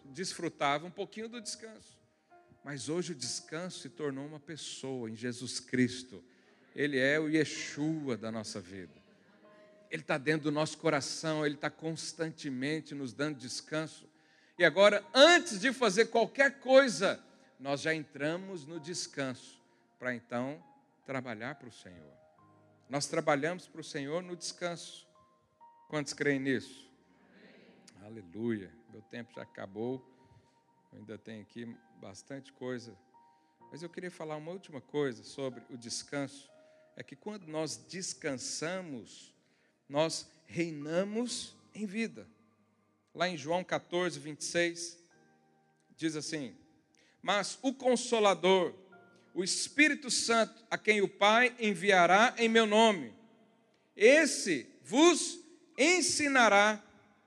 desfrutava 0.06 0.88
um 0.88 0.90
pouquinho 0.90 1.28
do 1.28 1.42
descanso. 1.42 2.00
Mas 2.64 2.88
hoje 2.88 3.12
o 3.12 3.16
descanso 3.16 3.82
se 3.82 3.90
tornou 3.90 4.26
uma 4.26 4.40
pessoa 4.40 5.10
em 5.10 5.16
Jesus 5.18 5.60
Cristo. 5.60 6.24
Ele 6.74 6.98
é 6.98 7.20
o 7.20 7.28
Yeshua 7.28 8.16
da 8.16 8.32
nossa 8.32 8.62
vida. 8.62 9.04
Ele 9.92 10.04
está 10.04 10.18
dentro 10.18 10.44
do 10.44 10.52
nosso 10.54 10.78
coração, 10.78 11.46
Ele 11.46 11.56
está 11.56 11.70
constantemente 11.70 12.96
nos 12.96 13.12
dando 13.12 13.38
descanso. 13.38 14.10
E 14.58 14.64
agora, 14.64 15.06
antes 15.14 15.60
de 15.60 15.74
fazer 15.74 16.06
qualquer 16.06 16.62
coisa, 16.62 17.22
nós 17.60 17.82
já 17.82 17.94
entramos 17.94 18.66
no 18.66 18.80
descanso, 18.80 19.62
para 20.00 20.16
então 20.16 20.64
trabalhar 21.06 21.56
para 21.56 21.68
o 21.68 21.72
Senhor. 21.72 22.14
Nós 22.90 23.08
trabalhamos 23.08 23.68
para 23.68 23.82
o 23.82 23.84
Senhor 23.84 24.22
no 24.22 24.36
descanso. 24.36 25.08
Quantos 25.88 26.14
creem 26.14 26.40
nisso? 26.40 26.90
Amém. 27.98 28.06
Aleluia. 28.06 28.72
Meu 28.90 29.02
tempo 29.02 29.32
já 29.34 29.42
acabou. 29.42 30.06
Eu 30.92 31.00
ainda 31.00 31.18
tenho 31.18 31.42
aqui 31.42 31.78
bastante 32.00 32.52
coisa. 32.54 32.98
Mas 33.72 33.82
eu 33.82 33.90
queria 33.90 34.12
falar 34.12 34.36
uma 34.36 34.52
última 34.52 34.82
coisa 34.82 35.24
sobre 35.24 35.64
o 35.70 35.78
descanso. 35.78 36.50
É 36.96 37.04
que 37.04 37.16
quando 37.16 37.48
nós 37.48 37.78
descansamos, 37.78 39.34
nós 39.90 40.30
reinamos 40.46 41.56
em 41.74 41.86
vida. 41.86 42.28
Lá 43.14 43.28
em 43.28 43.38
João 43.38 43.64
14, 43.64 44.20
26, 44.20 45.00
diz 45.96 46.16
assim: 46.16 46.56
mas 47.24 47.58
o 47.62 47.74
Consolador, 47.74 48.74
o 49.34 49.44
Espírito 49.44 50.12
Santo, 50.12 50.64
a 50.70 50.78
quem 50.78 51.02
o 51.02 51.08
Pai 51.08 51.56
enviará 51.60 52.36
em 52.38 52.48
meu 52.48 52.66
nome, 52.66 53.14
esse 53.96 54.68
vos 54.84 55.40
ensinará 55.78 56.84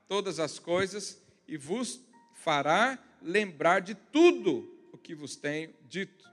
todas 0.08 0.38
as 0.38 0.58
coisas 0.58 1.20
e 1.48 1.56
vos 1.56 2.00
fará 2.34 2.98
lembrar 3.20 3.80
de 3.80 3.94
tudo 3.94 4.72
o 4.92 4.98
que 4.98 5.14
vos 5.14 5.36
tenho 5.36 5.74
dito. 5.88 6.24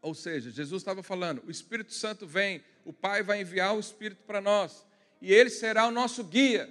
Ou 0.00 0.14
seja, 0.14 0.50
Jesus 0.50 0.82
estava 0.82 1.02
falando: 1.02 1.42
o 1.46 1.50
Espírito 1.50 1.94
Santo 1.94 2.26
vem, 2.26 2.62
o 2.84 2.92
Pai 2.92 3.22
vai 3.22 3.40
enviar 3.40 3.74
o 3.74 3.80
Espírito 3.80 4.22
para 4.26 4.40
nós, 4.40 4.84
e 5.20 5.32
ele 5.32 5.50
será 5.50 5.86
o 5.86 5.90
nosso 5.90 6.24
guia. 6.24 6.68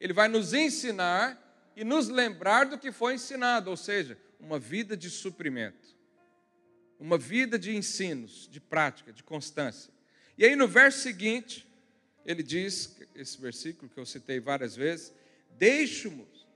Ele 0.00 0.12
vai 0.12 0.26
nos 0.26 0.52
ensinar 0.52 1.38
e 1.76 1.84
nos 1.84 2.08
lembrar 2.08 2.66
do 2.66 2.76
que 2.76 2.90
foi 2.90 3.14
ensinado, 3.14 3.70
ou 3.70 3.76
seja, 3.76 4.18
uma 4.40 4.58
vida 4.58 4.96
de 4.96 5.08
suprimento, 5.08 5.96
uma 7.02 7.18
vida 7.18 7.58
de 7.58 7.74
ensinos, 7.74 8.48
de 8.48 8.60
prática, 8.60 9.12
de 9.12 9.24
constância. 9.24 9.92
E 10.38 10.44
aí 10.44 10.54
no 10.54 10.68
verso 10.68 11.00
seguinte, 11.00 11.66
ele 12.24 12.44
diz, 12.44 12.96
esse 13.16 13.40
versículo 13.40 13.90
que 13.90 13.98
eu 13.98 14.06
citei 14.06 14.38
várias 14.38 14.76
vezes: 14.76 15.12
Deixo-vos, 15.58 16.46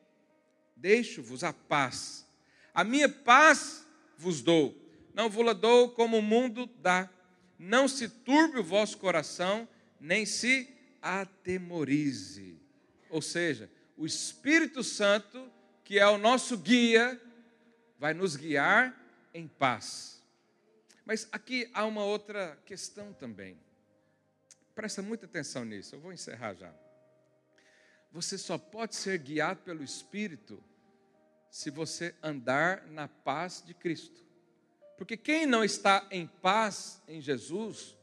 deixo-vos 0.77 1.43
a 1.43 1.53
paz, 1.53 2.25
a 2.73 2.85
minha 2.85 3.09
paz 3.09 3.85
vos 4.17 4.41
dou, 4.41 4.73
não 5.13 5.29
vos 5.29 5.45
la 5.45 5.53
dou 5.53 5.91
como 5.91 6.19
o 6.19 6.23
mundo 6.23 6.71
dá, 6.81 7.11
não 7.59 7.89
se 7.89 8.09
turbe 8.09 8.61
o 8.61 8.65
vosso 8.65 8.99
coração, 8.99 9.69
nem 10.01 10.25
se 10.25 10.73
atemorize. 11.03 12.57
Ou 13.11 13.21
seja, 13.21 13.69
o 13.97 14.07
Espírito 14.07 14.85
Santo, 14.85 15.51
que 15.83 15.99
é 15.99 16.07
o 16.07 16.19
nosso 16.19 16.57
guia, 16.57 17.21
vai 17.99 18.15
nos 18.15 18.37
guiar 18.37 18.97
em 19.35 19.49
paz. 19.49 20.16
Mas 21.07 21.29
aqui 21.31 21.71
há 21.73 21.87
uma 21.87 22.05
outra 22.05 22.59
questão 22.67 23.13
também. 23.13 23.57
Presta 24.75 25.01
muita 25.01 25.25
atenção 25.25 25.65
nisso, 25.65 25.95
eu 25.95 26.01
vou 26.01 26.13
encerrar 26.13 26.55
já. 26.55 26.75
Você 28.11 28.37
só 28.37 28.59
pode 28.59 28.97
ser 28.97 29.19
guiado 29.19 29.61
pelo 29.63 29.85
Espírito 29.85 30.63
se 31.49 31.71
você 31.71 32.15
andar 32.21 32.87
na 32.89 33.07
paz 33.07 33.63
de 33.65 33.73
Cristo. 33.73 34.27
Porque 34.99 35.17
quem 35.17 35.47
não 35.47 35.63
está 35.63 36.07
em 36.11 36.27
paz 36.27 37.01
em 37.07 37.21
Jesus, 37.21 37.97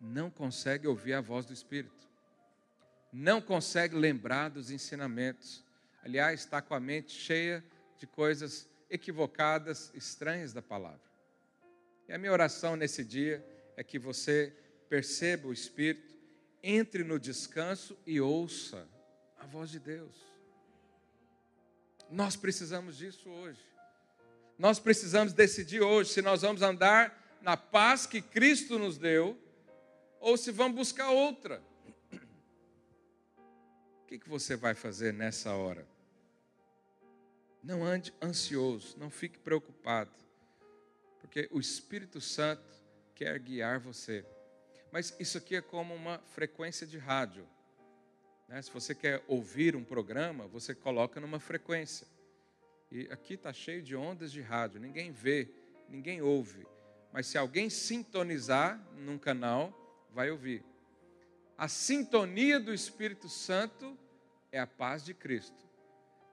não 0.00 0.28
consegue 0.30 0.88
ouvir 0.88 1.12
a 1.12 1.20
voz 1.20 1.46
do 1.46 1.52
Espírito, 1.52 2.08
não 3.12 3.40
consegue 3.40 3.94
lembrar 3.94 4.48
dos 4.50 4.70
ensinamentos. 4.70 5.64
Aliás, 6.02 6.40
está 6.40 6.60
com 6.60 6.74
a 6.74 6.80
mente 6.80 7.12
cheia 7.12 7.64
de 7.96 8.06
coisas 8.06 8.68
equivocadas, 8.90 9.92
estranhas 9.94 10.52
da 10.52 10.62
palavra. 10.62 11.07
E 12.08 12.12
a 12.12 12.18
minha 12.18 12.32
oração 12.32 12.74
nesse 12.74 13.04
dia 13.04 13.44
é 13.76 13.84
que 13.84 13.98
você 13.98 14.52
perceba 14.88 15.48
o 15.48 15.52
Espírito, 15.52 16.16
entre 16.62 17.04
no 17.04 17.20
descanso 17.20 17.96
e 18.06 18.20
ouça 18.20 18.88
a 19.38 19.46
voz 19.46 19.70
de 19.70 19.78
Deus. 19.78 20.16
Nós 22.10 22.34
precisamos 22.34 22.96
disso 22.96 23.28
hoje. 23.28 23.60
Nós 24.58 24.80
precisamos 24.80 25.32
decidir 25.32 25.82
hoje 25.82 26.10
se 26.10 26.22
nós 26.22 26.42
vamos 26.42 26.62
andar 26.62 27.38
na 27.42 27.56
paz 27.56 28.06
que 28.06 28.22
Cristo 28.22 28.78
nos 28.78 28.96
deu 28.96 29.38
ou 30.18 30.36
se 30.36 30.50
vamos 30.50 30.76
buscar 30.76 31.10
outra. 31.10 31.62
O 34.02 34.06
que, 34.06 34.18
que 34.18 34.28
você 34.28 34.56
vai 34.56 34.74
fazer 34.74 35.12
nessa 35.12 35.52
hora? 35.52 35.86
Não 37.62 37.84
ande 37.84 38.12
ansioso, 38.22 38.96
não 38.98 39.10
fique 39.10 39.38
preocupado, 39.38 40.10
porque 41.20 41.48
o 41.50 41.60
Espírito 41.60 42.20
Santo 42.20 42.62
quer 43.14 43.38
guiar 43.38 43.78
você. 43.78 44.24
Mas 44.90 45.14
isso 45.18 45.38
aqui 45.38 45.56
é 45.56 45.60
como 45.60 45.94
uma 45.94 46.18
frequência 46.18 46.86
de 46.86 46.98
rádio. 46.98 47.46
Né? 48.48 48.62
Se 48.62 48.70
você 48.70 48.94
quer 48.94 49.22
ouvir 49.28 49.76
um 49.76 49.84
programa, 49.84 50.46
você 50.46 50.74
coloca 50.74 51.20
numa 51.20 51.38
frequência. 51.38 52.06
E 52.90 53.02
aqui 53.10 53.34
está 53.34 53.52
cheio 53.52 53.82
de 53.82 53.94
ondas 53.94 54.32
de 54.32 54.40
rádio, 54.40 54.80
ninguém 54.80 55.12
vê, 55.12 55.48
ninguém 55.88 56.22
ouve. 56.22 56.66
Mas 57.12 57.26
se 57.26 57.36
alguém 57.36 57.68
sintonizar 57.68 58.80
num 58.96 59.18
canal, 59.18 59.74
vai 60.10 60.30
ouvir. 60.30 60.64
A 61.56 61.68
sintonia 61.68 62.58
do 62.58 62.72
Espírito 62.72 63.28
Santo 63.28 63.98
é 64.50 64.58
a 64.58 64.66
paz 64.66 65.04
de 65.04 65.12
Cristo. 65.12 65.66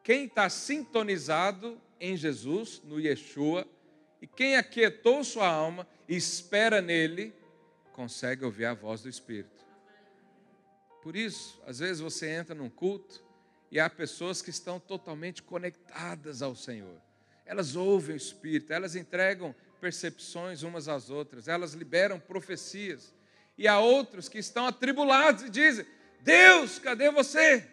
Quem 0.03 0.25
está 0.25 0.49
sintonizado 0.49 1.81
em 1.99 2.15
Jesus, 2.15 2.81
no 2.83 2.99
Yeshua, 2.99 3.67
e 4.25 4.27
quem 4.27 4.55
aquietou 4.55 5.23
sua 5.23 5.47
alma 5.47 5.87
e 6.09 6.15
espera 6.15 6.81
nele, 6.81 7.31
consegue 7.93 8.43
ouvir 8.43 8.65
a 8.65 8.73
voz 8.73 9.03
do 9.03 9.07
Espírito. 9.07 9.63
Por 11.03 11.15
isso, 11.15 11.61
às 11.63 11.77
vezes 11.77 11.99
você 11.99 12.27
entra 12.31 12.55
num 12.55 12.67
culto 12.67 13.23
e 13.69 13.79
há 13.79 13.87
pessoas 13.87 14.41
que 14.41 14.49
estão 14.49 14.79
totalmente 14.79 15.43
conectadas 15.43 16.41
ao 16.41 16.55
Senhor. 16.55 16.99
Elas 17.45 17.75
ouvem 17.75 18.15
o 18.15 18.17
Espírito, 18.17 18.73
elas 18.73 18.95
entregam 18.95 19.53
percepções 19.79 20.63
umas 20.63 20.87
às 20.87 21.11
outras, 21.11 21.47
elas 21.47 21.73
liberam 21.73 22.19
profecias. 22.19 23.13
E 23.55 23.67
há 23.67 23.79
outros 23.79 24.27
que 24.27 24.39
estão 24.39 24.65
atribulados 24.65 25.43
e 25.43 25.49
dizem: 25.51 25.85
Deus, 26.21 26.79
cadê 26.79 27.11
você? 27.11 27.63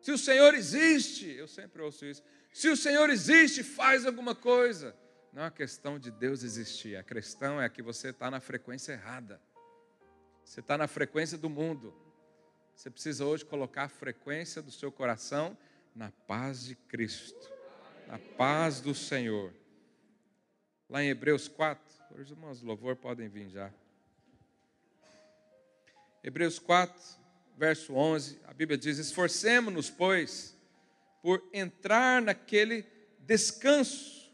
Se 0.00 0.10
o 0.10 0.16
Senhor 0.16 0.54
existe, 0.54 1.28
eu 1.28 1.46
sempre 1.46 1.82
ouço 1.82 2.06
isso. 2.06 2.22
Se 2.58 2.68
o 2.68 2.76
Senhor 2.76 3.08
existe, 3.08 3.62
faz 3.62 4.04
alguma 4.04 4.34
coisa. 4.34 4.92
Não 5.32 5.42
é 5.42 5.44
uma 5.44 5.50
questão 5.52 5.96
de 5.96 6.10
Deus 6.10 6.42
existir, 6.42 6.96
a 6.96 7.04
questão 7.04 7.62
é 7.62 7.68
que 7.68 7.80
você 7.80 8.08
está 8.08 8.28
na 8.32 8.40
frequência 8.40 8.94
errada. 8.94 9.40
Você 10.44 10.58
está 10.58 10.76
na 10.76 10.88
frequência 10.88 11.38
do 11.38 11.48
mundo. 11.48 11.94
Você 12.74 12.90
precisa 12.90 13.24
hoje 13.24 13.44
colocar 13.44 13.84
a 13.84 13.88
frequência 13.88 14.60
do 14.60 14.72
seu 14.72 14.90
coração 14.90 15.56
na 15.94 16.10
paz 16.10 16.64
de 16.64 16.74
Cristo, 16.74 17.48
na 18.08 18.18
paz 18.18 18.80
do 18.80 18.92
Senhor. 18.92 19.54
Lá 20.90 21.00
em 21.00 21.10
Hebreus 21.10 21.46
4, 21.46 21.80
os 22.18 22.28
irmãos 22.28 22.58
do 22.58 22.66
louvor 22.66 22.96
podem 22.96 23.28
vir 23.28 23.50
já. 23.50 23.72
Hebreus 26.24 26.58
4, 26.58 27.00
verso 27.56 27.94
11, 27.94 28.40
a 28.48 28.52
Bíblia 28.52 28.76
diz: 28.76 28.98
Esforcemos-nos, 28.98 29.88
pois, 29.88 30.57
por 31.22 31.42
entrar 31.52 32.22
naquele 32.22 32.86
descanso, 33.20 34.32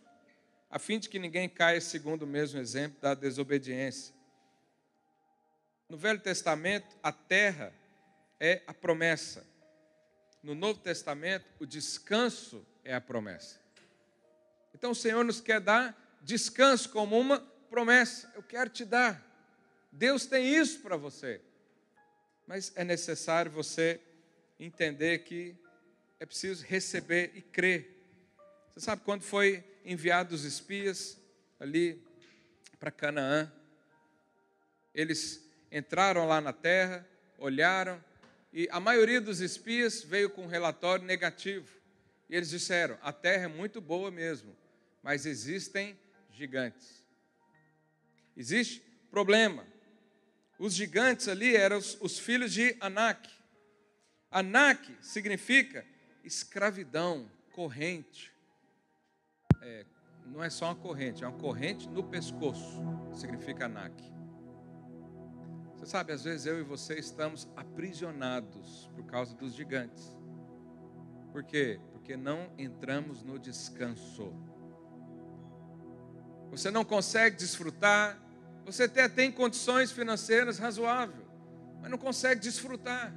a 0.70 0.78
fim 0.78 0.98
de 0.98 1.08
que 1.08 1.18
ninguém 1.18 1.48
caia 1.48 1.80
segundo 1.80 2.22
o 2.22 2.26
mesmo 2.26 2.60
exemplo 2.60 3.00
da 3.00 3.14
desobediência. 3.14 4.14
No 5.88 5.96
Velho 5.96 6.20
Testamento, 6.20 6.96
a 7.02 7.12
terra 7.12 7.72
é 8.40 8.62
a 8.66 8.74
promessa. 8.74 9.46
No 10.42 10.54
Novo 10.54 10.80
Testamento, 10.80 11.46
o 11.58 11.66
descanso 11.66 12.66
é 12.84 12.94
a 12.94 13.00
promessa. 13.00 13.60
Então 14.74 14.90
o 14.90 14.94
Senhor 14.94 15.24
nos 15.24 15.40
quer 15.40 15.60
dar 15.60 16.18
descanso 16.22 16.88
como 16.90 17.18
uma 17.18 17.40
promessa. 17.70 18.30
Eu 18.34 18.42
quero 18.42 18.70
te 18.70 18.84
dar. 18.84 19.22
Deus 19.90 20.26
tem 20.26 20.54
isso 20.54 20.80
para 20.80 20.96
você. 20.96 21.40
Mas 22.46 22.72
é 22.76 22.84
necessário 22.84 23.50
você 23.50 24.00
entender 24.58 25.20
que 25.20 25.56
é 26.24 26.26
preciso 26.26 26.64
receber 26.64 27.32
e 27.34 27.42
crer. 27.42 28.02
Você 28.72 28.80
sabe 28.80 29.02
quando 29.04 29.20
foi 29.20 29.62
enviado 29.84 30.34
os 30.34 30.42
espias 30.42 31.20
ali 31.60 32.02
para 32.80 32.90
Canaã? 32.90 33.52
Eles 34.94 35.46
entraram 35.70 36.26
lá 36.26 36.40
na 36.40 36.50
terra, 36.50 37.06
olharam, 37.36 38.02
e 38.54 38.66
a 38.70 38.80
maioria 38.80 39.20
dos 39.20 39.40
espias 39.40 40.02
veio 40.02 40.30
com 40.30 40.44
um 40.44 40.46
relatório 40.46 41.04
negativo. 41.04 41.68
E 42.30 42.34
eles 42.34 42.48
disseram: 42.48 42.98
a 43.02 43.12
terra 43.12 43.44
é 43.44 43.48
muito 43.48 43.78
boa 43.78 44.10
mesmo, 44.10 44.56
mas 45.02 45.26
existem 45.26 45.94
gigantes. 46.30 47.04
Existe 48.34 48.80
problema. 49.10 49.66
Os 50.58 50.72
gigantes 50.72 51.28
ali 51.28 51.54
eram 51.54 51.76
os, 51.76 51.98
os 52.00 52.18
filhos 52.18 52.50
de 52.50 52.74
Anak. 52.80 53.28
Anak 54.30 54.90
significa 55.02 55.84
escravidão, 56.24 57.30
corrente. 57.52 58.32
É, 59.60 59.84
não 60.26 60.42
é 60.42 60.50
só 60.50 60.66
uma 60.66 60.74
corrente, 60.74 61.22
é 61.22 61.28
uma 61.28 61.38
corrente 61.38 61.88
no 61.88 62.02
pescoço, 62.02 62.82
significa 63.14 63.66
Anak. 63.66 63.94
Você 65.76 65.86
sabe, 65.86 66.12
às 66.12 66.24
vezes 66.24 66.46
eu 66.46 66.58
e 66.58 66.62
você 66.62 66.98
estamos 66.98 67.46
aprisionados 67.56 68.90
por 68.94 69.04
causa 69.04 69.34
dos 69.34 69.54
gigantes. 69.54 70.16
Por 71.30 71.44
quê? 71.44 71.78
Porque 71.92 72.16
não 72.16 72.50
entramos 72.56 73.22
no 73.22 73.38
descanso. 73.38 74.32
Você 76.50 76.70
não 76.70 76.84
consegue 76.84 77.36
desfrutar, 77.36 78.18
você 78.64 78.84
até 78.84 79.08
tem 79.08 79.30
condições 79.30 79.92
financeiras 79.92 80.58
razoáveis, 80.58 81.26
mas 81.82 81.90
não 81.90 81.98
consegue 81.98 82.40
desfrutar. 82.40 83.12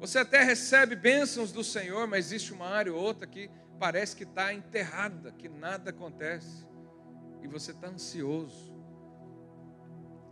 Você 0.00 0.18
até 0.18 0.42
recebe 0.42 0.96
bênçãos 0.96 1.52
do 1.52 1.64
Senhor, 1.64 2.06
mas 2.06 2.26
existe 2.26 2.52
uma 2.52 2.66
área 2.66 2.92
ou 2.92 3.00
outra 3.00 3.26
que 3.26 3.50
parece 3.78 4.16
que 4.16 4.24
está 4.24 4.52
enterrada, 4.52 5.32
que 5.32 5.48
nada 5.48 5.90
acontece, 5.90 6.66
e 7.42 7.48
você 7.48 7.70
está 7.72 7.88
ansioso. 7.88 8.74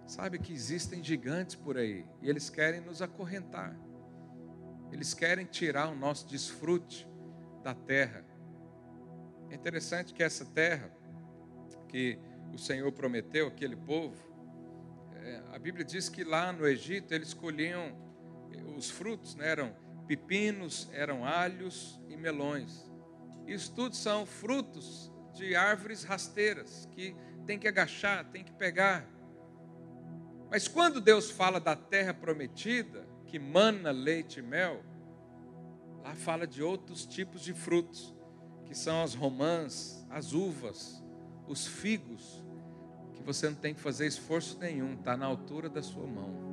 Sabe 0.06 0.38
que 0.38 0.52
existem 0.52 1.02
gigantes 1.02 1.54
por 1.54 1.76
aí 1.78 2.04
e 2.20 2.28
eles 2.28 2.50
querem 2.50 2.80
nos 2.80 3.00
acorrentar. 3.00 3.74
Eles 4.90 5.14
querem 5.14 5.46
tirar 5.46 5.88
o 5.88 5.94
nosso 5.94 6.26
desfrute 6.26 7.08
da 7.62 7.74
terra. 7.74 8.24
É 9.48 9.54
interessante 9.54 10.12
que 10.12 10.22
essa 10.22 10.44
terra 10.44 10.90
que 11.88 12.18
o 12.52 12.58
Senhor 12.58 12.90
prometeu 12.92 13.46
àquele 13.46 13.76
povo, 13.76 14.16
é, 15.14 15.42
a 15.52 15.58
Bíblia 15.58 15.84
diz 15.84 16.08
que 16.08 16.24
lá 16.24 16.52
no 16.52 16.66
Egito 16.66 17.14
eles 17.14 17.32
colhiam 17.32 17.94
os 18.76 18.90
frutos, 18.90 19.34
né, 19.34 19.48
eram 19.48 19.74
pepinos, 20.06 20.88
eram 20.92 21.24
alhos 21.24 22.00
e 22.08 22.16
melões. 22.16 22.90
Isso 23.46 23.74
tudo 23.74 23.96
são 23.96 24.26
frutos 24.26 25.12
de 25.34 25.54
árvores 25.54 26.04
rasteiras 26.04 26.88
que 26.92 27.16
tem 27.46 27.58
que 27.58 27.66
agachar, 27.66 28.24
tem 28.30 28.44
que 28.44 28.52
pegar. 28.52 29.06
Mas 30.50 30.68
quando 30.68 31.00
Deus 31.00 31.30
fala 31.30 31.58
da 31.58 31.74
terra 31.74 32.12
prometida, 32.12 33.06
que 33.26 33.38
mana 33.38 33.90
leite 33.90 34.40
e 34.40 34.42
mel, 34.42 34.84
lá 36.02 36.14
fala 36.14 36.46
de 36.46 36.62
outros 36.62 37.06
tipos 37.06 37.42
de 37.42 37.54
frutos, 37.54 38.14
que 38.66 38.74
são 38.74 39.02
as 39.02 39.14
romãs, 39.14 40.06
as 40.10 40.32
uvas, 40.32 41.02
os 41.46 41.66
figos, 41.66 42.44
que 43.14 43.22
você 43.22 43.48
não 43.48 43.56
tem 43.56 43.74
que 43.74 43.80
fazer 43.80 44.06
esforço 44.06 44.58
nenhum, 44.58 44.94
está 44.94 45.16
na 45.16 45.26
altura 45.26 45.68
da 45.68 45.82
sua 45.82 46.06
mão. 46.06 46.51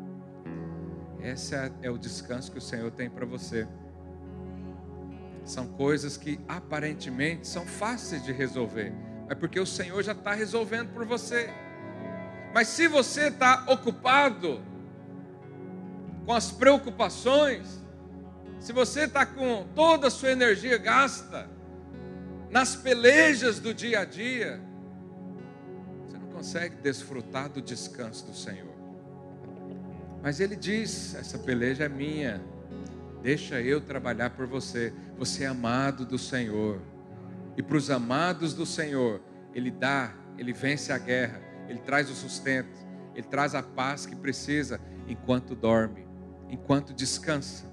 Esse 1.21 1.55
é, 1.55 1.71
é 1.81 1.89
o 1.89 1.97
descanso 1.97 2.51
que 2.51 2.57
o 2.57 2.61
Senhor 2.61 2.89
tem 2.91 3.09
para 3.09 3.25
você. 3.25 3.67
São 5.43 5.67
coisas 5.67 6.15
que 6.15 6.39
aparentemente 6.47 7.47
são 7.47 7.65
fáceis 7.65 8.23
de 8.23 8.31
resolver, 8.31 8.93
é 9.27 9.35
porque 9.35 9.59
o 9.59 9.65
Senhor 9.65 10.01
já 10.03 10.11
está 10.11 10.33
resolvendo 10.33 10.93
por 10.93 11.05
você. 11.05 11.49
Mas 12.53 12.67
se 12.67 12.87
você 12.87 13.27
está 13.27 13.65
ocupado 13.67 14.61
com 16.25 16.33
as 16.33 16.51
preocupações, 16.51 17.83
se 18.59 18.73
você 18.73 19.01
está 19.05 19.25
com 19.25 19.67
toda 19.75 20.07
a 20.07 20.11
sua 20.11 20.31
energia 20.31 20.77
gasta 20.77 21.49
nas 22.49 22.75
pelejas 22.75 23.59
do 23.59 23.73
dia 23.73 24.01
a 24.01 24.05
dia, 24.05 24.61
você 26.05 26.17
não 26.17 26.27
consegue 26.27 26.75
desfrutar 26.75 27.49
do 27.49 27.61
descanso 27.61 28.25
do 28.25 28.33
Senhor. 28.33 28.68
Mas 30.21 30.39
ele 30.39 30.55
diz: 30.55 31.15
essa 31.15 31.37
peleja 31.37 31.85
é 31.85 31.89
minha, 31.89 32.41
deixa 33.21 33.61
eu 33.61 33.81
trabalhar 33.81 34.31
por 34.31 34.45
você. 34.47 34.93
Você 35.17 35.43
é 35.43 35.47
amado 35.47 36.05
do 36.05 36.17
Senhor, 36.17 36.81
e 37.57 37.61
para 37.61 37.77
os 37.77 37.89
amados 37.89 38.53
do 38.53 38.65
Senhor, 38.65 39.21
ele 39.53 39.69
dá, 39.69 40.13
ele 40.37 40.53
vence 40.53 40.93
a 40.93 40.97
guerra 40.97 41.41
Ele 41.67 41.79
traz 41.79 42.09
o 42.09 42.15
sustento, 42.15 42.79
Ele 43.13 43.27
traz 43.27 43.53
a 43.53 43.61
paz 43.61 44.05
que 44.05 44.15
precisa 44.15 44.79
enquanto 45.07 45.55
dorme, 45.55 46.07
enquanto 46.49 46.93
descansa. 46.93 47.68